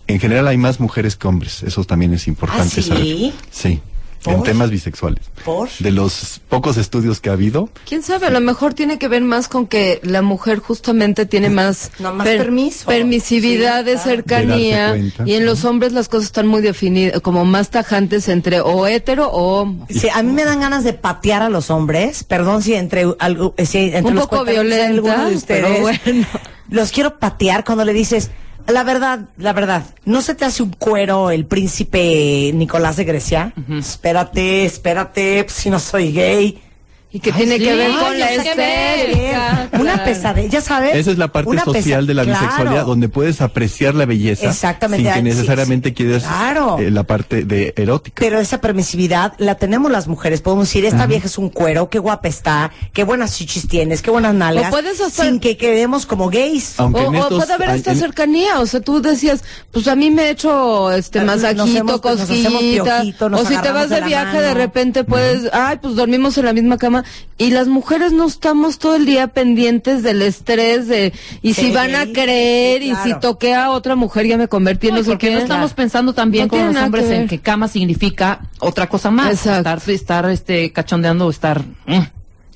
en 0.07 0.19
general 0.19 0.47
hay 0.47 0.57
más 0.57 0.79
mujeres 0.79 1.15
que 1.15 1.27
hombres, 1.27 1.63
eso 1.63 1.83
también 1.83 2.13
es 2.13 2.27
importante 2.27 2.75
¿Ah, 2.79 2.81
sí? 2.81 2.83
saber. 2.83 3.33
Sí, 3.51 3.81
en 4.25 4.43
temas 4.43 4.69
bisexuales. 4.71 5.23
¿Por? 5.45 5.69
De 5.79 5.89
los 5.91 6.41
pocos 6.49 6.75
estudios 6.75 7.21
que 7.21 7.29
ha 7.29 7.33
habido, 7.33 7.69
¿Quién 7.87 8.03
sabe? 8.03 8.25
A 8.27 8.29
lo 8.29 8.41
mejor 8.41 8.73
tiene 8.73 8.97
que 8.99 9.07
ver 9.07 9.21
más 9.21 9.47
con 9.47 9.67
que 9.67 10.01
la 10.03 10.21
mujer 10.21 10.59
justamente 10.59 11.25
tiene 11.25 11.49
más, 11.49 11.91
No, 11.99 12.13
más 12.13 12.27
permiso. 12.27 12.87
permisividad 12.87 13.85
Sí, 13.85 13.91
de 13.91 13.97
cercanía 13.97 14.91
De 14.91 14.99
darse 15.03 15.15
cuenta. 15.15 15.23
y 15.31 15.35
en 15.35 15.45
los 15.45 15.63
hombres 15.63 15.93
las 15.93 16.09
cosas 16.09 16.25
están 16.25 16.47
muy 16.47 16.61
definidas, 16.61 17.21
como 17.21 17.45
más 17.45 17.69
tajantes 17.69 18.27
entre 18.27 18.59
o 18.59 18.85
hetero 18.87 19.29
o 19.31 19.61
homo. 19.61 19.87
Sí, 19.89 20.09
a 20.13 20.21
mí 20.23 20.33
me 20.33 20.43
dan 20.43 20.59
ganas 20.59 20.83
de 20.83 20.91
patear 20.93 21.41
a 21.43 21.49
los 21.49 21.69
hombres. 21.69 22.25
Perdón 22.25 22.61
si 22.63 22.73
entre 22.73 23.05
algo, 23.19 23.53
eh, 23.55 23.65
si 23.65 23.77
entre 23.77 24.01
Un 24.03 24.15
los 24.15 24.27
poco 24.27 24.43
violenta, 24.43 25.25
de 25.29 25.35
ustedes. 25.35 25.43
pero 25.45 25.79
bueno. 25.79 26.27
Los 26.69 26.91
quiero 26.91 27.17
patear 27.17 27.63
cuando 27.63 27.85
le 27.85 27.93
dices, 27.93 28.29
la 28.67 28.83
verdad, 28.83 29.21
la 29.37 29.53
verdad, 29.53 29.83
¿no 30.05 30.21
se 30.21 30.35
te 30.35 30.45
hace 30.45 30.63
un 30.63 30.71
cuero 30.71 31.31
el 31.31 31.45
príncipe 31.45 32.51
Nicolás 32.53 32.97
de 32.97 33.05
Grecia? 33.05 33.53
Espérate, 33.69 34.65
espérate, 34.65 35.43
pues, 35.43 35.55
si 35.55 35.69
no 35.69 35.79
soy 35.79 36.11
gay. 36.11 36.61
Y 37.09 37.21
que 37.21 37.31
Ay, 37.31 37.37
tiene 37.37 37.57
sí, 37.57 37.63
que 37.63 37.73
ver 37.73 37.89
ay, 37.89 38.03
con 38.03 38.19
la 38.19 38.31
estética. 38.33 39.69
Una 39.79 40.03
pesadilla, 40.03 40.49
ya 40.49 40.61
sabes. 40.61 40.95
esa 40.95 41.11
es 41.11 41.17
la 41.17 41.29
parte 41.29 41.49
Una 41.49 41.63
social 41.63 42.01
pesa- 42.01 42.07
de 42.07 42.13
la 42.13 42.23
Claro. 42.23 42.39
bisexualidad, 42.41 42.85
donde 42.85 43.07
puedes 43.09 43.39
apreciar 43.41 43.95
la 43.95 44.05
belleza 44.05 44.47
Exactamente. 44.49 45.05
sin 45.05 45.13
que 45.13 45.19
sí, 45.31 45.35
necesariamente 45.37 45.89
sí. 45.89 45.95
quieras 45.95 46.23
Claro. 46.23 46.77
eh, 46.79 46.91
la 46.91 47.03
parte 47.03 47.45
de 47.45 47.73
erótica. 47.77 48.19
Pero 48.19 48.39
esa 48.41 48.59
permisividad 48.59 49.33
la 49.37 49.55
tenemos 49.55 49.89
las 49.89 50.07
mujeres. 50.07 50.41
Podemos 50.41 50.67
decir, 50.67 50.83
esta 50.85 51.05
vieja 51.05 51.27
es 51.27 51.37
un 51.37 51.49
cuero, 51.49 51.89
qué 51.89 51.99
guapa 51.99 52.27
está, 52.27 52.71
qué 52.93 53.05
buenas 53.05 53.37
chichis 53.37 53.67
tienes, 53.69 54.01
qué 54.01 54.11
buenas 54.11 54.33
nalgas. 54.35 54.67
O 54.67 54.71
puedes 54.71 54.99
hacer- 54.99 55.27
Sin 55.27 55.39
que 55.39 55.55
quedemos 55.55 56.05
como 56.05 56.29
gays. 56.29 56.77
Aunque 56.77 57.01
O, 57.01 57.29
puede 57.29 57.53
haber 57.53 57.69
esta 57.69 57.93
en- 57.93 57.99
cercanía, 57.99 58.59
o 58.59 58.65
sea, 58.65 58.81
tú 58.81 59.01
decías, 59.01 59.43
pues 59.71 59.87
a 59.87 59.95
mí 59.95 60.11
me 60.11 60.23
he 60.23 60.29
hecho 60.31 60.91
este 60.91 61.19
Ah, 61.19 61.23
masajito, 61.23 62.01
cosquillita, 62.01 63.03
o 63.31 63.45
si 63.45 63.57
te 63.57 63.71
vas 63.71 63.89
de 63.89 64.01
viaje 64.01 64.41
de 64.41 64.53
repente 64.53 65.03
puedes, 65.05 65.49
ay, 65.53 65.77
pues 65.81 65.95
dormimos 65.95 66.37
en 66.37 66.45
la 66.45 66.53
misma 66.53 66.77
cama 66.77 66.96
y 67.37 67.51
las 67.51 67.67
mujeres 67.67 68.11
no 68.11 68.25
estamos 68.27 68.79
todo 68.79 68.95
el 68.95 69.05
día 69.05 69.27
pendientes 69.27 70.03
del 70.03 70.21
estrés 70.21 70.87
de 70.87 71.13
y 71.41 71.53
Sí, 71.53 71.65
si 71.67 71.71
van 71.71 71.95
a 71.95 72.05
creer 72.07 72.81
sí, 72.81 72.91
y 72.91 72.95
si 72.95 73.19
toqué 73.19 73.53
a 73.53 73.71
otra 73.71 73.95
mujer 73.95 74.25
ya 74.27 74.37
me 74.37 74.47
convertí 74.47 74.87
en 74.87 74.93
No, 74.95 74.97
no 74.97 75.01
y 75.01 75.05
sé 75.05 75.11
porque 75.11 75.27
qué. 75.29 75.33
no 75.35 75.39
estamos 75.39 75.73
pensando 75.73 76.13
también 76.13 76.45
No 76.45 76.49
con 76.49 76.73
los 76.73 76.83
hombres 76.83 77.05
que 77.05 77.15
en 77.15 77.27
que 77.27 77.39
cama 77.39 77.67
significa 77.67 78.41
otra 78.59 78.87
cosa 78.87 79.11
más. 79.11 79.31
Exacto. 79.31 79.69
Estar, 79.69 79.89
estar 79.89 80.29
este, 80.29 80.71
cachondeando 80.71 81.25
o 81.27 81.29
estar 81.29 81.61
mm, 81.85 81.99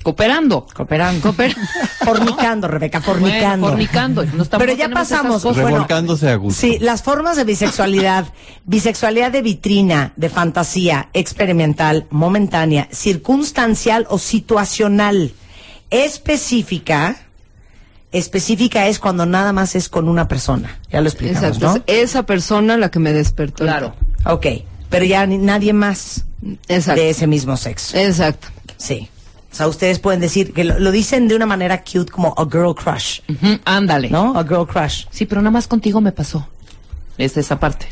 cooperando. 0.02 0.66
Cooperando. 0.74 1.32
Fornicando, 2.04 2.66
Rebeca, 2.68 3.00
fornicando. 3.00 3.68
Bueno, 3.68 3.68
fornicando. 3.68 4.24
Pero 4.58 4.72
ya 4.74 4.88
pasamos. 4.88 5.42
cosas. 5.42 5.62
bueno, 5.62 5.76
Revolcándose 5.78 6.28
a 6.28 6.36
gusto. 6.36 6.60
Sí, 6.60 6.78
las 6.80 7.02
formas 7.02 7.36
de 7.36 7.44
bisexualidad. 7.44 8.26
bisexualidad 8.64 9.30
de 9.32 9.42
vitrina, 9.42 10.12
de 10.16 10.28
fantasía, 10.28 11.08
experimental, 11.12 12.06
momentánea, 12.10 12.88
circunstancial 12.90 14.06
o 14.10 14.18
situacional. 14.18 15.32
Específica. 15.90 17.16
Específica 18.10 18.88
es 18.88 18.98
cuando 18.98 19.24
nada 19.24 19.52
más 19.52 19.74
es 19.74 19.88
con 19.88 20.08
una 20.08 20.28
persona. 20.28 20.78
Ya 20.90 21.00
lo 21.00 21.08
explicamos, 21.08 21.42
Exacto, 21.56 21.66
¿no? 21.78 21.84
es 21.86 22.10
esa 22.10 22.24
persona 22.26 22.76
la 22.76 22.90
que 22.90 22.98
me 22.98 23.12
despertó. 23.12 23.64
Claro. 23.64 23.94
Ok, 24.26 24.46
pero 24.90 25.04
ya 25.06 25.24
ni- 25.26 25.38
nadie 25.38 25.72
más 25.72 26.24
Exacto. 26.68 27.00
de 27.00 27.10
ese 27.10 27.26
mismo 27.26 27.56
sexo. 27.56 27.96
Exacto. 27.96 28.48
Sí. 28.76 29.08
O 29.52 29.54
sea, 29.54 29.68
ustedes 29.68 29.98
pueden 29.98 30.20
decir 30.20 30.52
que 30.54 30.64
lo, 30.64 30.78
lo 30.78 30.90
dicen 30.90 31.28
de 31.28 31.36
una 31.36 31.44
manera 31.46 31.82
cute 31.84 32.10
como 32.10 32.34
a 32.38 32.44
girl 32.50 32.74
crush, 32.74 33.20
ándale. 33.66 34.08
¿no? 34.08 34.36
A 34.38 34.42
girl 34.44 34.66
crush. 34.66 35.04
Sí, 35.10 35.26
pero 35.26 35.42
nada 35.42 35.50
más 35.50 35.66
contigo 35.68 36.00
me 36.00 36.10
pasó. 36.12 36.48
Es 37.18 37.36
esa 37.36 37.60
parte. 37.60 37.86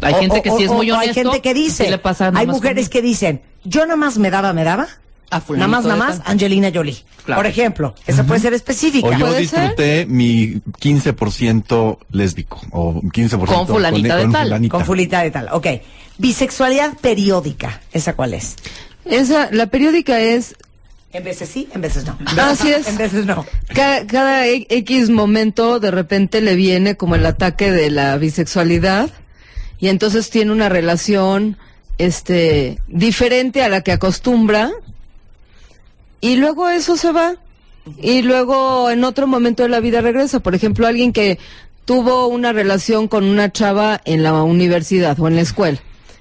Hay 0.00 0.14
O- 0.14 0.18
gente 0.18 0.38
o- 0.38 0.42
que 0.42 0.50
sí 0.52 0.62
es 0.64 0.70
muy 0.70 0.90
o 0.90 0.94
honesto. 0.96 1.18
Hay 1.20 1.24
gente 1.24 1.40
que 1.42 1.54
dice, 1.54 1.90
le 1.90 1.98
pasa 1.98 2.30
hay 2.34 2.46
mujeres 2.46 2.88
conmigo. 2.88 2.90
que 2.90 3.02
dicen, 3.02 3.42
yo 3.64 3.82
nada 3.82 3.96
más 3.96 4.16
me 4.18 4.30
daba, 4.30 4.52
me 4.52 4.62
daba. 4.64 4.86
A 5.30 5.42
Nada 5.48 5.66
más, 5.66 5.84
nada 5.84 5.96
más. 5.96 6.20
Angelina 6.26 6.70
Jolie. 6.74 6.94
Claro. 7.24 7.38
Por 7.40 7.46
ejemplo, 7.46 7.94
esa 8.06 8.22
puede 8.24 8.40
ser 8.40 8.52
específica. 8.52 9.08
O 9.08 9.12
yo 9.12 9.18
¿Puede 9.26 9.46
ser? 9.46 9.60
disfruté 9.60 10.06
mi 10.06 10.60
15% 10.78 11.98
lésbico 12.10 12.60
o 12.70 13.00
15% 13.00 13.46
Con 13.46 13.66
fulanita 13.66 14.16
de 14.16 14.28
tal. 14.28 14.42
fulanita. 14.44 14.76
Con 14.76 14.84
fulita 14.84 15.22
de 15.22 15.30
tal. 15.30 15.48
Ok. 15.52 15.66
Bisexualidad 16.18 16.98
periódica. 17.00 17.80
¿Esa 17.92 18.14
cuál 18.14 18.34
es? 18.34 18.56
Esa, 19.06 19.48
la 19.50 19.66
periódica 19.68 20.20
es 20.20 20.54
En 21.12 21.24
veces 21.24 21.48
sí, 21.50 21.68
en 21.74 21.80
veces 21.82 22.06
no. 22.06 22.16
Así 22.38 22.70
es. 22.70 22.88
En 22.88 22.96
veces 22.96 23.26
no. 23.26 23.44
Cada, 23.74 24.06
cada 24.06 24.46
e- 24.46 24.66
X 24.68 25.10
momento 25.10 25.78
de 25.78 25.90
repente 25.90 26.40
le 26.40 26.56
viene 26.56 26.96
como 26.96 27.14
el 27.16 27.26
ataque 27.26 27.70
de 27.70 27.90
la 27.90 28.16
bisexualidad 28.16 29.10
y 29.78 29.88
entonces 29.88 30.30
tiene 30.30 30.52
una 30.52 30.68
relación 30.68 31.58
este 31.98 32.78
diferente 32.88 33.62
a 33.62 33.68
la 33.68 33.82
que 33.82 33.92
acostumbra 33.92 34.70
y 36.20 36.36
luego 36.36 36.68
eso 36.70 36.96
se 36.96 37.12
va 37.12 37.34
y 38.00 38.22
luego 38.22 38.90
en 38.90 39.04
otro 39.04 39.26
momento 39.26 39.64
de 39.64 39.68
la 39.68 39.80
vida 39.80 40.00
regresa. 40.00 40.40
Por 40.40 40.54
ejemplo, 40.54 40.86
alguien 40.86 41.12
que 41.12 41.38
tuvo 41.84 42.28
una 42.28 42.52
relación 42.52 43.08
con 43.08 43.24
una 43.24 43.52
chava 43.52 44.00
en 44.04 44.22
la 44.22 44.32
universidad 44.42 45.18
o 45.20 45.28
en 45.28 45.36
la 45.36 45.42
escuela. 45.42 45.78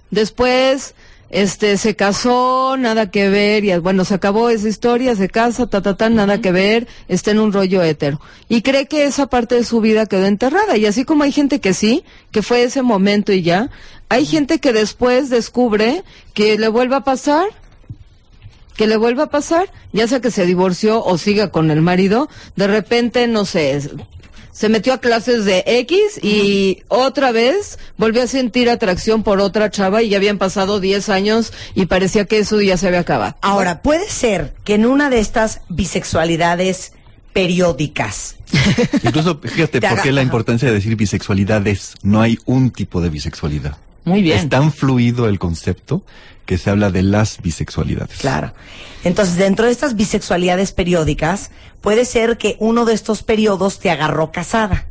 Después, 0.10 0.96
este, 1.32 1.78
se 1.78 1.96
casó, 1.96 2.76
nada 2.78 3.10
que 3.10 3.30
ver, 3.30 3.64
y 3.64 3.76
bueno, 3.78 4.04
se 4.04 4.14
acabó 4.14 4.50
esa 4.50 4.68
historia, 4.68 5.16
se 5.16 5.30
casa, 5.30 5.66
ta, 5.66 5.82
ta, 5.82 5.96
ta, 5.96 6.10
nada 6.10 6.42
que 6.42 6.52
ver, 6.52 6.88
está 7.08 7.32
en 7.32 7.40
un 7.40 7.54
rollo 7.54 7.82
hetero. 7.82 8.20
Y 8.50 8.62
cree 8.62 8.88
que 8.88 9.06
esa 9.06 9.28
parte 9.28 9.56
de 9.56 9.64
su 9.64 9.80
vida 9.80 10.06
quedó 10.06 10.26
enterrada. 10.26 10.76
Y 10.76 10.86
así 10.86 11.06
como 11.06 11.24
hay 11.24 11.32
gente 11.32 11.62
que 11.62 11.74
sí, 11.74 12.04
que 12.32 12.42
fue 12.42 12.64
ese 12.64 12.82
momento 12.82 13.32
y 13.32 13.42
ya, 13.42 13.70
hay 14.10 14.26
gente 14.26 14.60
que 14.60 14.74
después 14.74 15.30
descubre 15.30 16.04
que 16.34 16.58
le 16.58 16.68
vuelva 16.68 16.98
a 16.98 17.04
pasar, 17.06 17.46
que 18.76 18.86
le 18.86 18.98
vuelva 18.98 19.24
a 19.24 19.30
pasar, 19.30 19.72
ya 19.94 20.08
sea 20.08 20.20
que 20.20 20.32
se 20.32 20.46
divorció 20.46 21.02
o 21.02 21.18
siga 21.18 21.50
con 21.50 21.72
el 21.72 21.82
marido, 21.82 22.30
de 22.58 22.68
repente, 22.68 23.28
no 23.28 23.46
sé, 23.46 23.80
se 24.52 24.70
metió 24.70 24.94
a 24.94 25.00
clases 25.00 25.46
de 25.46 25.64
X 25.66 26.20
y 26.22 26.84
otra 26.88 27.32
vez 27.32 27.80
volvió 27.98 28.24
a 28.24 28.28
sentir 28.28 28.70
atracción 28.70 29.24
por 29.24 29.40
otra 29.40 29.70
chava 29.70 30.02
y 30.04 30.10
ya 30.10 30.18
habían 30.18 30.38
pasado 30.38 30.80
10 30.80 31.10
años 31.10 31.54
y 31.76 31.86
parecía 31.86 32.26
que 32.26 32.40
eso 32.40 32.62
ya 32.62 32.78
se 32.78 32.88
había 32.88 33.00
acabado. 33.00 33.36
Ahora, 33.42 33.82
puede 33.82 34.10
ser 34.10 34.54
que 34.64 34.76
en 34.76 34.86
una 34.86 35.10
de 35.10 35.20
estas 35.20 35.62
bisexualidades 35.70 36.94
periódicas, 37.34 38.36
Incluso, 39.04 39.40
fíjate 39.40 39.80
Te 39.80 39.88
por 39.88 40.02
qué 40.02 40.12
la 40.12 40.22
importancia 40.22 40.68
de 40.68 40.74
decir 40.76 40.96
bisexualidad 40.96 41.66
es, 41.68 41.96
no 42.04 42.22
hay 42.22 42.38
un 42.46 42.72
tipo 42.72 43.02
de 43.02 43.10
bisexualidad. 43.10 43.78
Muy 44.06 44.22
bien. 44.22 44.38
Es 44.40 44.50
tan 44.50 44.72
fluido 44.72 45.28
el 45.28 45.38
concepto 45.40 46.04
que 46.46 46.58
se 46.58 46.70
habla 46.70 46.90
de 46.90 47.04
las 47.04 47.42
bisexualidades. 47.42 48.18
claro. 48.20 48.54
Entonces, 49.04 49.36
dentro 49.38 49.66
de 49.66 49.72
estas 49.72 49.96
bisexualidades 49.96 50.74
periódicas, 50.74 51.50
puede 51.82 52.06
ser 52.06 52.38
que 52.38 52.56
uno 52.60 52.86
de 52.86 52.94
estos 52.94 53.24
periodos 53.24 53.80
te 53.80 53.90
agarró 53.90 54.32
casada 54.32 54.86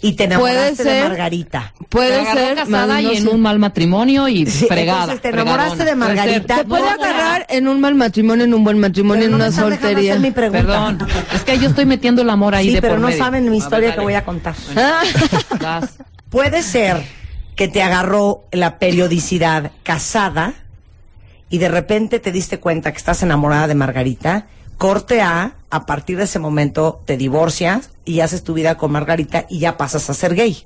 y 0.00 0.14
te 0.14 0.24
enamoraste 0.24 0.76
Puede 0.76 0.90
de 0.94 1.00
ser. 1.00 1.08
Margarita. 1.10 1.74
Puede 1.90 2.24
ser 2.32 2.54
casada 2.54 2.86
más 2.86 3.02
y 3.02 3.16
en 3.16 3.22
sé. 3.24 3.28
un 3.28 3.42
mal 3.42 3.58
matrimonio 3.58 4.26
y 4.26 4.46
Sí, 4.46 4.64
fregada. 4.66 5.00
entonces 5.02 5.20
te 5.20 5.28
enamoraste 5.28 5.76
fregadona. 5.76 6.08
de 6.08 6.14
Margarita. 6.16 6.56
Te 6.56 6.64
puede 6.64 6.82
No, 6.84 6.90
agarrar 6.90 7.46
en 7.50 7.68
un 7.68 7.78
mal 7.80 7.94
matrimonio, 7.94 8.44
en 8.46 8.54
un 8.54 8.64
buen 8.64 8.78
matrimonio, 8.78 9.24
Pero 9.24 9.34
en 9.34 9.38
no 9.38 9.44
una 9.44 9.52
soltería. 9.54 10.18
mi 10.18 10.30
pregunta. 10.30 10.62
Perdón, 10.62 11.06
es 11.34 11.42
que 11.42 11.58
yo 11.58 11.68
estoy 11.68 11.84
metiendo 11.84 12.22
el 12.22 12.30
amor 12.30 12.54
ahí 12.54 12.68
Sí, 12.68 12.74
de 12.76 12.80
pero 12.80 12.94
por 12.94 13.00
no 13.02 13.08
medio. 13.08 13.22
saben 13.22 13.50
mi 13.50 13.58
historia 13.58 13.88
ver, 13.88 13.96
que 13.98 14.02
voy 14.04 14.14
a 14.14 14.24
contar. 14.24 14.54
Ah. 14.76 15.02
Puede 16.30 16.62
ser 16.62 17.02
que 17.60 17.68
te 17.68 17.82
agarró 17.82 18.44
la 18.52 18.78
periodicidad 18.78 19.72
casada 19.82 20.54
y 21.50 21.58
de 21.58 21.68
repente 21.68 22.18
te 22.18 22.32
diste 22.32 22.58
cuenta 22.58 22.90
que 22.90 22.96
estás 22.96 23.22
enamorada 23.22 23.66
de 23.66 23.74
Margarita. 23.74 24.46
Corte 24.78 25.20
A, 25.20 25.56
a 25.68 25.84
partir 25.84 26.16
de 26.16 26.24
ese 26.24 26.38
momento 26.38 27.02
te 27.04 27.18
divorcias 27.18 27.90
y 28.06 28.20
haces 28.20 28.44
tu 28.44 28.54
vida 28.54 28.78
con 28.78 28.92
Margarita 28.92 29.44
y 29.50 29.58
ya 29.58 29.76
pasas 29.76 30.08
a 30.08 30.14
ser 30.14 30.34
gay. 30.34 30.64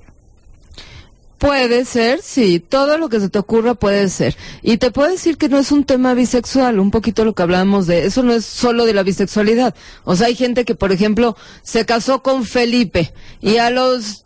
Puede 1.37 1.83
ser, 1.83 2.21
sí, 2.21 2.61
todo 2.61 2.97
lo 2.97 3.09
que 3.09 3.19
se 3.19 3.27
te 3.27 3.39
ocurra 3.39 3.73
puede 3.73 4.07
ser. 4.07 4.37
Y 4.61 4.77
te 4.77 4.89
puedo 4.89 5.09
decir 5.09 5.37
que 5.37 5.49
no 5.49 5.59
es 5.59 5.73
un 5.73 5.83
tema 5.83 6.13
bisexual, 6.13 6.79
un 6.79 6.91
poquito 6.91 7.25
lo 7.25 7.35
que 7.35 7.43
hablábamos 7.43 7.87
de, 7.87 8.05
eso 8.05 8.23
no 8.23 8.31
es 8.31 8.45
solo 8.45 8.85
de 8.85 8.93
la 8.93 9.03
bisexualidad. 9.03 9.75
O 10.05 10.15
sea, 10.15 10.27
hay 10.27 10.35
gente 10.35 10.63
que, 10.63 10.75
por 10.75 10.93
ejemplo, 10.93 11.35
se 11.61 11.85
casó 11.85 12.23
con 12.23 12.45
Felipe 12.45 13.13
y 13.41 13.57
a 13.57 13.69
los 13.69 14.24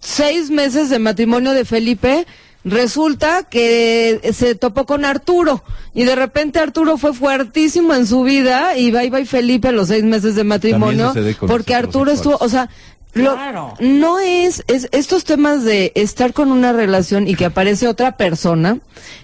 seis 0.00 0.50
meses 0.50 0.90
de 0.90 0.98
matrimonio 0.98 1.52
de 1.52 1.64
Felipe, 1.64 2.26
resulta 2.64 3.44
que 3.44 4.20
se 4.34 4.54
topó 4.54 4.84
con 4.86 5.04
Arturo. 5.04 5.62
Y 5.94 6.04
de 6.04 6.14
repente 6.16 6.58
Arturo 6.58 6.98
fue 6.98 7.14
fuertísimo 7.14 7.94
en 7.94 8.06
su 8.06 8.22
vida 8.22 8.76
y 8.76 8.90
bye 8.90 9.10
bye 9.10 9.24
Felipe 9.26 9.68
a 9.68 9.72
los 9.72 9.88
seis 9.88 10.04
meses 10.04 10.34
de 10.34 10.44
matrimonio 10.44 11.12
porque 11.46 11.74
Arturo 11.74 12.10
estuvo, 12.10 12.36
o 12.40 12.48
sea, 12.48 12.68
lo- 13.14 13.34
Claro. 13.34 13.74
no 13.80 14.18
es, 14.20 14.62
es 14.68 14.88
estos 14.92 15.24
temas 15.24 15.64
de 15.64 15.92
estar 15.94 16.32
con 16.34 16.52
una 16.52 16.72
relación 16.72 17.26
y 17.26 17.34
que 17.36 17.46
aparece 17.46 17.88
otra 17.88 18.16
persona 18.16 18.78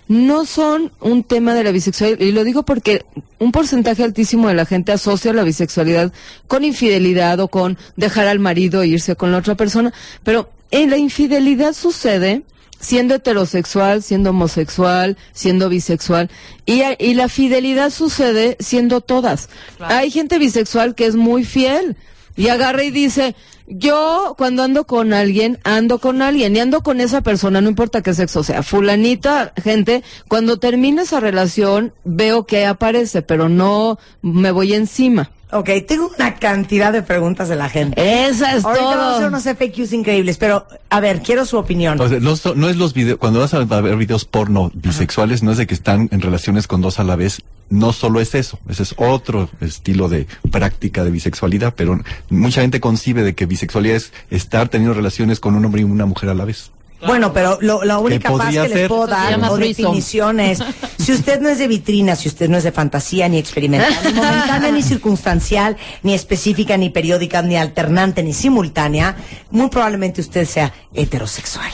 no 0.08 0.46
son 0.46 0.90
un 1.00 1.22
tema 1.22 1.54
de 1.54 1.64
la 1.64 1.70
bisexualidad. 1.70 2.18
Y 2.20 2.32
lo 2.32 2.44
digo 2.44 2.62
porque 2.64 3.04
un 3.38 3.52
porcentaje 3.52 4.02
altísimo 4.02 4.48
de 4.48 4.54
la 4.54 4.64
gente 4.66 4.90
asocia 4.92 5.32
la 5.32 5.42
bisexualidad 5.44 6.12
con 6.48 6.64
infidelidad 6.64 7.38
o 7.40 7.48
con 7.48 7.78
dejar 7.96 8.26
al 8.26 8.38
marido 8.38 8.82
e 8.82 8.87
irse 8.88 9.16
con 9.16 9.32
la 9.32 9.38
otra 9.38 9.54
persona, 9.54 9.92
pero 10.24 10.50
en 10.70 10.90
la 10.90 10.96
infidelidad 10.96 11.72
sucede 11.72 12.42
siendo 12.81 13.14
heterosexual, 13.14 14.03
siendo 14.03 14.31
homosexual, 14.31 15.16
siendo 15.33 15.68
bisexual 15.68 16.31
y, 16.66 16.83
y 16.98 17.14
la 17.14 17.29
fidelidad 17.29 17.90
sucede 17.90 18.57
siendo 18.61 19.00
todas. 19.00 19.48
Hay 19.81 20.11
gente 20.11 20.38
bisexual 20.38 20.94
que 20.94 21.07
es 21.07 21.16
muy 21.16 21.44
fiel 21.44 21.96
y 22.37 22.48
agarra 22.48 22.85
y 22.85 22.90
dice, 22.90 23.35
yo 23.66 24.35
cuando 24.37 24.62
ando 24.62 24.87
con 24.87 25.12
alguien, 25.12 25.59
ando 25.64 25.98
con 25.98 26.20
alguien 26.20 26.55
y 26.57 26.61
ando 26.61 26.83
con 26.83 27.00
esa 27.00 27.22
persona, 27.22 27.61
no 27.61 27.68
importa 27.68 28.03
qué 28.03 28.12
sexo 28.12 28.42
sea, 28.42 28.62
fulanita, 28.62 29.55
gente, 29.62 30.03
cuando 30.29 30.59
termina 30.59 31.03
esa 31.03 31.20
relación 31.20 31.94
veo 32.05 32.44
que 32.44 32.66
aparece, 32.66 33.22
pero 33.22 33.48
no 33.48 33.98
me 34.20 34.50
voy 34.50 34.74
encima. 34.74 35.31
Ok, 35.50 35.70
tengo 35.87 36.11
una 36.18 36.35
cantidad 36.35 36.92
de 36.92 37.02
preguntas 37.02 37.48
de 37.48 37.57
la 37.57 37.68
gente. 37.68 37.94
Esa 38.26 38.57
es 38.57 38.64
Ahorita 38.64 38.85
vamos 38.85 39.04
a 39.04 39.11
hacer 39.11 39.18
todo. 39.18 39.28
unos 39.28 39.44
FAQs 39.44 39.92
increíbles, 39.92 40.37
pero 40.37 40.66
a 40.90 41.00
ver, 41.00 41.22
quiero 41.22 41.44
su 41.44 41.59
opinión. 41.59 42.00
O 42.00 42.09
sea, 42.09 42.18
no 42.18 42.68
es 42.68 42.76
los 42.76 42.94
videos, 42.94 43.18
cuando 43.18 43.40
vas 43.40 43.54
a 43.54 43.59
ver 43.64 43.96
videos 43.96 44.24
porno 44.24 44.70
bisexuales, 44.74 45.42
no 45.42 45.52
es 45.52 45.59
de 45.59 45.66
que 45.66 45.74
están 45.74 46.09
en 46.11 46.20
relaciones 46.20 46.66
con 46.66 46.80
dos 46.80 46.98
a 46.98 47.04
la 47.04 47.14
vez, 47.14 47.42
no 47.70 47.92
solo 47.92 48.20
es 48.20 48.35
eso, 48.35 48.59
ese 48.68 48.83
es 48.83 48.94
otro 48.98 49.48
estilo 49.61 50.09
de 50.09 50.26
práctica 50.50 51.04
de 51.04 51.11
bisexualidad, 51.11 51.74
pero 51.74 52.00
mucha 52.30 52.61
gente 52.61 52.80
concibe 52.80 53.22
de 53.22 53.35
que 53.35 53.46
bisexualidad 53.46 53.96
es 53.96 54.12
estar 54.30 54.68
teniendo 54.68 54.94
relaciones 54.94 55.40
con 55.40 55.54
un 55.54 55.64
hombre 55.64 55.83
y 55.83 55.85
una 55.85 56.07
mujer 56.07 56.30
a 56.30 56.35
la 56.35 56.44
vez. 56.44 56.72
Bueno, 57.07 57.33
pero 57.33 57.59
lo, 57.61 57.85
la 57.85 57.99
única 57.99 58.31
paz 58.33 58.53
que 58.55 58.62
les 58.62 58.73
ser? 58.73 58.88
puedo 58.88 59.07
dar 59.07 59.38
o 59.51 59.57
definición 59.57 60.40
es, 60.40 60.59
si 60.99 61.12
usted 61.12 61.40
no 61.40 61.49
es 61.49 61.59
de 61.59 61.69
vitrina, 61.69 62.17
si 62.17 62.29
usted 62.29 62.49
no 62.49 62.57
es 62.57 62.64
de 62.64 62.73
fantasía, 62.73 63.29
ni 63.29 63.38
experimental, 63.38 63.93
ni 64.05 64.12
momentánea, 64.12 64.71
ni 64.71 64.83
circunstancial, 64.83 65.77
ni 66.03 66.14
específica, 66.14 66.77
ni 66.77 66.90
periódica, 66.90 67.43
ni 67.43 67.57
alternante, 67.57 68.23
ni 68.23 68.33
simultánea, 68.33 69.17
muy 69.51 69.69
probablemente 69.69 70.21
usted 70.21 70.47
sea 70.47 70.73
heterosexual. 70.93 71.71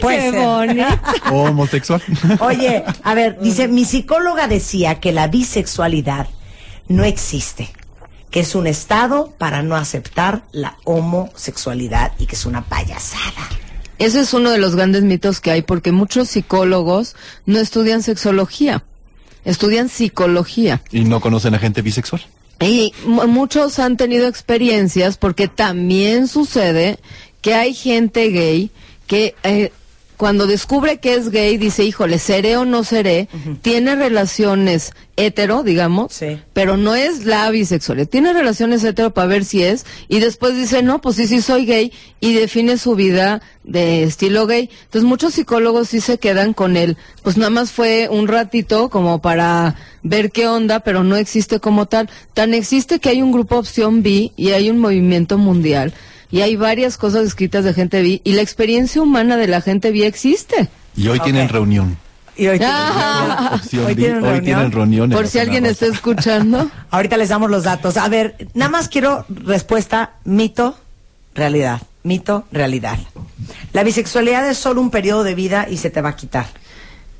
Puede 0.00 0.30
Qué 0.30 0.38
bonito. 0.38 0.86
O 1.32 1.44
homosexual. 1.44 2.02
Oye, 2.40 2.84
a 3.02 3.14
ver, 3.14 3.38
dice, 3.40 3.68
mi 3.68 3.84
psicóloga 3.84 4.48
decía 4.48 5.00
que 5.00 5.12
la 5.12 5.28
bisexualidad 5.28 6.28
no 6.88 7.04
existe, 7.04 7.70
que 8.30 8.40
es 8.40 8.54
un 8.54 8.66
estado 8.66 9.32
para 9.38 9.62
no 9.62 9.76
aceptar 9.76 10.44
la 10.52 10.76
homosexualidad 10.84 12.12
y 12.18 12.26
que 12.26 12.36
es 12.36 12.46
una 12.46 12.62
payasada. 12.62 13.48
Ese 13.98 14.20
es 14.20 14.34
uno 14.34 14.50
de 14.50 14.58
los 14.58 14.74
grandes 14.74 15.02
mitos 15.02 15.40
que 15.40 15.50
hay 15.50 15.62
porque 15.62 15.92
muchos 15.92 16.28
psicólogos 16.28 17.14
no 17.46 17.58
estudian 17.60 18.02
sexología, 18.02 18.84
estudian 19.44 19.88
psicología. 19.88 20.82
y 20.90 21.04
no 21.04 21.20
conocen 21.20 21.54
a 21.54 21.58
gente 21.58 21.80
bisexual. 21.82 22.22
Y 22.60 22.92
mu- 23.06 23.26
muchos 23.26 23.78
han 23.78 23.96
tenido 23.96 24.26
experiencias 24.28 25.16
porque 25.16 25.48
también 25.48 26.28
sucede 26.28 26.98
que 27.40 27.54
hay 27.54 27.74
gente 27.74 28.30
gay 28.30 28.70
que 29.06 29.34
eh, 29.42 29.70
cuando 30.16 30.46
descubre 30.46 30.98
que 30.98 31.14
es 31.14 31.30
gay 31.30 31.56
dice, 31.56 31.84
híjole, 31.84 32.18
seré 32.18 32.56
o 32.56 32.64
no 32.64 32.84
seré, 32.84 33.28
tiene 33.62 33.96
relaciones 33.96 34.92
hetero, 35.16 35.62
digamos, 35.62 36.12
Sí. 36.12 36.38
pero 36.52 36.76
no 36.76 36.94
es 36.94 37.24
la 37.24 37.48
bisexualidad. 37.50 38.08
Tiene 38.08 38.32
relaciones 38.32 38.82
hetero 38.84 39.12
para 39.14 39.28
ver 39.28 39.44
si 39.44 39.62
es 39.62 39.86
y 40.08 40.20
después 40.20 40.56
dice, 40.56 40.82
no, 40.82 41.00
pues 41.00 41.16
sí, 41.16 41.26
sí 41.26 41.40
soy 41.40 41.66
gay 41.66 41.92
y 42.20 42.34
define 42.34 42.78
su 42.78 42.94
vida 42.94 43.42
de 43.64 44.02
estilo 44.04 44.46
gay. 44.46 44.70
Entonces 44.84 45.04
muchos 45.08 45.34
psicólogos 45.34 45.88
sí 45.88 46.00
se 46.00 46.18
quedan 46.18 46.52
con 46.52 46.76
él, 46.76 46.96
pues 47.22 47.36
nada 47.36 47.50
más 47.50 47.70
fue 47.72 48.08
un 48.10 48.26
ratito 48.28 48.90
como 48.90 49.20
para 49.20 49.76
ver 50.02 50.30
qué 50.30 50.46
onda, 50.48 50.80
pero 50.80 51.04
no 51.04 51.16
existe 51.16 51.60
como 51.60 51.86
tal. 51.86 52.08
Tan 52.34 52.54
existe 52.54 52.98
que 52.98 53.08
hay 53.10 53.22
un 53.22 53.32
grupo 53.32 53.56
opción 53.56 54.02
B 54.02 54.32
y 54.36 54.50
hay 54.50 54.70
un 54.70 54.78
movimiento 54.78 55.38
mundial 55.38 55.92
y 56.34 56.42
hay 56.42 56.56
varias 56.56 56.96
cosas 56.96 57.24
escritas 57.26 57.62
de 57.62 57.72
gente 57.72 58.02
bi 58.02 58.20
y 58.24 58.32
la 58.32 58.42
experiencia 58.42 59.00
humana 59.00 59.36
de 59.36 59.46
la 59.46 59.60
gente 59.60 59.92
bi 59.92 60.02
existe. 60.02 60.68
Y 60.96 61.06
hoy 61.06 61.20
tienen 61.20 61.48
reunión. 61.48 61.96
Y 62.36 62.48
hoy 62.48 62.58
Ah. 62.60 63.52
Opción 63.54 63.86
Hoy 63.86 63.94
tienen 63.94 64.16
hoy 64.16 64.40
reunión. 64.40 64.72
tienen 64.88 65.10
Por 65.10 65.28
si 65.28 65.38
alguien 65.38 65.64
está 65.64 65.86
escuchando. 65.86 66.68
Ahorita 66.90 67.16
les 67.18 67.28
damos 67.28 67.52
los 67.52 67.62
datos. 67.62 67.96
A 67.96 68.08
ver, 68.08 68.48
nada 68.52 68.68
más 68.68 68.88
quiero 68.88 69.24
respuesta 69.28 70.14
mito, 70.24 70.76
realidad. 71.36 71.82
Mito, 72.02 72.46
realidad. 72.50 72.98
La 73.72 73.84
bisexualidad 73.84 74.50
es 74.50 74.58
solo 74.58 74.80
un 74.80 74.90
periodo 74.90 75.22
de 75.22 75.36
vida 75.36 75.68
y 75.70 75.76
se 75.76 75.90
te 75.90 76.00
va 76.00 76.08
a 76.08 76.16
quitar. 76.16 76.46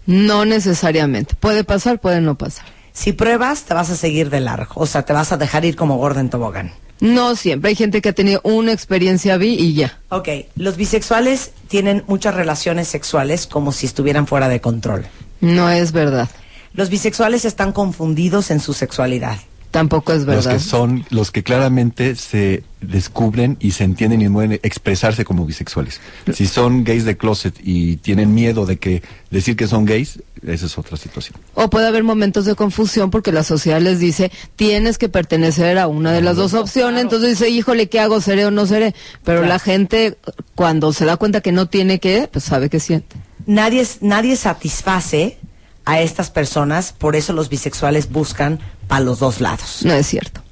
No 0.07 0.45
necesariamente. 0.45 1.37
Puede 1.37 1.63
pasar, 1.63 2.01
puede 2.01 2.21
no 2.21 2.35
pasar. 2.35 2.67
Si 2.93 3.13
pruebas, 3.13 3.63
te 3.63 3.75
vas 3.75 3.91
a 3.91 3.97
seguir 3.97 4.29
de 4.29 4.41
largo. 4.41 4.73
O 4.75 4.87
sea, 4.87 5.03
te 5.03 5.13
vas 5.13 5.31
a 5.31 5.37
dejar 5.37 5.65
ir 5.65 5.77
como 5.77 5.99
gordo 5.99 6.19
en 6.19 6.31
tobogán. 6.31 6.73
No 7.01 7.37
siempre. 7.37 7.71
Hay 7.71 7.75
gente 7.75 8.01
que 8.01 8.11
ha 8.11 8.13
tenido 8.13 8.41
una 8.45 8.73
experiencia 8.73 9.37
bi 9.37 9.55
y 9.55 9.75
ya. 9.75 9.99
Ok, 10.11 10.29
los 10.57 10.77
bisexuales 10.77 11.53
tienen 11.69 12.05
muchas 12.07 12.35
relaciones 12.35 12.89
sexuales 12.89 13.47
como 13.47 13.73
si 13.73 13.87
estuvieran 13.87 14.27
fuera 14.27 14.49
de 14.49 14.61
control. 14.61 15.07
No 15.41 15.71
es 15.71 15.93
verdad. 15.93 16.29
Los 16.73 16.91
bisexuales 16.91 17.45
están 17.45 17.73
confundidos 17.73 18.51
en 18.51 18.61
su 18.61 18.73
sexualidad. 18.73 19.39
Tampoco 19.75 20.13
es 20.13 20.19
Los 20.19 20.27
verdad. 20.45 20.53
que 20.53 20.59
son, 20.61 21.05
los 21.11 21.33
que 21.33 21.43
claramente 21.43 22.15
se 22.15 22.63
descubren 22.81 23.57
y 23.59 23.73
se 23.73 23.83
entienden 23.83 24.23
y 24.23 24.29
pueden 24.29 24.53
expresarse 24.63 25.25
como 25.25 25.45
bisexuales. 25.47 26.01
Si 26.33 26.47
son 26.47 26.85
gays 26.85 27.05
de 27.05 27.17
closet 27.17 27.57
y 27.61 27.97
tienen 27.97 28.33
miedo 28.35 28.67
de 28.67 28.77
que 28.77 29.03
decir 29.33 29.57
que 29.57 29.67
son 29.67 29.85
gays, 29.85 30.23
esa 30.47 30.67
es 30.67 30.79
otra 30.79 30.97
situación. 30.97 31.37
O 31.55 31.71
puede 31.71 31.89
haber 31.89 32.05
momentos 32.05 32.45
de 32.45 32.55
confusión 32.55 33.11
porque 33.11 33.33
la 33.33 33.43
sociedad 33.43 33.81
les 33.81 33.99
dice, 33.99 34.31
tienes 34.55 34.97
que 34.97 35.09
pertenecer 35.09 35.77
a 35.79 35.89
una 35.89 36.13
de 36.13 36.23
las 36.23 36.37
dos 36.37 36.55
opciones, 36.55 37.03
entonces 37.03 37.31
dice, 37.31 37.51
híjole, 37.51 37.89
¿qué 37.89 37.99
hago? 37.99 38.21
¿Seré 38.21 38.47
o 38.47 38.53
no 38.53 38.67
seré? 38.67 38.95
Pero 39.25 39.45
la 39.45 39.59
gente, 39.59 40.17
cuando 40.55 40.93
se 40.93 41.05
da 41.05 41.17
cuenta 41.17 41.41
que 41.41 41.51
no 41.51 41.67
tiene 41.67 41.99
que, 41.99 42.29
pues 42.33 42.45
sabe 42.45 42.71
que 42.71 42.79
siente. 42.79 43.17
Nadie, 43.45 43.85
nadie 44.01 44.37
satisface 44.37 45.37
a 45.85 46.01
estas 46.01 46.31
personas, 46.31 46.93
por 46.97 47.17
eso 47.17 47.33
los 47.33 47.49
bisexuales 47.49 48.11
buscan 48.11 48.61
para 48.89 49.05
los 49.05 49.19
dos 49.19 49.41
lados. 49.41 49.81
No 49.85 49.93
es 49.93 50.07
cierto. 50.07 50.43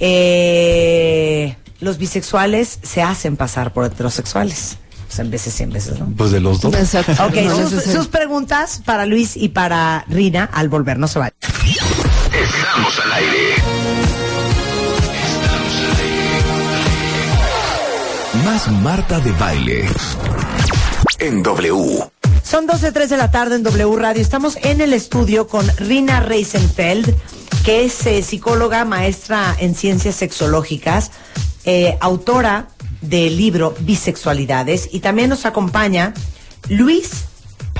Eh, 0.00 1.56
los 1.80 1.98
bisexuales 1.98 2.78
se 2.82 3.02
hacen 3.02 3.36
pasar 3.36 3.72
por 3.72 3.84
heterosexuales. 3.84 4.78
Pues 5.06 5.18
en 5.20 5.30
veces 5.30 5.54
sí, 5.54 5.62
en 5.62 5.70
veces 5.70 5.98
no. 5.98 6.12
Pues 6.16 6.32
de 6.32 6.40
los 6.40 6.60
dos. 6.60 6.74
Exacto. 6.74 7.12
Ok, 7.24 7.36
No 7.44 7.68
sus, 7.68 7.82
sus 7.82 8.08
preguntas 8.08 8.82
para 8.84 9.06
Luis 9.06 9.36
y 9.36 9.48
para 9.48 10.04
Rina 10.08 10.44
al 10.52 10.68
volver, 10.68 10.98
no 10.98 11.08
se 11.08 11.18
vayan. 11.18 11.34
Estamos 12.32 13.00
al 13.00 13.12
aire. 13.12 13.54
Más 18.44 18.68
Marta 18.82 19.18
de 19.20 19.32
baile. 19.32 19.88
En 21.20 21.42
W. 21.42 22.10
Son 22.48 22.66
12.03 22.66 23.08
de 23.08 23.16
la 23.18 23.30
tarde 23.30 23.56
en 23.56 23.62
W 23.62 23.96
Radio. 23.96 24.22
Estamos 24.22 24.56
en 24.62 24.80
el 24.80 24.94
estudio 24.94 25.48
con 25.48 25.68
Rina 25.76 26.20
Reisenfeld, 26.20 27.14
que 27.62 27.84
es 27.84 28.06
eh, 28.06 28.22
psicóloga, 28.22 28.86
maestra 28.86 29.54
en 29.58 29.74
ciencias 29.74 30.14
sexológicas, 30.14 31.10
eh, 31.66 31.98
autora 32.00 32.68
del 33.02 33.36
libro 33.36 33.74
Bisexualidades. 33.80 34.88
Y 34.92 35.00
también 35.00 35.28
nos 35.28 35.44
acompaña 35.44 36.14
Luis 36.70 37.26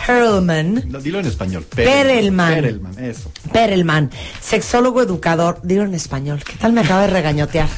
Perlman. 0.06 0.84
No, 0.86 1.00
dilo 1.00 1.20
en 1.20 1.24
español. 1.24 1.64
Perelman. 1.64 2.52
Perelman, 2.52 3.02
eso. 3.02 3.32
Perelman, 3.50 4.10
sexólogo 4.42 5.00
educador, 5.00 5.60
dilo 5.62 5.84
en 5.84 5.94
español. 5.94 6.44
¿Qué 6.44 6.56
tal 6.58 6.74
me 6.74 6.82
acaba 6.82 7.06
de 7.06 7.08
regañotear? 7.08 7.70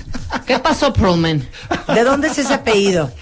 ¿Qué 0.45 0.59
pasó, 0.59 0.93
Perlman? 0.93 1.49
¿De 1.95 2.03
dónde 2.03 2.26
es 2.26 2.38
ese 2.38 2.53
apellido? 2.53 3.12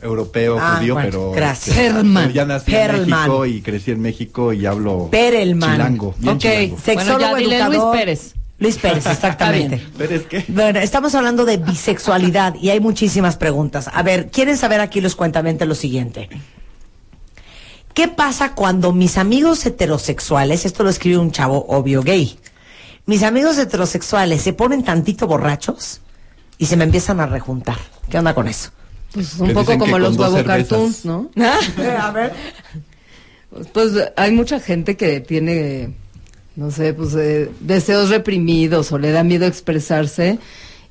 Europeo, 0.00 0.58
Ah, 0.60 0.76
judío, 0.78 0.94
bueno, 0.94 1.08
pero... 1.10 1.30
gracias. 1.32 1.76
este, 1.76 1.90
Perlman. 1.92 2.22
pero 2.24 2.34
Ya 2.34 2.44
nací 2.44 2.70
Perlman. 2.70 3.02
en 3.02 3.10
México 3.10 3.46
y 3.46 3.60
crecí 3.62 3.90
en 3.90 4.00
México 4.00 4.52
y 4.52 4.64
hablo... 4.66 5.08
Perelman. 5.10 5.72
Chilango. 5.72 6.14
bien 6.18 6.34
Ok. 6.34 6.40
chilango. 6.40 6.78
Sexólogo 6.84 7.30
Bueno, 7.32 7.52
educador. 7.52 7.74
Luis 7.74 8.00
Pérez. 8.00 8.34
Luis 8.60 8.76
Pérez, 8.78 9.06
exactamente. 9.10 9.76
Está 9.76 9.88
¿Pero 9.98 10.14
es 10.14 10.22
qué? 10.26 10.44
Bueno, 10.48 10.78
estamos 10.80 11.14
hablando 11.14 11.44
de 11.44 11.56
bisexualidad 11.58 12.54
y 12.56 12.70
hay 12.70 12.80
muchísimas 12.80 13.36
preguntas. 13.36 13.88
A 13.92 14.02
ver, 14.02 14.30
¿quieren 14.30 14.56
saber 14.56 14.80
aquí 14.80 15.00
los 15.00 15.14
cuentamente 15.16 15.66
lo 15.66 15.74
siguiente? 15.74 16.28
¿Qué 17.94 18.06
pasa 18.08 18.54
cuando 18.54 18.92
mis 18.92 19.18
amigos 19.18 19.64
heterosexuales, 19.66 20.64
esto 20.64 20.84
lo 20.84 20.90
escribe 20.90 21.18
un 21.18 21.32
chavo 21.32 21.66
obvio 21.68 22.02
gay, 22.02 22.38
mis 23.06 23.22
amigos 23.24 23.58
heterosexuales 23.58 24.42
se 24.42 24.52
ponen 24.52 24.84
tantito 24.84 25.26
borrachos 25.26 26.00
y 26.58 26.66
se 26.66 26.76
me 26.76 26.84
empiezan 26.84 27.18
a 27.20 27.26
rejuntar? 27.26 27.78
¿Qué 28.08 28.18
onda 28.18 28.34
con 28.34 28.46
eso? 28.46 28.70
Pues 29.12 29.38
un 29.38 29.48
poco 29.54 29.72
como 29.78 29.98
los 29.98 30.16
huevo 30.18 30.36
cartoons, 30.46 31.04
¿no? 31.04 31.30
a 32.00 32.10
ver. 32.10 32.32
Pues 33.72 33.92
hay 34.16 34.32
mucha 34.32 34.60
gente 34.60 34.96
que 34.96 35.20
tiene, 35.20 35.94
no 36.56 36.70
sé, 36.70 36.92
pues 36.92 37.14
eh, 37.14 37.50
deseos 37.60 38.10
reprimidos 38.10 38.92
o 38.92 38.98
le 38.98 39.10
da 39.10 39.24
miedo 39.24 39.46
expresarse. 39.46 40.38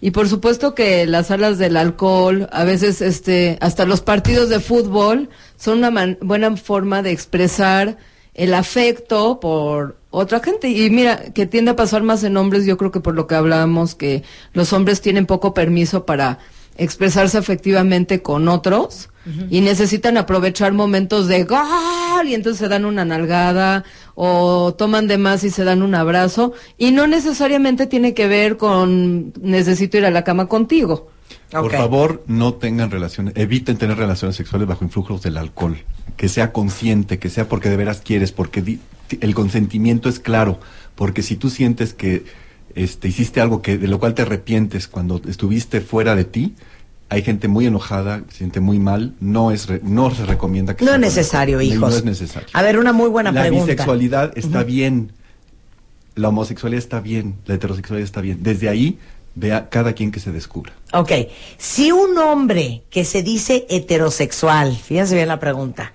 Y 0.01 0.11
por 0.11 0.27
supuesto 0.27 0.73
que 0.75 1.05
las 1.07 1.27
salas 1.27 1.57
del 1.57 1.77
alcohol, 1.77 2.47
a 2.51 2.63
veces 2.63 3.01
este, 3.01 3.57
hasta 3.61 3.85
los 3.85 4.01
partidos 4.01 4.49
de 4.49 4.59
fútbol 4.59 5.29
son 5.57 5.79
una 5.79 5.91
man- 5.91 6.17
buena 6.21 6.55
forma 6.57 7.01
de 7.01 7.11
expresar 7.11 7.97
el 8.33 8.53
afecto 8.53 9.39
por 9.39 9.97
otra 10.11 10.39
gente. 10.39 10.69
Y 10.69 10.89
mira, 10.89 11.31
que 11.33 11.45
tiende 11.47 11.71
a 11.71 11.75
pasar 11.75 12.03
más 12.03 12.23
en 12.23 12.37
hombres, 12.37 12.65
yo 12.65 12.77
creo 12.77 12.91
que 12.91 12.99
por 12.99 13.15
lo 13.15 13.25
que 13.27 13.35
hablábamos, 13.35 13.95
que 13.95 14.23
los 14.53 14.71
hombres 14.73 15.01
tienen 15.01 15.25
poco 15.25 15.53
permiso 15.55 16.05
para 16.05 16.37
expresarse 16.77 17.37
afectivamente 17.37 18.21
con 18.21 18.47
otros 18.47 19.09
y 19.49 19.59
necesitan 19.59 20.15
aprovechar 20.15 20.71
momentos 20.71 21.27
de 21.27 21.43
gol 21.43 22.27
y 22.29 22.33
entonces 22.33 22.59
se 22.59 22.69
dan 22.69 22.85
una 22.85 23.03
nalgada 23.03 23.83
o 24.15 24.73
toman 24.77 25.07
de 25.07 25.17
más 25.17 25.43
y 25.43 25.49
se 25.49 25.65
dan 25.65 25.81
un 25.83 25.95
abrazo 25.95 26.53
y 26.77 26.91
no 26.91 27.07
necesariamente 27.07 27.87
tiene 27.87 28.13
que 28.13 28.27
ver 28.27 28.55
con 28.55 29.33
necesito 29.41 29.97
ir 29.97 30.05
a 30.05 30.11
la 30.11 30.23
cama 30.23 30.47
contigo. 30.47 31.09
Por 31.51 31.71
favor, 31.73 32.23
no 32.27 32.53
tengan 32.53 32.89
relaciones, 32.89 33.33
eviten 33.35 33.77
tener 33.77 33.97
relaciones 33.97 34.35
sexuales 34.37 34.67
bajo 34.67 34.85
influjos 34.85 35.21
del 35.21 35.37
alcohol. 35.37 35.77
Que 36.15 36.29
sea 36.29 36.51
consciente, 36.53 37.19
que 37.19 37.29
sea 37.29 37.47
porque 37.49 37.69
de 37.69 37.77
veras 37.77 38.01
quieres, 38.03 38.31
porque 38.31 38.61
di- 38.61 38.79
ti- 39.07 39.17
el 39.21 39.33
consentimiento 39.35 40.09
es 40.09 40.19
claro. 40.19 40.59
Porque 40.95 41.21
si 41.21 41.35
tú 41.35 41.49
sientes 41.49 41.93
que 41.93 42.23
este, 42.77 43.07
hiciste 43.07 43.41
algo 43.41 43.61
que 43.61 43.77
de 43.77 43.87
lo 43.87 43.99
cual 43.99 44.13
te 44.13 44.21
arrepientes 44.21 44.87
cuando 44.87 45.21
estuviste 45.27 45.81
fuera 45.81 46.15
de 46.15 46.23
ti, 46.25 46.55
hay 47.09 47.21
gente 47.23 47.47
muy 47.47 47.65
enojada, 47.65 48.23
se 48.29 48.37
siente 48.39 48.59
muy 48.59 48.79
mal, 48.79 49.13
no 49.19 49.51
es 49.51 49.67
re- 49.67 49.81
no 49.83 50.13
se 50.13 50.25
recomienda 50.25 50.75
que 50.75 50.83
No 50.85 50.93
es 50.93 50.99
necesario, 50.99 51.61
hijos. 51.61 51.79
No 51.79 51.87
es 51.89 52.03
necesario. 52.03 52.49
A 52.53 52.61
ver, 52.61 52.77
una 52.77 52.93
muy 52.93 53.09
buena 53.09 53.31
la 53.31 53.41
pregunta. 53.41 53.65
bisexualidad 53.65 54.37
está 54.37 54.63
bien, 54.63 55.11
la 56.15 56.29
homosexualidad 56.29 56.79
está 56.83 56.99
bien, 56.99 57.35
la 57.45 57.55
heterosexualidad 57.55 58.03
está 58.05 58.21
bien. 58.21 58.39
Desde 58.43 58.67
ahí, 58.69 58.99
vea 59.35 59.69
cada 59.69 59.93
quien 59.93 60.11
que 60.11 60.19
se 60.19 60.31
descubra. 60.31 60.73
Ok, 60.93 61.11
si 61.57 61.91
un 61.91 62.17
hombre 62.17 62.83
que 62.89 63.05
se 63.05 63.23
dice 63.23 63.65
heterosexual, 63.69 64.75
fíjense 64.75 65.15
bien 65.15 65.27
la 65.27 65.39
pregunta, 65.39 65.93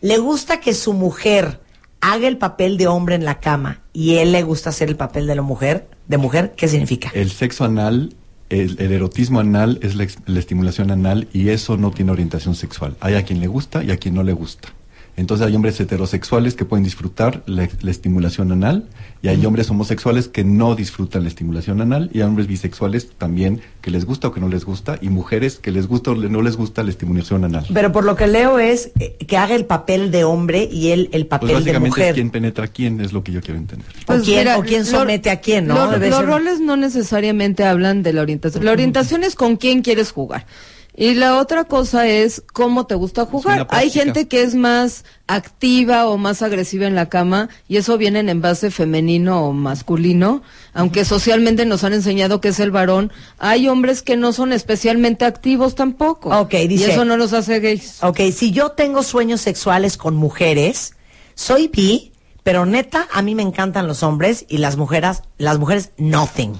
le 0.00 0.18
gusta 0.18 0.60
que 0.60 0.74
su 0.74 0.92
mujer 0.92 1.60
haga 2.00 2.28
el 2.28 2.36
papel 2.36 2.76
de 2.76 2.86
hombre 2.88 3.14
en 3.14 3.24
la 3.24 3.40
cama 3.40 3.80
y 3.92 4.14
él 4.16 4.32
le 4.32 4.42
gusta 4.42 4.70
hacer 4.70 4.88
el 4.88 4.96
papel 4.96 5.26
de 5.26 5.34
la 5.36 5.42
mujer, 5.42 5.88
de 6.12 6.18
mujer, 6.18 6.52
¿qué 6.56 6.68
significa? 6.68 7.10
El 7.14 7.30
sexo 7.30 7.64
anal, 7.64 8.14
el, 8.50 8.78
erotismo 8.78 9.40
anal 9.40 9.78
es 9.82 9.96
la 9.96 10.38
estimulación 10.38 10.90
anal 10.90 11.26
y 11.32 11.48
eso 11.48 11.78
no 11.78 11.90
tiene 11.90 12.12
orientación 12.12 12.54
sexual. 12.54 12.96
Hay 13.00 13.14
a 13.14 13.24
quien 13.24 13.40
le 13.40 13.46
gusta 13.46 13.82
y 13.82 13.90
a 13.90 13.96
quien 13.96 14.14
no 14.14 14.22
le 14.22 14.34
gusta. 14.34 14.68
Entonces 15.14 15.46
hay 15.46 15.54
hombres 15.54 15.78
heterosexuales 15.78 16.54
que 16.54 16.64
pueden 16.64 16.84
disfrutar 16.84 17.42
la, 17.46 17.68
la 17.82 17.90
estimulación 17.90 18.50
anal 18.50 18.88
y 19.20 19.28
hay 19.28 19.44
hombres 19.44 19.68
homosexuales 19.70 20.26
que 20.28 20.42
no 20.42 20.74
disfrutan 20.74 21.22
la 21.24 21.28
estimulación 21.28 21.82
anal 21.82 22.08
y 22.14 22.18
hay 22.22 22.24
hombres 22.24 22.46
bisexuales 22.46 23.10
también 23.18 23.60
que 23.82 23.90
les 23.90 24.06
gusta 24.06 24.28
o 24.28 24.32
que 24.32 24.40
no 24.40 24.48
les 24.48 24.64
gusta 24.64 24.98
y 25.02 25.10
mujeres 25.10 25.58
que 25.58 25.70
les 25.70 25.86
gusta 25.86 26.12
o 26.12 26.14
no 26.14 26.40
les 26.40 26.56
gusta 26.56 26.82
la 26.82 26.88
estimulación 26.90 27.44
anal. 27.44 27.66
Pero 27.74 27.92
por 27.92 28.04
lo 28.04 28.16
que 28.16 28.26
leo 28.26 28.58
es 28.58 28.90
eh, 28.98 29.16
que 29.26 29.36
haga 29.36 29.54
el 29.54 29.66
papel 29.66 30.10
de 30.10 30.24
hombre 30.24 30.66
y 30.72 30.92
él 30.92 31.10
el 31.12 31.26
Pues 31.26 31.40
papel 31.40 31.48
de 31.48 31.54
básicamente 31.56 31.88
es 31.88 31.98
mujer. 31.98 32.14
quién 32.14 32.30
penetra 32.30 32.64
a 32.64 32.68
quién, 32.68 33.00
es 33.02 33.12
lo 33.12 33.22
que 33.22 33.32
yo 33.32 33.42
quiero 33.42 33.58
entender. 33.60 33.86
¿O 34.06 34.14
quién- 34.22 34.38
mira, 34.38 34.56
o 34.58 34.62
quién 34.62 34.80
lo- 34.80 34.86
somete 34.98 35.28
a 35.28 35.40
quién, 35.40 35.66
no? 35.66 35.74
lo- 35.74 35.98
los 35.98 36.16
ser- 36.16 36.26
roles 36.26 36.58
no 36.60 36.76
necesariamente 36.76 37.64
hablan 37.64 38.02
de 38.02 38.14
la 38.14 38.22
orientación. 38.22 38.64
La 38.64 38.72
orientación 38.72 39.24
es 39.24 39.34
con 39.34 39.56
quién 39.56 39.82
quieres 39.82 40.10
jugar. 40.10 40.46
Y 40.94 41.14
la 41.14 41.38
otra 41.38 41.64
cosa 41.64 42.06
es 42.06 42.42
cómo 42.52 42.86
te 42.86 42.94
gusta 42.94 43.24
jugar. 43.24 43.66
Hay 43.78 43.88
gente 43.90 44.28
que 44.28 44.42
es 44.42 44.54
más 44.54 45.04
activa 45.26 46.06
o 46.06 46.18
más 46.18 46.42
agresiva 46.42 46.86
en 46.86 46.94
la 46.94 47.08
cama 47.08 47.48
y 47.66 47.78
eso 47.78 47.96
viene 47.96 48.20
en 48.20 48.28
envase 48.28 48.70
femenino 48.70 49.42
o 49.46 49.52
masculino, 49.54 50.42
aunque 50.74 51.06
socialmente 51.06 51.64
nos 51.64 51.82
han 51.84 51.94
enseñado 51.94 52.42
que 52.42 52.48
es 52.48 52.60
el 52.60 52.70
varón. 52.70 53.10
Hay 53.38 53.68
hombres 53.68 54.02
que 54.02 54.18
no 54.18 54.34
son 54.34 54.52
especialmente 54.52 55.24
activos 55.24 55.74
tampoco. 55.74 56.28
Ok, 56.38 56.52
dice- 56.68 56.88
Y 56.88 56.90
eso 56.90 57.06
no 57.06 57.16
los 57.16 57.32
hace 57.32 57.60
gays. 57.60 58.02
Ok, 58.02 58.20
si 58.34 58.50
yo 58.50 58.72
tengo 58.72 59.02
sueños 59.02 59.40
sexuales 59.40 59.96
con 59.96 60.14
mujeres, 60.16 60.94
soy 61.34 61.68
bi, 61.68 62.12
pero 62.42 62.66
neta, 62.66 63.08
a 63.12 63.22
mí 63.22 63.34
me 63.34 63.42
encantan 63.42 63.86
los 63.86 64.02
hombres 64.02 64.44
y 64.48 64.58
las 64.58 64.76
mujeres, 64.76 65.22
las 65.38 65.58
mujeres, 65.58 65.92
nothing. 65.96 66.52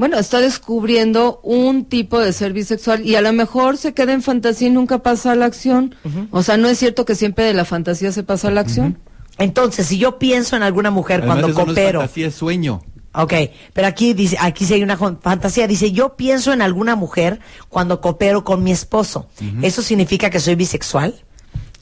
Bueno, 0.00 0.18
está 0.18 0.40
descubriendo 0.40 1.40
un 1.42 1.84
tipo 1.84 2.18
de 2.20 2.32
ser 2.32 2.54
bisexual 2.54 3.04
y 3.04 3.16
a 3.16 3.20
lo 3.20 3.34
mejor 3.34 3.76
se 3.76 3.92
queda 3.92 4.14
en 4.14 4.22
fantasía 4.22 4.68
y 4.68 4.70
nunca 4.70 5.00
pasa 5.02 5.32
a 5.32 5.34
la 5.34 5.44
acción. 5.44 5.94
O 6.30 6.42
sea, 6.42 6.56
no 6.56 6.70
es 6.70 6.78
cierto 6.78 7.04
que 7.04 7.14
siempre 7.14 7.44
de 7.44 7.52
la 7.52 7.66
fantasía 7.66 8.10
se 8.10 8.22
pasa 8.22 8.48
a 8.48 8.50
la 8.50 8.62
acción. 8.62 8.98
Entonces, 9.36 9.88
si 9.88 9.98
yo 9.98 10.18
pienso 10.18 10.56
en 10.56 10.62
alguna 10.62 10.90
mujer 10.90 11.18
Además, 11.18 11.34
cuando 11.34 11.48
eso 11.48 11.58
no 11.58 11.60
es 11.60 11.66
coopero, 11.66 12.00
fantasía, 12.00 12.28
es 12.28 12.34
sueño. 12.34 12.80
ok, 13.12 13.34
pero 13.74 13.88
aquí 13.88 14.14
dice, 14.14 14.38
aquí 14.40 14.64
sí 14.64 14.72
hay 14.72 14.82
una 14.82 14.96
fantasía, 14.96 15.66
dice, 15.66 15.92
yo 15.92 16.16
pienso 16.16 16.54
en 16.54 16.62
alguna 16.62 16.96
mujer 16.96 17.38
cuando 17.68 18.00
coopero 18.00 18.42
con 18.42 18.62
mi 18.62 18.72
esposo. 18.72 19.26
¿Eso 19.60 19.82
significa 19.82 20.30
que 20.30 20.40
soy 20.40 20.54
bisexual? 20.54 21.14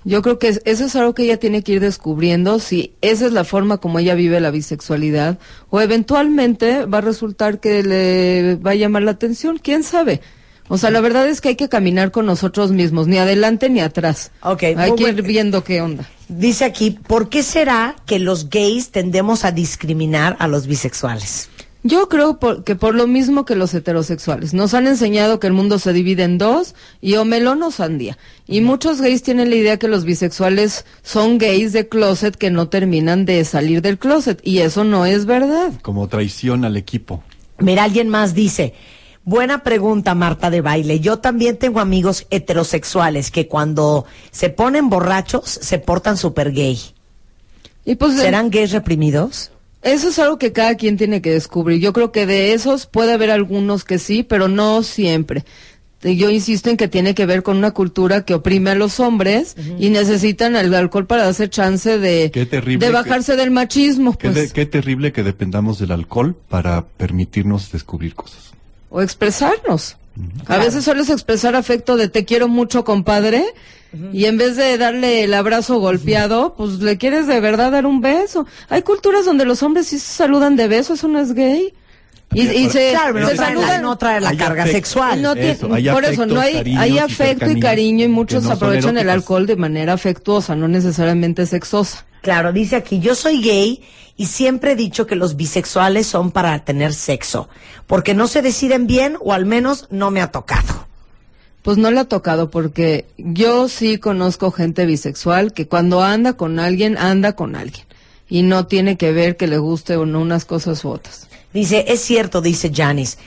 Yo 0.05 0.23
creo 0.23 0.39
que 0.39 0.49
es- 0.49 0.63
eso 0.65 0.85
es 0.87 0.97
algo 0.97 1.15
que 1.15 1.25
ella 1.25 1.39
tiene 1.39 1.63
que 1.63 1.73
ir 1.73 1.81
descubriendo, 1.81 2.61
si 2.61 2.93
esa 3.01 3.27
es 3.27 3.33
la 3.33 3.45
forma 3.45 3.79
como 3.79 3.99
ella 3.99 4.15
vive 4.15 4.41
la 4.41 4.51
bisexualidad, 4.51 5.39
o 5.71 5.81
eventualmente 5.81 6.87
va 6.87 6.99
a 6.99 7.03
resultar 7.03 7.61
que 7.61 7.83
le 7.83 8.57
va 8.57 8.71
a 8.71 8.75
llamar 8.77 9.03
la 9.03 9.11
atención, 9.13 9.59
quién 9.63 9.83
sabe. 9.83 10.21
O 10.71 10.77
sea, 10.77 10.91
la 10.91 11.01
verdad 11.01 11.27
es 11.29 11.41
que 11.41 11.49
hay 11.49 11.57
que 11.57 11.69
caminar 11.71 12.11
con 12.11 12.27
nosotros 12.27 12.73
mismos, 12.73 13.07
ni 13.07 13.17
adelante 13.19 13.71
ni 13.71 13.81
atrás. 13.81 14.31
Ok, 14.43 14.63
hay 14.65 14.93
que 14.97 15.09
ir 15.09 15.23
viendo 15.23 15.65
qué 15.65 15.81
onda. 15.81 16.07
Dice 16.29 16.67
aquí, 16.67 16.91
¿por 16.91 17.31
qué 17.31 17.43
será 17.43 17.97
que 18.05 18.19
los 18.19 18.51
gays 18.51 18.91
tendemos 18.91 19.47
a 19.47 19.51
discriminar 19.51 20.37
a 20.39 20.47
los 20.47 20.67
bisexuales? 20.67 21.49
Yo 21.85 22.09
creo 22.09 22.39
por- 22.41 22.64
que 22.64 22.74
por 22.74 22.95
lo 22.97 23.07
mismo 23.07 23.45
que 23.45 23.55
los 23.55 23.72
heterosexuales. 23.72 24.53
Nos 24.53 24.74
han 24.74 24.89
enseñado 24.89 25.39
que 25.39 25.47
el 25.47 25.53
mundo 25.53 25.79
se 25.79 25.93
divide 25.93 26.24
en 26.24 26.37
dos, 26.37 26.74
y 27.01 27.14
o 27.14 27.24
melón 27.24 27.62
o 27.62 27.70
sandía. 27.70 28.18
Y 28.49 28.61
muchos 28.62 29.01
gays 29.01 29.22
tienen 29.22 29.49
la 29.51 29.57
idea 29.57 29.76
que 29.79 29.87
los 29.89 30.05
bisexuales 30.05 30.85
son 31.03 31.39
gays 31.39 31.72
de 31.72 31.89
closet 31.89 32.35
que 32.37 32.51
no 32.51 32.68
terminan 32.68 33.24
de 33.24 33.45
salir 33.45 33.81
del 33.81 33.99
closet. 33.99 34.41
Y 34.43 34.59
eso 34.59 34.83
no 34.83 35.07
es 35.07 35.24
verdad. 35.24 35.72
Como 35.83 36.09
traición 36.09 36.64
al 36.64 36.76
equipo. 36.76 37.22
Mira, 37.59 37.85
alguien 37.85 38.09
más 38.09 38.35
dice, 38.35 38.74
buena 39.24 39.62
pregunta, 39.62 40.14
Marta 40.16 40.51
de 40.51 40.61
baile. 40.61 40.99
Yo 40.99 41.18
también 41.20 41.59
tengo 41.59 41.79
amigos 41.81 42.26
heterosexuales 42.31 43.31
que 43.31 43.47
cuando 43.47 44.05
se 44.33 44.51
ponen 44.51 44.89
borrachos 44.91 45.45
se 45.49 45.79
portan 45.79 46.16
súper 46.16 46.51
gay. 46.53 46.79
Y 47.85 47.95
pues 47.95 48.16
¿Serán 48.16 48.51
gays 48.51 48.72
reprimidos? 48.72 49.53
Eso 49.83 50.09
es 50.09 50.18
algo 50.18 50.39
que 50.39 50.53
cada 50.53 50.74
quien 50.76 50.97
tiene 50.97 51.22
que 51.22 51.31
descubrir. 51.31 51.81
Yo 51.81 51.93
creo 51.93 52.11
que 52.12 52.26
de 52.26 52.53
esos 52.53 52.87
puede 52.87 53.12
haber 53.12 53.31
algunos 53.31 53.85
que 53.85 53.99
sí, 53.99 54.22
pero 54.22 54.49
no 54.49 54.83
siempre. 54.83 55.45
Eh, 56.03 56.16
Yo 56.16 56.31
insisto 56.31 56.70
en 56.70 56.76
que 56.76 56.87
tiene 56.89 57.14
que 57.14 57.26
ver 57.26 57.43
con 57.43 57.57
una 57.57 57.72
cultura 57.72 58.24
que 58.24 58.35
oprime 58.35 58.70
a 58.70 58.74
los 58.74 59.01
hombres 59.01 59.57
y 59.79 59.91
necesitan 59.91 60.55
el 60.57 60.72
alcohol 60.74 61.07
para 61.07 61.24
darse 61.24 61.49
chance 61.49 61.99
de, 61.99 62.31
que- 62.33 62.93
bajarse 62.93 63.35
del 63.37 63.51
machismo, 63.51 64.16
Qué, 64.16 64.31
pues, 64.31 64.49
de- 64.49 64.51
qué 64.55 64.66
terrible 64.66 65.12
que 65.12 65.22
dependamos 65.24 65.79
del 65.79 65.91
alcohol 65.93 66.37
para 66.49 66.85
permitirnos 66.87 67.70
descubrir 67.72 68.14
cosas. 68.14 68.53
o 68.91 69.03
expresarnos. 69.03 69.97
A 70.47 70.59
veces 70.59 70.85
solo 70.85 71.03
es 71.03 71.11
expresar 71.11 71.55
afecto 71.57 71.97
de 71.97 72.09
te 72.09 72.25
quiero 72.25 72.49
mucho, 72.49 72.85
compadre, 72.85 73.45
y 74.12 74.27
en 74.27 74.37
vez 74.37 74.57
de 74.57 74.77
darle 74.77 75.25
el 75.25 75.33
abrazo 75.35 75.79
golpeado, 75.79 76.55
pues 76.57 76.81
le 76.81 76.99
quieres 76.99 77.27
de 77.27 77.41
verdad 77.41 77.73
dar 77.73 77.87
un 77.87 78.01
beso. 78.01 78.47
Hay 78.69 78.83
culturas 78.83 79.25
donde 79.25 79.45
los 79.45 79.62
hombres 79.62 79.87
sí 79.87 79.99
se 79.99 80.12
saludan 80.12 80.57
de 80.57 80.69
beso, 80.69 80.95
eso 80.95 81.09
no 81.09 81.19
es 81.21 81.33
gay. 81.33 81.73
Y, 82.35 82.43
y 82.43 82.69
se, 82.69 82.91
Claro, 82.91 83.14
pero 83.14 83.29
se 83.29 83.33
no 83.35 83.37
trae 83.39 83.55
la- 83.55 83.61
saludan. 83.62 83.83
no 83.83 83.97
trae 83.97 84.21
la 84.21 84.29
Hay 84.29 84.37
carga 84.37 84.64
afecto. 84.64 84.77
sexual. 84.77 85.23
No 85.23 85.33
tiene- 85.35 85.53
Eso, 85.53 85.73
hay 85.73 85.89
por 85.89 86.05
eso, 86.05 86.27
no 86.27 86.39
hay, 86.41 86.53
cariños 86.53 86.83
hay 86.83 86.99
afecto 86.99 87.51
y 87.51 87.59
cariño 87.61 88.05
y 88.05 88.09
muchos 88.09 88.43
no 88.45 88.51
aprovechan 88.53 88.99
el 88.99 89.09
alcohol 89.09 89.47
de 89.47 89.57
manera 89.57 89.95
afectuosa, 89.95 90.55
no 90.55 90.69
necesariamente 90.69 91.47
sexosa. 91.47 92.05
Claro, 92.23 92.53
dice 92.53 92.77
aquí, 92.77 92.99
yo 92.99 93.14
soy 93.14 93.41
gay 93.41 93.83
y 94.16 94.27
siempre 94.27 94.73
he 94.73 94.77
dicho 94.77 95.07
que 95.07 95.16
los 95.16 95.37
bisexuales 95.37 96.07
son 96.07 96.33
para 96.33 96.64
tener 96.64 96.93
sexo, 96.93 97.49
porque 97.87 98.14
no 98.14 98.27
se 98.27 98.43
deciden 98.43 98.87
bien 98.87 99.16
o 99.21 99.33
al 99.33 99.47
menos 99.47 99.87
no 99.91 100.11
me 100.11 100.21
ha 100.21 100.33
tocado. 100.33 100.87
Pues 101.62 101.79
no 101.79 101.91
le 101.91 102.01
ha 102.01 102.05
tocado 102.05 102.51
porque 102.51 103.07
yo 103.16 103.69
sí 103.69 103.99
conozco 103.99 104.51
gente 104.51 104.87
bisexual 104.87 105.53
que 105.53 105.69
cuando 105.69 106.03
anda 106.03 106.33
con 106.33 106.59
alguien, 106.59 106.97
anda 106.97 107.35
con 107.35 107.57
alguien. 107.57 107.85
Y 108.29 108.43
no 108.43 108.66
tiene 108.66 108.97
que 108.97 109.12
ver 109.12 109.37
que 109.37 109.47
le 109.47 109.59
guste 109.59 109.97
o 109.97 110.07
no 110.07 110.21
unas 110.21 110.45
cosas 110.45 110.85
u 110.85 110.91
otras. 110.91 111.29
Dice, 111.53 111.85
es 111.89 112.01
cierto, 112.01 112.41
dice 112.41 112.71
Janis, 112.75 113.19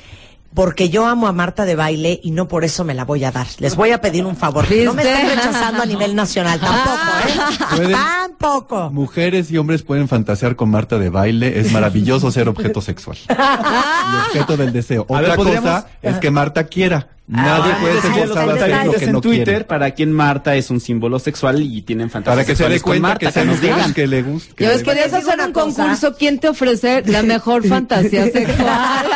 porque 0.53 0.89
yo 0.89 1.05
amo 1.05 1.27
a 1.27 1.31
Marta 1.31 1.65
de 1.65 1.75
baile 1.75 2.19
y 2.23 2.31
no 2.31 2.47
por 2.47 2.63
eso 2.63 2.83
me 2.83 2.93
la 2.93 3.05
voy 3.05 3.23
a 3.23 3.31
dar. 3.31 3.47
Les 3.59 3.75
voy 3.75 3.91
a 3.91 4.01
pedir 4.01 4.25
un 4.25 4.35
favor. 4.35 4.65
No 4.69 4.93
me 4.93 5.03
estén 5.03 5.29
rechazando 5.29 5.83
a 5.83 5.85
nivel 5.85 6.15
nacional, 6.15 6.59
tampoco, 6.59 7.83
¿eh? 7.83 7.91
Tampoco. 8.41 8.89
Mujeres 8.91 9.51
y 9.51 9.57
hombres 9.57 9.83
pueden 9.83 10.07
fantasear 10.07 10.55
con 10.55 10.69
Marta 10.69 10.97
de 10.97 11.09
baile. 11.09 11.59
Es 11.59 11.71
maravilloso 11.71 12.31
ser 12.31 12.49
objeto 12.49 12.81
sexual. 12.81 13.17
Y 14.11 14.37
objeto 14.37 14.57
del 14.57 14.73
deseo. 14.73 15.05
Ver, 15.05 15.23
Otra 15.23 15.35
cosa 15.35 15.87
es 16.01 16.17
que 16.17 16.31
Marta 16.31 16.65
quiera. 16.65 17.09
Nadie 17.27 17.71
Ah, 17.73 17.77
puede 17.79 17.97
hacer 17.99 18.27
lo 18.85 18.91
que 18.93 19.05
en 19.05 19.11
no 19.13 19.21
Twitter 19.21 19.45
quiere. 19.45 19.63
para 19.63 19.91
quien 19.91 20.11
Marta 20.11 20.55
es 20.55 20.69
un 20.69 20.81
símbolo 20.81 21.17
sexual 21.17 21.61
y 21.61 21.81
tienen 21.81 22.09
fantasías 22.09 22.35
Para 22.35 22.45
que 22.45 22.55
se 22.57 22.67
dé 22.67 22.81
cuenta 22.81 23.07
Marta, 23.07 23.25
que 23.27 23.31
sean 23.31 23.47
nos 23.47 23.61
digan. 23.61 23.93
que 23.93 24.05
le 24.07 24.21
gusta. 24.21 24.53
Ya 24.57 24.67
ves, 24.67 24.77
les 24.79 24.83
querías 24.87 25.13
hacer 25.13 25.39
un 25.39 25.53
cosa. 25.53 25.83
concurso, 25.83 26.15
¿quién 26.17 26.39
te 26.39 26.49
ofrece 26.49 27.03
la 27.05 27.23
mejor 27.23 27.65
fantasía 27.65 28.23
sexual? 28.31 28.67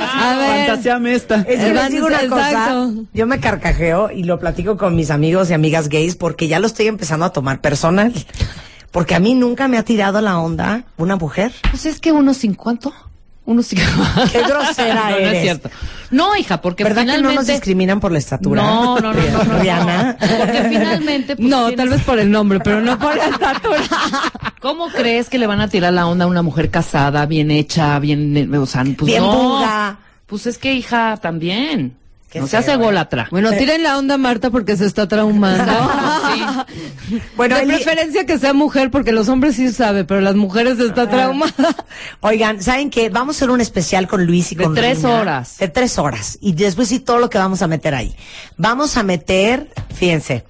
A 0.00 0.36
ver. 0.38 0.66
Fantaseame 0.68 1.14
esta. 1.14 1.36
Es 1.46 1.60
que 1.60 1.74
les 1.74 1.90
digo 1.90 2.06
una 2.06 2.26
cosa, 2.26 2.88
yo 3.12 3.26
me 3.26 3.38
carcajeo 3.38 4.10
y 4.12 4.22
lo 4.24 4.38
platico 4.38 4.78
con 4.78 4.96
mis 4.96 5.10
amigos 5.10 5.50
y 5.50 5.52
amigas 5.54 5.88
gays 5.90 6.16
porque 6.16 6.48
ya 6.48 6.60
lo 6.60 6.66
estoy 6.68 6.86
empezando 6.86 7.26
a 7.26 7.32
tomar 7.34 7.60
personal. 7.60 8.14
Porque 8.90 9.14
a 9.14 9.20
mí 9.20 9.34
nunca 9.34 9.68
me 9.68 9.76
ha 9.76 9.82
tirado 9.84 10.22
la 10.22 10.38
onda 10.38 10.84
una 10.96 11.16
mujer. 11.16 11.52
Pues 11.70 11.84
es 11.84 12.00
que 12.00 12.12
uno 12.12 12.32
sin 12.32 12.54
cuánto. 13.48 13.52
Uno 13.52 13.62
sin 13.62 13.78
Qué 14.32 14.42
grosera 14.42 14.94
no, 15.04 15.10
No 15.10 15.16
eres. 15.16 15.32
es 15.34 15.42
cierto. 15.42 15.70
No, 16.10 16.36
hija, 16.36 16.60
porque 16.60 16.84
¿Verdad 16.84 17.02
que 17.02 17.06
no 17.06 17.12
finalmente. 17.14 17.36
nos 17.36 17.46
discriminan 17.46 18.00
por 18.00 18.12
la 18.12 18.18
estatura? 18.18 18.62
No, 18.62 18.98
no, 19.00 19.12
no, 19.12 19.20
no, 19.20 19.44
no, 19.44 19.44
no. 19.44 19.58
Rihanna. 19.60 20.16
Porque 20.18 20.66
finalmente. 20.68 21.36
pues, 21.36 21.48
No, 21.48 21.66
tienes- 21.68 21.76
tal 21.76 21.88
vez 21.90 22.02
por 22.02 22.18
el 22.18 22.30
nombre, 22.30 22.60
pero 22.60 22.80
no 22.80 22.98
por 22.98 23.16
la 23.16 23.26
estatura. 23.26 23.80
¿Cómo 24.60 24.88
crees 24.88 25.28
que 25.28 25.38
le 25.38 25.46
van 25.46 25.60
a 25.60 25.68
tirar 25.68 25.92
la 25.92 26.06
onda 26.06 26.24
a 26.24 26.28
una 26.28 26.42
mujer 26.42 26.70
casada, 26.70 27.26
bien 27.26 27.50
hecha, 27.50 27.98
bien, 27.98 28.36
eh, 28.36 28.58
o 28.58 28.66
sea, 28.66 28.82
pues 28.84 29.06
Bien 29.06 29.22
no. 29.22 29.32
buga. 29.32 29.98
Pues 30.26 30.46
es 30.46 30.58
que 30.58 30.74
hija 30.74 31.16
también. 31.16 31.96
Qué 32.30 32.40
no 32.40 32.46
seas 32.46 32.66
feo, 32.66 32.74
¿eh? 32.74 32.76
ególatra. 32.76 33.28
Bueno, 33.30 33.52
tiren 33.52 33.82
la 33.82 33.96
onda 33.98 34.18
Marta 34.18 34.50
porque 34.50 34.76
se 34.76 34.86
está 34.86 35.08
traumando. 35.08 35.72
Bueno, 37.36 37.56
de 37.56 37.64
preferencia 37.64 38.26
que 38.26 38.38
sea 38.38 38.52
mujer, 38.52 38.90
porque 38.90 39.12
los 39.12 39.28
hombres 39.28 39.56
sí 39.56 39.72
sabe, 39.72 40.04
pero 40.04 40.20
las 40.20 40.34
mujeres 40.34 40.76
se 40.76 40.86
está 40.86 41.08
traumada. 41.08 41.74
Oigan, 42.20 42.62
¿saben 42.62 42.90
qué? 42.90 43.08
Vamos 43.08 43.36
a 43.36 43.38
hacer 43.38 43.50
un 43.50 43.60
especial 43.60 44.06
con 44.08 44.26
Luis 44.26 44.52
y 44.52 44.56
De 44.56 44.64
con 44.64 44.74
tres 44.74 44.98
Rina. 44.98 45.20
horas. 45.20 45.58
De 45.58 45.68
tres 45.68 45.98
horas. 45.98 46.36
Y 46.40 46.52
después 46.52 46.88
sí 46.88 47.00
todo 47.00 47.18
lo 47.18 47.30
que 47.30 47.38
vamos 47.38 47.62
a 47.62 47.66
meter 47.66 47.94
ahí. 47.94 48.14
Vamos 48.56 48.96
a 48.96 49.02
meter, 49.04 49.68
fíjense, 49.94 50.44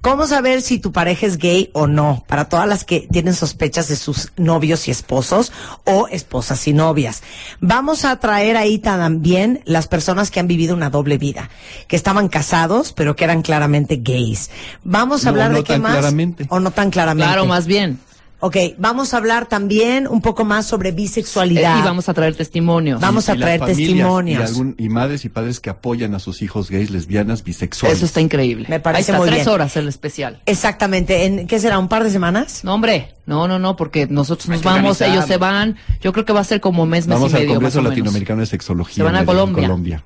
¿cómo 0.00 0.26
saber 0.26 0.62
si 0.62 0.78
tu 0.78 0.92
pareja 0.92 1.26
es 1.26 1.38
gay 1.38 1.70
o 1.72 1.86
no? 1.86 2.24
Para 2.26 2.48
todas 2.48 2.68
las 2.68 2.84
que 2.84 3.06
tienen 3.10 3.34
sospechas 3.34 3.88
de 3.88 3.96
sus 3.96 4.32
novios 4.36 4.88
y 4.88 4.90
esposos 4.90 5.52
o 5.84 6.08
esposas 6.08 6.66
y 6.68 6.72
novias. 6.72 7.22
Vamos 7.60 8.04
a 8.04 8.18
traer 8.20 8.56
ahí 8.56 8.78
también 8.78 9.60
las 9.64 9.86
personas 9.86 10.30
que 10.30 10.40
han 10.40 10.46
vivido 10.48 10.74
una 10.74 10.90
doble 10.90 11.18
vida, 11.18 11.50
que 11.88 11.96
estaban 11.96 12.28
casados, 12.28 12.92
pero 12.92 13.16
que 13.16 13.24
eran 13.24 13.42
claramente 13.42 13.96
gays. 14.02 14.50
Vamos 14.82 15.22
a 15.22 15.24
No, 15.26 15.30
hablar 15.30 15.50
no 15.50 15.56
de 15.58 15.64
qué 15.64 15.72
tan 15.74 15.82
más. 15.82 15.92
claramente. 15.92 16.46
O 16.50 16.60
no 16.60 16.70
tan 16.70 16.90
claramente. 16.90 17.26
Claro, 17.32 17.46
más 17.46 17.66
bien. 17.66 17.98
Ok, 18.46 18.56
vamos 18.76 19.14
a 19.14 19.16
hablar 19.16 19.46
también 19.46 20.06
un 20.06 20.20
poco 20.20 20.44
más 20.44 20.66
sobre 20.66 20.90
Eh, 20.90 20.92
bisexualidad. 20.92 21.78
y 21.78 21.82
vamos 21.82 22.10
a 22.10 22.12
traer 22.12 22.34
testimonios. 22.36 23.00
Vamos 23.00 23.30
a 23.30 23.34
Y 23.36 23.38
traer 23.38 23.58
testimonios. 23.64 24.38
Y, 24.38 24.44
algún- 24.44 24.74
y 24.76 24.90
madres 24.90 25.24
y 25.24 25.30
padres 25.30 25.60
que 25.60 25.70
apoyan 25.70 26.14
a 26.14 26.18
sus 26.18 26.42
hijos 26.42 26.70
gays, 26.70 26.90
lesbianas, 26.90 27.42
bisexuales. 27.42 27.96
Eso 27.96 28.04
está 28.04 28.20
increíble. 28.20 28.66
Me 28.68 28.80
parece 28.80 28.98
Ahí 28.98 29.14
está, 29.14 29.16
muy 29.16 29.28
tres 29.28 29.44
bien. 29.46 29.48
horas 29.48 29.74
el 29.78 29.88
especial. 29.88 30.42
Exactamente. 30.44 31.24
¿En 31.24 31.46
qué 31.46 31.58
será? 31.58 31.78
¿Un 31.78 31.88
par 31.88 32.04
de 32.04 32.10
semanas? 32.10 32.60
No, 32.64 32.74
hombre, 32.74 33.14
no, 33.24 33.48
no, 33.48 33.58
no, 33.58 33.76
porque 33.76 34.06
nosotros 34.08 34.50
nos 34.50 34.62
vamos, 34.62 35.00
ellos 35.00 35.24
se 35.24 35.38
van. 35.38 35.76
Yo 36.02 36.12
creo 36.12 36.26
que 36.26 36.34
va 36.34 36.40
a 36.40 36.44
ser 36.44 36.60
como 36.60 36.84
mes, 36.84 37.06
mes 37.06 37.14
Vamos 37.16 37.32
y 37.32 37.36
al 37.36 37.40
medio. 37.44 37.54
Congreso 37.54 37.78
más 37.78 37.80
o 37.80 37.82
menos. 37.82 37.90
Latinoamericano 37.96 38.40
de 38.40 38.46
Sexología. 38.46 38.94
Se 38.96 39.02
van 39.02 39.16
a 39.16 39.24
Colombia. 39.24 39.62
Colombia. 39.68 40.04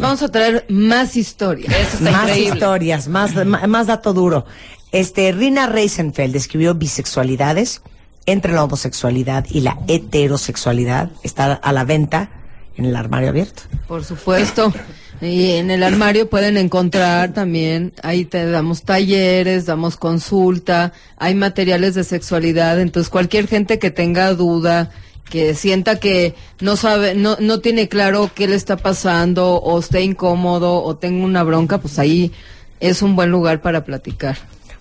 Vamos 0.00 0.22
a 0.22 0.28
traer 0.28 0.66
más 0.68 1.16
historias. 1.16 1.72
Eso 1.72 1.96
está 1.98 2.10
Más 2.10 2.22
increíble. 2.28 2.54
historias, 2.54 3.08
más, 3.08 3.32
más 3.46 3.86
dato 3.86 4.12
duro. 4.12 4.46
Este, 4.92 5.32
Rina 5.32 5.66
Reisenfeld 5.66 6.34
escribió 6.36 6.74
Bisexualidades 6.74 7.82
entre 8.26 8.52
la 8.52 8.64
homosexualidad 8.64 9.46
y 9.50 9.60
la 9.60 9.78
heterosexualidad. 9.88 11.10
Está 11.22 11.52
a 11.54 11.72
la 11.72 11.84
venta 11.84 12.30
en 12.76 12.84
el 12.84 12.96
armario 12.96 13.28
abierto. 13.28 13.62
Por 13.86 14.04
supuesto. 14.04 14.72
Y 15.20 15.52
en 15.52 15.70
el 15.70 15.82
armario 15.82 16.30
pueden 16.30 16.56
encontrar 16.56 17.32
también, 17.32 17.92
ahí 18.04 18.24
te 18.24 18.48
damos 18.48 18.82
talleres, 18.82 19.66
damos 19.66 19.96
consulta, 19.96 20.92
hay 21.16 21.34
materiales 21.34 21.96
de 21.96 22.04
sexualidad, 22.04 22.78
entonces 22.80 23.10
cualquier 23.10 23.48
gente 23.48 23.80
que 23.80 23.90
tenga 23.90 24.32
duda, 24.34 24.90
que 25.28 25.56
sienta 25.56 25.98
que 25.98 26.36
no 26.60 26.76
sabe, 26.76 27.16
no, 27.16 27.36
no 27.40 27.58
tiene 27.58 27.88
claro 27.88 28.30
qué 28.32 28.46
le 28.46 28.54
está 28.54 28.76
pasando, 28.76 29.56
o 29.56 29.80
esté 29.80 30.02
incómodo, 30.02 30.84
o 30.84 30.96
tenga 30.96 31.24
una 31.24 31.42
bronca, 31.42 31.78
pues 31.78 31.98
ahí 31.98 32.30
es 32.78 33.02
un 33.02 33.16
buen 33.16 33.30
lugar 33.30 33.60
para 33.60 33.84
platicar. 33.84 34.38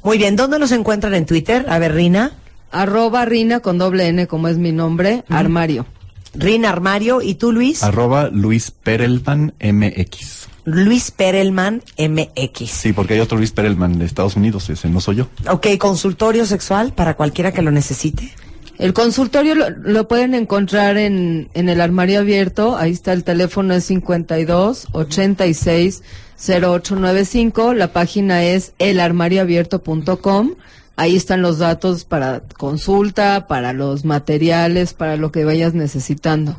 Muy 0.07 0.17
bien, 0.17 0.37
¿dónde 0.37 0.57
los 0.57 0.71
encuentran 0.71 1.13
en 1.15 1.25
Twitter? 1.25 1.65
A 1.67 1.79
ver, 1.79 1.93
Rina. 1.93 2.31
Arroba 2.71 3.25
Rina 3.25 3.59
con 3.59 3.77
doble 3.77 4.07
N, 4.07 4.25
como 4.25 4.47
es 4.47 4.57
mi 4.57 4.71
nombre, 4.71 5.25
armario. 5.27 5.85
Rina 6.33 6.69
Armario. 6.69 7.21
¿Y 7.21 7.35
tú, 7.35 7.51
Luis? 7.51 7.83
Arroba 7.83 8.29
Luis 8.29 8.71
Perelman 8.71 9.53
MX. 9.59 10.47
Luis 10.63 11.11
Perelman 11.11 11.83
MX. 11.97 12.69
Sí, 12.69 12.93
porque 12.93 13.15
hay 13.15 13.19
otro 13.19 13.37
Luis 13.37 13.51
Perelman 13.51 13.99
de 13.99 14.05
Estados 14.05 14.37
Unidos, 14.37 14.69
ese 14.69 14.89
no 14.89 15.01
soy 15.01 15.17
yo. 15.17 15.27
Ok, 15.49 15.67
consultorio 15.77 16.45
sexual 16.45 16.93
para 16.93 17.15
cualquiera 17.15 17.51
que 17.51 17.61
lo 17.61 17.71
necesite. 17.71 18.33
El 18.77 18.93
consultorio 18.93 19.55
lo, 19.55 19.69
lo 19.69 20.07
pueden 20.07 20.35
encontrar 20.35 20.97
en, 20.97 21.49
en 21.53 21.69
el 21.69 21.81
armario 21.81 22.19
abierto. 22.19 22.77
Ahí 22.77 22.91
está 22.91 23.13
el 23.13 23.23
teléfono 23.23 23.73
es 23.73 23.85
52 23.85 24.87
86 24.91 26.03
0895. 26.37 27.73
La 27.73 27.91
página 27.91 28.43
es 28.43 28.73
elarmarioabierto.com. 28.77 30.55
Ahí 30.95 31.15
están 31.15 31.41
los 31.41 31.59
datos 31.59 32.05
para 32.05 32.41
consulta, 32.57 33.47
para 33.47 33.73
los 33.73 34.05
materiales, 34.05 34.93
para 34.93 35.17
lo 35.17 35.31
que 35.31 35.45
vayas 35.45 35.73
necesitando. 35.73 36.57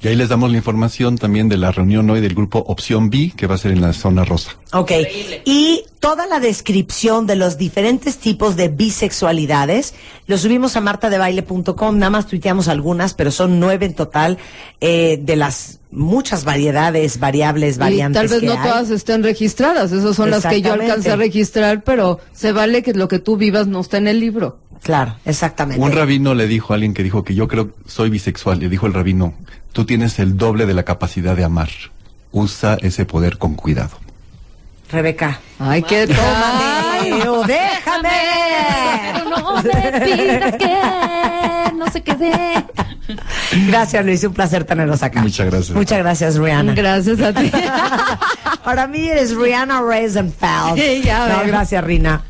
Y 0.00 0.08
ahí 0.08 0.16
les 0.16 0.28
damos 0.28 0.50
la 0.50 0.56
información 0.56 1.16
también 1.18 1.48
de 1.48 1.56
la 1.56 1.72
reunión 1.72 2.08
hoy 2.10 2.20
del 2.20 2.34
grupo 2.34 2.58
Opción 2.66 3.10
B, 3.10 3.32
que 3.36 3.46
va 3.46 3.54
a 3.54 3.58
ser 3.58 3.72
en 3.72 3.80
la 3.80 3.92
zona 3.92 4.24
rosa. 4.24 4.56
Ok. 4.72 4.92
Y 5.44 5.84
toda 6.00 6.26
la 6.26 6.38
descripción 6.38 7.26
de 7.26 7.36
los 7.36 7.58
diferentes 7.58 8.18
tipos 8.18 8.56
de 8.56 8.68
bisexualidades 8.68 9.94
lo 10.26 10.38
subimos 10.38 10.76
a 10.76 10.80
martadebaile.com. 10.80 11.98
Nada 11.98 12.10
más 12.10 12.26
tuiteamos 12.26 12.68
algunas, 12.68 13.14
pero 13.14 13.30
son 13.30 13.58
nueve 13.58 13.86
en 13.86 13.94
total 13.94 14.38
eh, 14.80 15.18
de 15.22 15.36
las 15.36 15.75
muchas 15.96 16.44
variedades, 16.44 17.18
variables, 17.18 17.76
Y 17.76 17.78
variantes. 17.78 18.20
tal 18.22 18.28
vez 18.28 18.40
que 18.40 18.46
no 18.46 18.52
hay. 18.62 18.68
todas 18.70 18.90
estén 18.90 19.22
registradas, 19.24 19.90
esas 19.90 20.14
son 20.14 20.30
las 20.30 20.46
que 20.46 20.62
yo 20.62 20.74
alcancé 20.74 21.10
a 21.10 21.16
registrar, 21.16 21.82
pero 21.82 22.20
se 22.32 22.52
vale 22.52 22.82
que 22.82 22.92
lo 22.94 23.08
que 23.08 23.18
tú 23.18 23.36
vivas 23.36 23.66
no 23.66 23.80
está 23.80 23.96
en 23.98 24.06
el 24.08 24.20
libro. 24.20 24.58
Claro, 24.82 25.16
exactamente. 25.24 25.82
Un 25.82 25.90
rabino 25.92 26.34
le 26.34 26.46
dijo 26.46 26.72
a 26.72 26.76
alguien 26.76 26.94
que 26.94 27.02
dijo 27.02 27.24
que 27.24 27.34
yo 27.34 27.48
creo 27.48 27.68
que 27.68 27.74
soy 27.90 28.10
bisexual. 28.10 28.60
Le 28.60 28.68
dijo 28.68 28.86
el 28.86 28.92
rabino, 28.94 29.34
tú 29.72 29.84
tienes 29.84 30.18
el 30.20 30.36
doble 30.36 30.66
de 30.66 30.74
la 30.74 30.84
capacidad 30.84 31.34
de 31.34 31.42
amar. 31.42 31.70
Usa 32.30 32.78
ese 32.82 33.04
poder 33.04 33.38
con 33.38 33.54
cuidado. 33.54 33.98
Rebeca. 34.92 35.40
Ay, 35.58 35.82
qué 35.82 36.06
tal. 36.06 37.20
Me 39.74 40.00
pidas 40.00 40.56
que 40.56 41.72
no 41.74 41.90
se 41.90 42.02
quede. 42.02 42.64
Gracias, 43.68 44.04
Luis. 44.04 44.24
Un 44.24 44.34
placer 44.34 44.64
tenerlos 44.64 45.02
acá. 45.02 45.22
Muchas 45.22 45.46
gracias. 45.46 45.76
Muchas 45.76 45.98
gracias, 45.98 46.36
Rihanna. 46.36 46.74
Gracias 46.74 47.20
a 47.20 47.32
ti. 47.32 47.50
Para 48.64 48.86
mí 48.86 49.08
eres 49.08 49.34
Rihanna 49.34 49.80
Rosenfeld. 49.80 50.76
Sí, 50.76 51.02
ya 51.04 51.28
no, 51.28 51.46
gracias, 51.46 51.84
Rina. 51.84 52.22